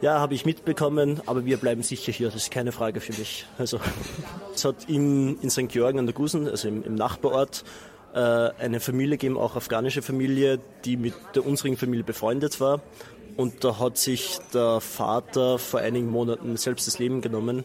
ja, 0.01 0.19
habe 0.19 0.35
ich 0.35 0.45
mitbekommen, 0.45 1.21
aber 1.25 1.45
wir 1.45 1.57
bleiben 1.57 1.81
sicher 1.81 2.11
hier. 2.11 2.27
Das 2.27 2.35
ist 2.35 2.51
keine 2.51 2.71
Frage 2.71 2.99
für 2.99 3.13
mich. 3.13 3.45
Also, 3.57 3.79
es 4.53 4.63
hat 4.63 4.87
in, 4.87 5.39
in 5.41 5.49
St. 5.49 5.69
Georgen 5.69 5.99
an 5.99 6.05
der 6.05 6.13
Gusen, 6.13 6.47
also 6.47 6.67
im, 6.67 6.83
im 6.83 6.95
Nachbarort, 6.95 7.63
äh, 8.13 8.19
eine 8.19 8.79
Familie 8.79 9.17
gegeben, 9.17 9.37
auch 9.37 9.55
afghanische 9.55 10.01
Familie, 10.01 10.59
die 10.85 10.97
mit 10.97 11.13
der 11.35 11.45
unseren 11.45 11.77
Familie 11.77 12.03
befreundet 12.03 12.59
war. 12.59 12.81
Und 13.37 13.63
da 13.63 13.79
hat 13.79 13.97
sich 13.97 14.39
der 14.53 14.81
Vater 14.81 15.59
vor 15.59 15.79
einigen 15.79 16.09
Monaten 16.09 16.57
selbst 16.57 16.87
das 16.87 16.97
Leben 16.97 17.21
genommen, 17.21 17.63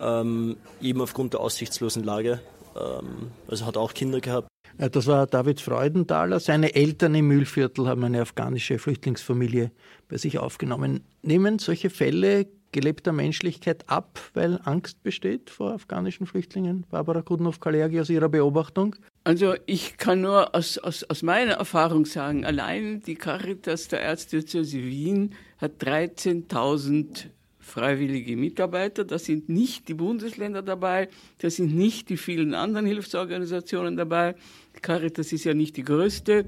ähm, 0.00 0.56
eben 0.80 1.00
aufgrund 1.00 1.32
der 1.34 1.40
aussichtslosen 1.40 2.04
Lage. 2.04 2.40
Ähm, 2.76 3.30
also 3.48 3.66
hat 3.66 3.76
auch 3.76 3.94
Kinder 3.94 4.20
gehabt. 4.20 4.48
Das 4.76 5.06
war 5.06 5.26
David 5.26 5.60
Freudenthaler. 5.60 6.40
Seine 6.40 6.74
Eltern 6.74 7.14
im 7.14 7.28
Mühlviertel 7.28 7.88
haben 7.88 8.04
eine 8.04 8.22
afghanische 8.22 8.78
Flüchtlingsfamilie 8.78 9.70
bei 10.08 10.16
sich 10.16 10.38
aufgenommen. 10.38 11.04
Nehmen 11.22 11.58
solche 11.58 11.90
Fälle 11.90 12.46
gelebter 12.72 13.12
Menschlichkeit 13.12 13.88
ab, 13.88 14.20
weil 14.34 14.60
Angst 14.64 15.02
besteht 15.02 15.50
vor 15.50 15.72
afghanischen 15.72 16.26
Flüchtlingen? 16.26 16.84
Barbara 16.88 17.22
Kudnov-Kalergi 17.22 18.00
aus 18.00 18.10
Ihrer 18.10 18.28
Beobachtung? 18.28 18.96
Also 19.24 19.54
ich 19.66 19.98
kann 19.98 20.20
nur 20.20 20.54
aus, 20.54 20.78
aus, 20.78 21.04
aus 21.04 21.22
meiner 21.22 21.54
Erfahrung 21.54 22.06
sagen, 22.06 22.44
allein 22.44 23.00
die 23.00 23.16
Caritas 23.16 23.88
der 23.88 24.02
Erzdiözese 24.02 24.78
Wien 24.78 25.34
hat 25.58 25.82
13.000 25.82 27.26
freiwillige 27.70 28.36
Mitarbeiter. 28.36 29.04
Da 29.04 29.18
sind 29.18 29.48
nicht 29.48 29.88
die 29.88 29.94
Bundesländer 29.94 30.62
dabei, 30.62 31.08
da 31.38 31.48
sind 31.50 31.74
nicht 31.74 32.08
die 32.08 32.16
vielen 32.16 32.54
anderen 32.54 32.86
Hilfsorganisationen 32.86 33.96
dabei. 33.96 34.34
Caritas 34.82 35.32
ist 35.32 35.44
ja 35.44 35.54
nicht 35.54 35.76
die 35.76 35.84
größte. 35.84 36.44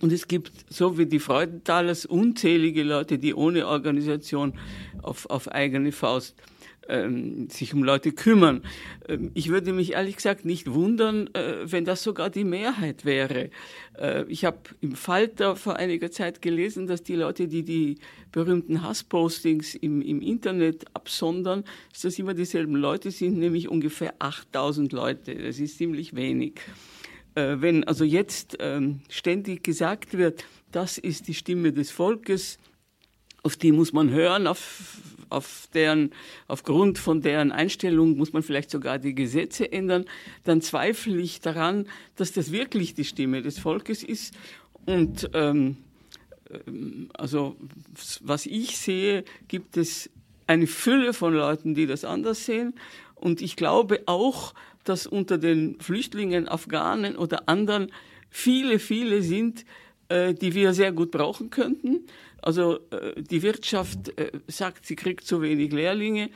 Und 0.00 0.12
es 0.12 0.28
gibt, 0.28 0.52
so 0.68 0.98
wie 0.98 1.06
die 1.06 1.20
Freudenthalers, 1.20 2.04
unzählige 2.04 2.82
Leute, 2.82 3.18
die 3.18 3.32
ohne 3.32 3.66
Organisation 3.66 4.52
auf, 5.02 5.26
auf 5.30 5.48
eigene 5.48 5.92
Faust 5.92 6.34
ähm, 6.88 7.48
sich 7.48 7.74
um 7.74 7.82
Leute 7.82 8.12
kümmern. 8.12 8.62
Ähm, 9.08 9.30
ich 9.34 9.48
würde 9.48 9.72
mich 9.72 9.92
ehrlich 9.92 10.16
gesagt 10.16 10.44
nicht 10.44 10.72
wundern, 10.72 11.28
äh, 11.34 11.70
wenn 11.70 11.84
das 11.84 12.02
sogar 12.02 12.30
die 12.30 12.44
Mehrheit 12.44 13.04
wäre. 13.04 13.50
Äh, 13.98 14.24
ich 14.28 14.44
habe 14.44 14.58
im 14.80 14.94
Falter 14.94 15.56
vor 15.56 15.76
einiger 15.76 16.10
Zeit 16.10 16.42
gelesen, 16.42 16.86
dass 16.86 17.02
die 17.02 17.16
Leute, 17.16 17.48
die 17.48 17.62
die 17.62 17.98
berühmten 18.32 18.82
Hasspostings 18.82 19.74
im, 19.74 20.02
im 20.02 20.20
Internet 20.20 20.84
absondern, 20.94 21.64
dass 21.92 22.02
das 22.02 22.18
immer 22.18 22.34
dieselben 22.34 22.76
Leute 22.76 23.10
sind, 23.10 23.38
nämlich 23.38 23.68
ungefähr 23.68 24.14
8000 24.18 24.92
Leute. 24.92 25.34
Das 25.34 25.58
ist 25.58 25.78
ziemlich 25.78 26.14
wenig. 26.14 26.60
Äh, 27.34 27.56
wenn 27.60 27.84
also 27.84 28.04
jetzt 28.04 28.56
ähm, 28.60 29.00
ständig 29.08 29.64
gesagt 29.64 30.16
wird, 30.16 30.44
das 30.70 30.98
ist 30.98 31.28
die 31.28 31.34
Stimme 31.34 31.72
des 31.72 31.90
Volkes, 31.90 32.58
auf 33.42 33.56
die 33.56 33.72
muss 33.72 33.92
man 33.92 34.10
hören, 34.10 34.46
auf, 34.46 34.98
auf 35.30 35.68
deren, 35.74 36.10
aufgrund 36.48 36.98
von 36.98 37.20
deren 37.20 37.52
Einstellung 37.52 38.16
muss 38.16 38.32
man 38.32 38.42
vielleicht 38.42 38.70
sogar 38.70 38.98
die 38.98 39.14
Gesetze 39.14 39.70
ändern, 39.70 40.04
dann 40.44 40.60
zweifle 40.60 41.20
ich 41.20 41.40
daran, 41.40 41.86
dass 42.16 42.32
das 42.32 42.52
wirklich 42.52 42.94
die 42.94 43.04
Stimme 43.04 43.42
des 43.42 43.58
Volkes 43.58 44.02
ist. 44.02 44.34
Und 44.86 45.30
ähm, 45.34 45.76
ähm 46.66 47.10
also 47.14 47.56
was 48.20 48.46
ich 48.46 48.76
sehe, 48.78 49.24
gibt 49.48 49.76
es 49.76 50.10
eine 50.46 50.66
Fülle 50.66 51.12
von 51.12 51.34
Leuten, 51.34 51.74
die 51.74 51.86
das 51.86 52.04
anders 52.04 52.44
sehen. 52.44 52.74
Und 53.14 53.40
ich 53.40 53.56
glaube 53.56 54.02
auch, 54.06 54.54
dass 54.84 55.06
unter 55.06 55.38
den 55.38 55.80
Flüchtlingen, 55.80 56.48
Afghanen 56.48 57.16
oder 57.16 57.48
anderen 57.48 57.90
viele, 58.30 58.78
viele 58.78 59.22
sind, 59.22 59.64
äh, 60.08 60.34
die 60.34 60.54
wir 60.54 60.74
sehr 60.74 60.92
gut 60.92 61.10
brauchen 61.10 61.50
könnten. 61.50 62.00
Also 62.44 62.78
äh, 62.90 63.22
die 63.22 63.42
Wirtschaft 63.42 64.18
äh, 64.18 64.30
sagt, 64.48 64.84
sie 64.84 64.96
kriegt 64.96 65.24
zu 65.24 65.40
wenig 65.40 65.72
Lehrlinge. 65.72 66.28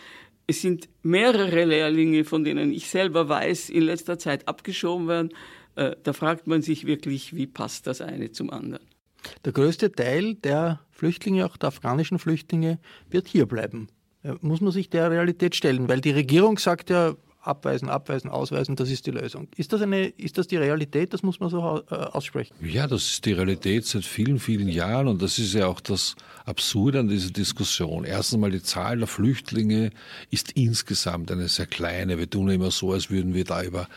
Es 0.47 0.63
sind 0.63 0.89
mehrere 1.03 1.67
Lehrlinge, 1.67 2.25
von 2.25 2.45
denen 2.45 2.73
ich 2.73 2.89
selber 2.89 3.29
weiß, 3.29 3.69
in 3.69 3.83
letzter 3.83 4.19
Zeit 4.19 4.49
abgeschoben 4.49 5.07
werden. 5.07 5.35
Äh, 5.75 5.97
da 6.03 6.15
fragt 6.15 6.47
man 6.47 6.63
sich 6.63 6.87
wirklich, 6.87 7.37
wie 7.37 7.47
passt 7.47 7.87
das 7.87 8.01
eine 8.01 8.33
zum 8.33 8.49
anderen. 8.49 8.87
Der 9.45 9.53
größte 9.53 9.93
Teil 9.93 10.37
der 10.37 10.81
Flüchtlinge, 10.91 11.45
auch 11.45 11.59
der 11.59 11.69
afghanischen 11.69 12.19
Flüchtlinge, 12.19 12.79
wird 13.11 13.29
hier 13.29 13.45
bleiben. 13.45 13.89
Muss 14.41 14.63
man 14.63 14.73
sich 14.73 14.89
der 14.89 15.11
Realität 15.11 15.57
stellen, 15.57 15.89
weil 15.89 16.01
die 16.01 16.11
Regierung 16.11 16.59
sagt 16.59 16.91
ja, 16.91 17.15
abweisen, 17.49 17.89
abweisen, 17.89 18.31
ausweisen, 18.31 18.77
das 18.77 18.91
ist 18.91 19.07
die 19.07 19.11
Lösung. 19.11 19.49
Ist 19.57 19.73
das, 19.73 19.83
eine, 19.83 20.07
ist 20.07 20.39
das 20.39 20.47
die 20.47 20.57
Realität? 20.57 21.13
Das 21.13 21.23
muss 21.23 21.41
man 21.41 21.49
so 21.49 21.83
äh, 21.91 21.95
aussprechen. 21.95 22.55
Ja, 22.61 22.87
das 22.87 23.11
ist 23.11 23.25
die 23.25 23.33
Realität 23.33 23.87
seit 23.87 24.05
vielen, 24.05 24.39
vielen 24.39 24.69
Jahren 24.69 25.09
und 25.09 25.23
das 25.23 25.39
ist 25.39 25.55
ja 25.55 25.67
auch 25.67 25.81
das 25.81 26.15
Absurde 26.45 27.01
an 27.01 27.09
dieser 27.09 27.31
Diskussion. 27.31 28.05
Erstens 28.05 28.39
mal 28.39 28.51
die 28.51 28.63
Zahl 28.63 28.99
der 28.99 29.07
Flüchtlinge 29.07 29.91
ist 30.31 30.53
insgesamt 30.53 31.31
eine 31.31 31.49
sehr 31.49 31.67
kleine. 31.67 32.19
Wir 32.19 32.29
tun 32.29 32.49
immer 32.51 32.71
so, 32.71 32.93
als 32.93 33.11
würden 33.11 33.35
wir 33.35 33.45
da 33.45 33.63
über 33.63 33.89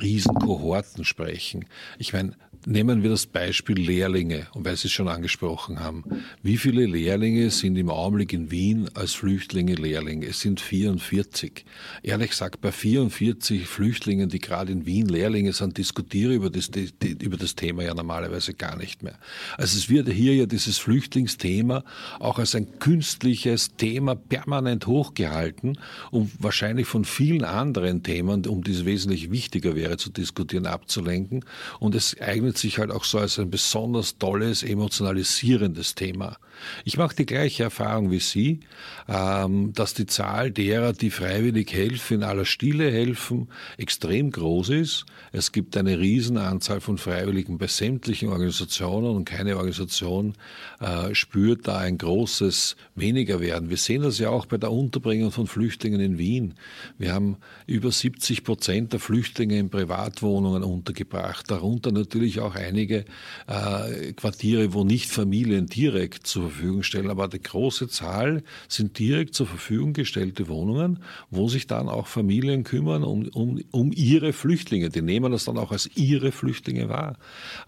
Riesenkohorten 0.00 1.04
sprechen. 1.04 1.64
Ich 1.98 2.12
meine, 2.12 2.32
Nehmen 2.66 3.02
wir 3.02 3.10
das 3.10 3.26
Beispiel 3.26 3.78
Lehrlinge, 3.78 4.46
und 4.52 4.64
weil 4.64 4.76
Sie 4.76 4.88
es 4.88 4.92
schon 4.92 5.08
angesprochen 5.08 5.80
haben. 5.80 6.04
Wie 6.42 6.56
viele 6.56 6.86
Lehrlinge 6.86 7.50
sind 7.50 7.76
im 7.76 7.88
Augenblick 7.88 8.32
in 8.32 8.50
Wien 8.50 8.90
als 8.94 9.14
Flüchtlinge 9.14 9.74
Lehrlinge? 9.74 10.26
Es 10.26 10.40
sind 10.40 10.60
44. 10.60 11.64
Ehrlich 12.02 12.30
gesagt, 12.30 12.60
bei 12.60 12.72
44 12.72 13.66
Flüchtlingen, 13.66 14.28
die 14.28 14.40
gerade 14.40 14.72
in 14.72 14.86
Wien 14.86 15.06
Lehrlinge 15.06 15.52
sind, 15.52 15.78
diskutiere 15.78 16.34
über 16.34 16.50
das, 16.50 16.70
die, 16.70 16.90
über 17.20 17.36
das 17.36 17.54
Thema 17.54 17.84
ja 17.84 17.94
normalerweise 17.94 18.54
gar 18.54 18.76
nicht 18.76 19.02
mehr. 19.02 19.18
Also 19.56 19.78
es 19.78 19.88
wird 19.88 20.08
hier 20.08 20.34
ja 20.34 20.46
dieses 20.46 20.78
Flüchtlingsthema 20.78 21.84
auch 22.18 22.38
als 22.38 22.54
ein 22.54 22.78
künstliches 22.78 23.76
Thema 23.76 24.14
permanent 24.14 24.86
hochgehalten, 24.86 25.78
um 26.10 26.30
wahrscheinlich 26.38 26.86
von 26.86 27.04
vielen 27.04 27.44
anderen 27.44 28.02
Themen, 28.02 28.46
um 28.46 28.62
die 28.62 28.72
es 28.72 28.84
wesentlich 28.84 29.30
wichtiger 29.30 29.76
wäre 29.76 29.96
zu 29.96 30.10
diskutieren, 30.10 30.66
abzulenken. 30.66 31.44
Und 31.78 31.94
es 31.94 32.18
eignet 32.20 32.47
sich 32.56 32.78
halt 32.78 32.90
auch 32.90 33.04
so 33.04 33.18
als 33.18 33.38
ein 33.38 33.50
besonders 33.50 34.18
tolles, 34.18 34.62
emotionalisierendes 34.62 35.94
Thema. 35.94 36.38
Ich 36.84 36.96
mache 36.96 37.16
die 37.16 37.26
gleiche 37.26 37.64
Erfahrung 37.64 38.10
wie 38.10 38.20
Sie, 38.20 38.60
ähm, 39.08 39.72
dass 39.72 39.94
die 39.94 40.06
Zahl 40.06 40.50
derer, 40.50 40.92
die 40.92 41.10
freiwillig 41.10 41.72
helfen, 41.72 42.18
in 42.18 42.22
aller 42.22 42.44
Stille 42.44 42.90
helfen, 42.90 43.48
extrem 43.76 44.30
groß 44.30 44.70
ist. 44.70 45.06
Es 45.32 45.52
gibt 45.52 45.76
eine 45.76 45.98
Riesenanzahl 45.98 46.80
von 46.80 46.98
Freiwilligen 46.98 47.58
bei 47.58 47.66
sämtlichen 47.66 48.30
Organisationen 48.30 49.16
und 49.16 49.24
keine 49.24 49.56
Organisation 49.56 50.34
äh, 50.80 51.14
spürt 51.14 51.68
da 51.68 51.78
ein 51.78 51.98
großes 51.98 52.76
weniger 52.94 53.40
werden. 53.40 53.70
Wir 53.70 53.76
sehen 53.76 54.02
das 54.02 54.18
ja 54.18 54.30
auch 54.30 54.46
bei 54.46 54.58
der 54.58 54.72
Unterbringung 54.72 55.30
von 55.30 55.46
Flüchtlingen 55.46 56.00
in 56.00 56.18
Wien. 56.18 56.54
Wir 56.98 57.12
haben 57.12 57.36
über 57.66 57.90
70 57.90 58.44
Prozent 58.44 58.92
der 58.92 59.00
Flüchtlinge 59.00 59.58
in 59.58 59.70
Privatwohnungen 59.70 60.62
untergebracht, 60.62 61.50
darunter 61.50 61.92
natürlich 61.92 62.40
auch 62.40 62.54
einige 62.54 63.04
äh, 63.46 64.12
Quartiere, 64.14 64.72
wo 64.72 64.84
nicht 64.84 65.10
Familien 65.10 65.66
direkt 65.66 66.26
zur 66.26 66.47
Verfügung 66.50 66.82
stellen. 66.82 67.10
Aber 67.10 67.28
die 67.28 67.42
große 67.42 67.88
Zahl 67.88 68.42
sind 68.68 68.98
direkt 68.98 69.34
zur 69.34 69.46
Verfügung 69.46 69.92
gestellte 69.92 70.48
Wohnungen, 70.48 71.00
wo 71.30 71.48
sich 71.48 71.66
dann 71.66 71.88
auch 71.88 72.06
Familien 72.06 72.64
kümmern 72.64 73.04
um, 73.04 73.28
um, 73.28 73.60
um 73.70 73.92
ihre 73.92 74.32
Flüchtlinge. 74.32 74.88
Die 74.88 75.02
nehmen 75.02 75.32
das 75.32 75.44
dann 75.44 75.58
auch 75.58 75.72
als 75.72 75.88
ihre 75.96 76.32
Flüchtlinge 76.32 76.88
wahr. 76.88 77.18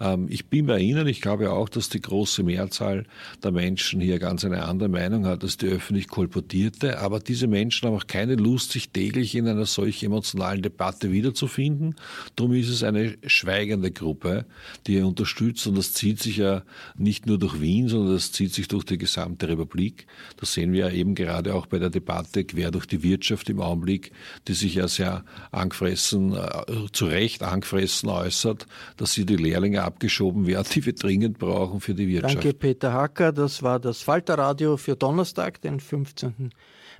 Ähm, 0.00 0.26
ich 0.28 0.46
bin 0.46 0.66
bei 0.66 0.78
Ihnen, 0.78 1.06
ich 1.06 1.20
glaube 1.20 1.50
auch, 1.52 1.68
dass 1.68 1.88
die 1.88 2.00
große 2.00 2.42
Mehrzahl 2.42 3.04
der 3.42 3.52
Menschen 3.52 4.00
hier 4.00 4.18
ganz 4.18 4.44
eine 4.44 4.64
andere 4.64 4.88
Meinung 4.88 5.26
hat 5.26 5.42
als 5.42 5.56
die 5.56 5.66
öffentlich 5.66 6.08
kolportierte. 6.08 6.98
Aber 6.98 7.20
diese 7.20 7.46
Menschen 7.46 7.88
haben 7.88 7.96
auch 7.96 8.06
keine 8.06 8.34
Lust, 8.34 8.72
sich 8.72 8.90
täglich 8.90 9.34
in 9.34 9.48
einer 9.48 9.66
solch 9.66 10.02
emotionalen 10.02 10.62
Debatte 10.62 11.12
wiederzufinden. 11.12 11.96
Darum 12.36 12.54
ist 12.54 12.68
es 12.68 12.82
eine 12.82 13.16
schweigende 13.26 13.90
Gruppe, 13.90 14.46
die 14.86 14.96
er 14.96 15.06
unterstützt. 15.06 15.66
Und 15.66 15.76
das 15.76 15.92
zieht 15.92 16.20
sich 16.20 16.38
ja 16.38 16.62
nicht 16.96 17.26
nur 17.26 17.38
durch 17.38 17.60
Wien, 17.60 17.88
sondern 17.88 18.14
das 18.14 18.32
zieht 18.32 18.54
sich 18.54 18.68
durch 18.72 18.84
die 18.84 18.98
gesamte 18.98 19.48
Republik. 19.48 20.06
Das 20.36 20.52
sehen 20.52 20.72
wir 20.72 20.88
ja 20.88 20.90
eben 20.90 21.14
gerade 21.14 21.54
auch 21.54 21.66
bei 21.66 21.78
der 21.78 21.90
Debatte 21.90 22.44
quer 22.44 22.70
durch 22.70 22.86
die 22.86 23.02
Wirtschaft 23.02 23.48
im 23.50 23.60
Augenblick, 23.60 24.12
die 24.48 24.54
sich 24.54 24.74
ja 24.74 24.88
sehr 24.88 25.24
angefressen, 25.50 26.34
äh, 26.34 26.64
zu 26.92 27.06
Recht 27.06 27.42
angefressen 27.42 28.08
äußert, 28.08 28.66
dass 28.96 29.12
sie 29.12 29.26
die 29.26 29.36
Lehrlinge 29.36 29.82
abgeschoben 29.82 30.46
werden, 30.46 30.66
die 30.74 30.84
wir 30.86 30.94
dringend 30.94 31.38
brauchen 31.38 31.80
für 31.80 31.94
die 31.94 32.08
Wirtschaft. 32.08 32.36
Danke, 32.36 32.54
Peter 32.54 32.92
Hacker. 32.92 33.32
Das 33.32 33.62
war 33.62 33.80
das 33.80 34.02
Falterradio 34.02 34.76
für 34.76 34.96
Donnerstag, 34.96 35.60
den 35.60 35.80
15. 35.80 36.50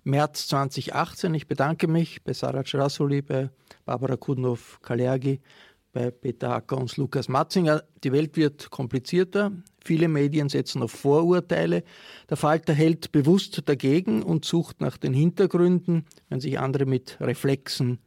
März 0.05 0.49
2018. 0.49 1.35
Ich 1.35 1.47
bedanke 1.47 1.89
mich 1.89 2.23
bei 2.23 2.33
Sarah 2.33 2.63
Rasuli, 2.65 3.23
bei 3.23 3.51
Barbara 3.85 4.17
Kudnow-Kalergi, 4.17 5.41
bei 5.93 6.11
Peter 6.11 6.51
Hacker 6.51 6.79
und 6.79 6.97
Lukas 6.97 7.29
Matzinger. 7.29 7.83
Die 8.05 8.13
Welt 8.13 8.37
wird 8.37 8.71
komplizierter. 8.71 9.53
Viele 9.85 10.09
Medien 10.09 10.49
setzen 10.49 10.83
auf 10.83 10.93
Vorurteile. 10.93 11.85
Der 12.29 12.37
Falter 12.37 12.73
hält 12.73 13.13
bewusst 13.13 13.63
dagegen 13.67 14.23
und 14.23 14.45
sucht 14.45 14.81
nach 14.81 14.97
den 14.97 15.15
Hintergründen, 15.15 16.07
wenn 16.29 16.41
sich 16.41 16.59
andere 16.59 16.87
mit 16.87 17.19
Reflexen 17.21 17.99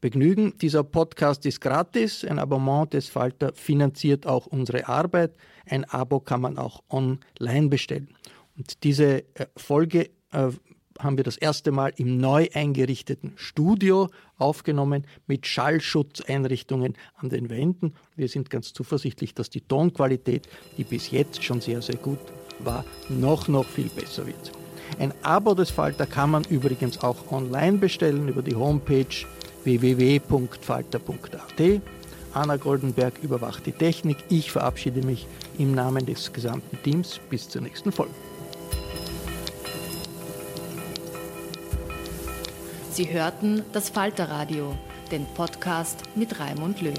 begnügen. 0.00 0.58
Dieser 0.58 0.84
Podcast 0.84 1.46
ist 1.46 1.60
gratis. 1.60 2.24
Ein 2.24 2.38
Abonnement 2.38 2.92
des 2.92 3.08
Falter 3.08 3.52
finanziert 3.54 4.26
auch 4.26 4.46
unsere 4.46 4.88
Arbeit. 4.88 5.36
Ein 5.64 5.84
Abo 5.84 6.20
kann 6.20 6.40
man 6.40 6.58
auch 6.58 6.82
online 6.90 7.68
bestellen. 7.68 8.08
Und 8.58 8.84
diese 8.84 9.24
äh, 9.34 9.46
Folge 9.56 10.10
äh, 10.32 10.50
haben 11.02 11.16
wir 11.16 11.24
das 11.24 11.36
erste 11.36 11.72
Mal 11.72 11.92
im 11.96 12.18
neu 12.18 12.48
eingerichteten 12.54 13.32
Studio 13.36 14.08
aufgenommen 14.38 15.06
mit 15.26 15.46
Schallschutzeinrichtungen 15.46 16.94
an 17.16 17.28
den 17.28 17.50
Wänden. 17.50 17.94
Wir 18.16 18.28
sind 18.28 18.50
ganz 18.50 18.72
zuversichtlich, 18.72 19.34
dass 19.34 19.50
die 19.50 19.60
Tonqualität, 19.60 20.48
die 20.76 20.84
bis 20.84 21.10
jetzt 21.10 21.42
schon 21.42 21.60
sehr, 21.60 21.82
sehr 21.82 21.96
gut 21.96 22.20
war, 22.58 22.84
noch, 23.08 23.48
noch 23.48 23.66
viel 23.66 23.88
besser 23.88 24.26
wird. 24.26 24.52
Ein 24.98 25.12
Abo 25.22 25.54
des 25.54 25.70
Falter 25.70 26.06
kann 26.06 26.30
man 26.30 26.44
übrigens 26.44 26.98
auch 27.02 27.32
online 27.32 27.78
bestellen 27.78 28.28
über 28.28 28.42
die 28.42 28.54
Homepage 28.54 29.06
www.falter.at. 29.64 31.00
Anna 32.34 32.56
Goldenberg 32.56 33.14
überwacht 33.22 33.66
die 33.66 33.72
Technik. 33.72 34.18
Ich 34.28 34.50
verabschiede 34.50 35.04
mich 35.06 35.26
im 35.58 35.74
Namen 35.74 36.06
des 36.06 36.32
gesamten 36.32 36.82
Teams. 36.82 37.20
Bis 37.28 37.48
zur 37.48 37.62
nächsten 37.62 37.92
Folge. 37.92 38.31
Sie 42.92 43.10
hörten 43.10 43.64
das 43.72 43.88
Falterradio, 43.88 44.76
den 45.10 45.24
Podcast 45.34 46.02
mit 46.14 46.38
Raimund 46.38 46.82
Löw. 46.82 46.92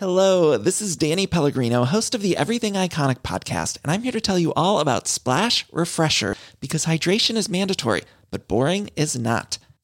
Hello, 0.00 0.58
this 0.58 0.82
is 0.82 0.96
Danny 0.96 1.28
Pellegrino, 1.28 1.84
host 1.84 2.16
of 2.16 2.22
the 2.22 2.36
Everything 2.36 2.74
Iconic 2.74 3.22
podcast, 3.22 3.78
and 3.84 3.92
I'm 3.92 4.02
here 4.02 4.10
to 4.10 4.20
tell 4.20 4.36
you 4.36 4.52
all 4.56 4.80
about 4.80 5.06
Splash 5.06 5.64
Refresher 5.70 6.34
because 6.58 6.86
hydration 6.86 7.36
is 7.36 7.48
mandatory, 7.48 8.02
but 8.32 8.48
boring 8.48 8.90
is 8.96 9.16
not. 9.16 9.58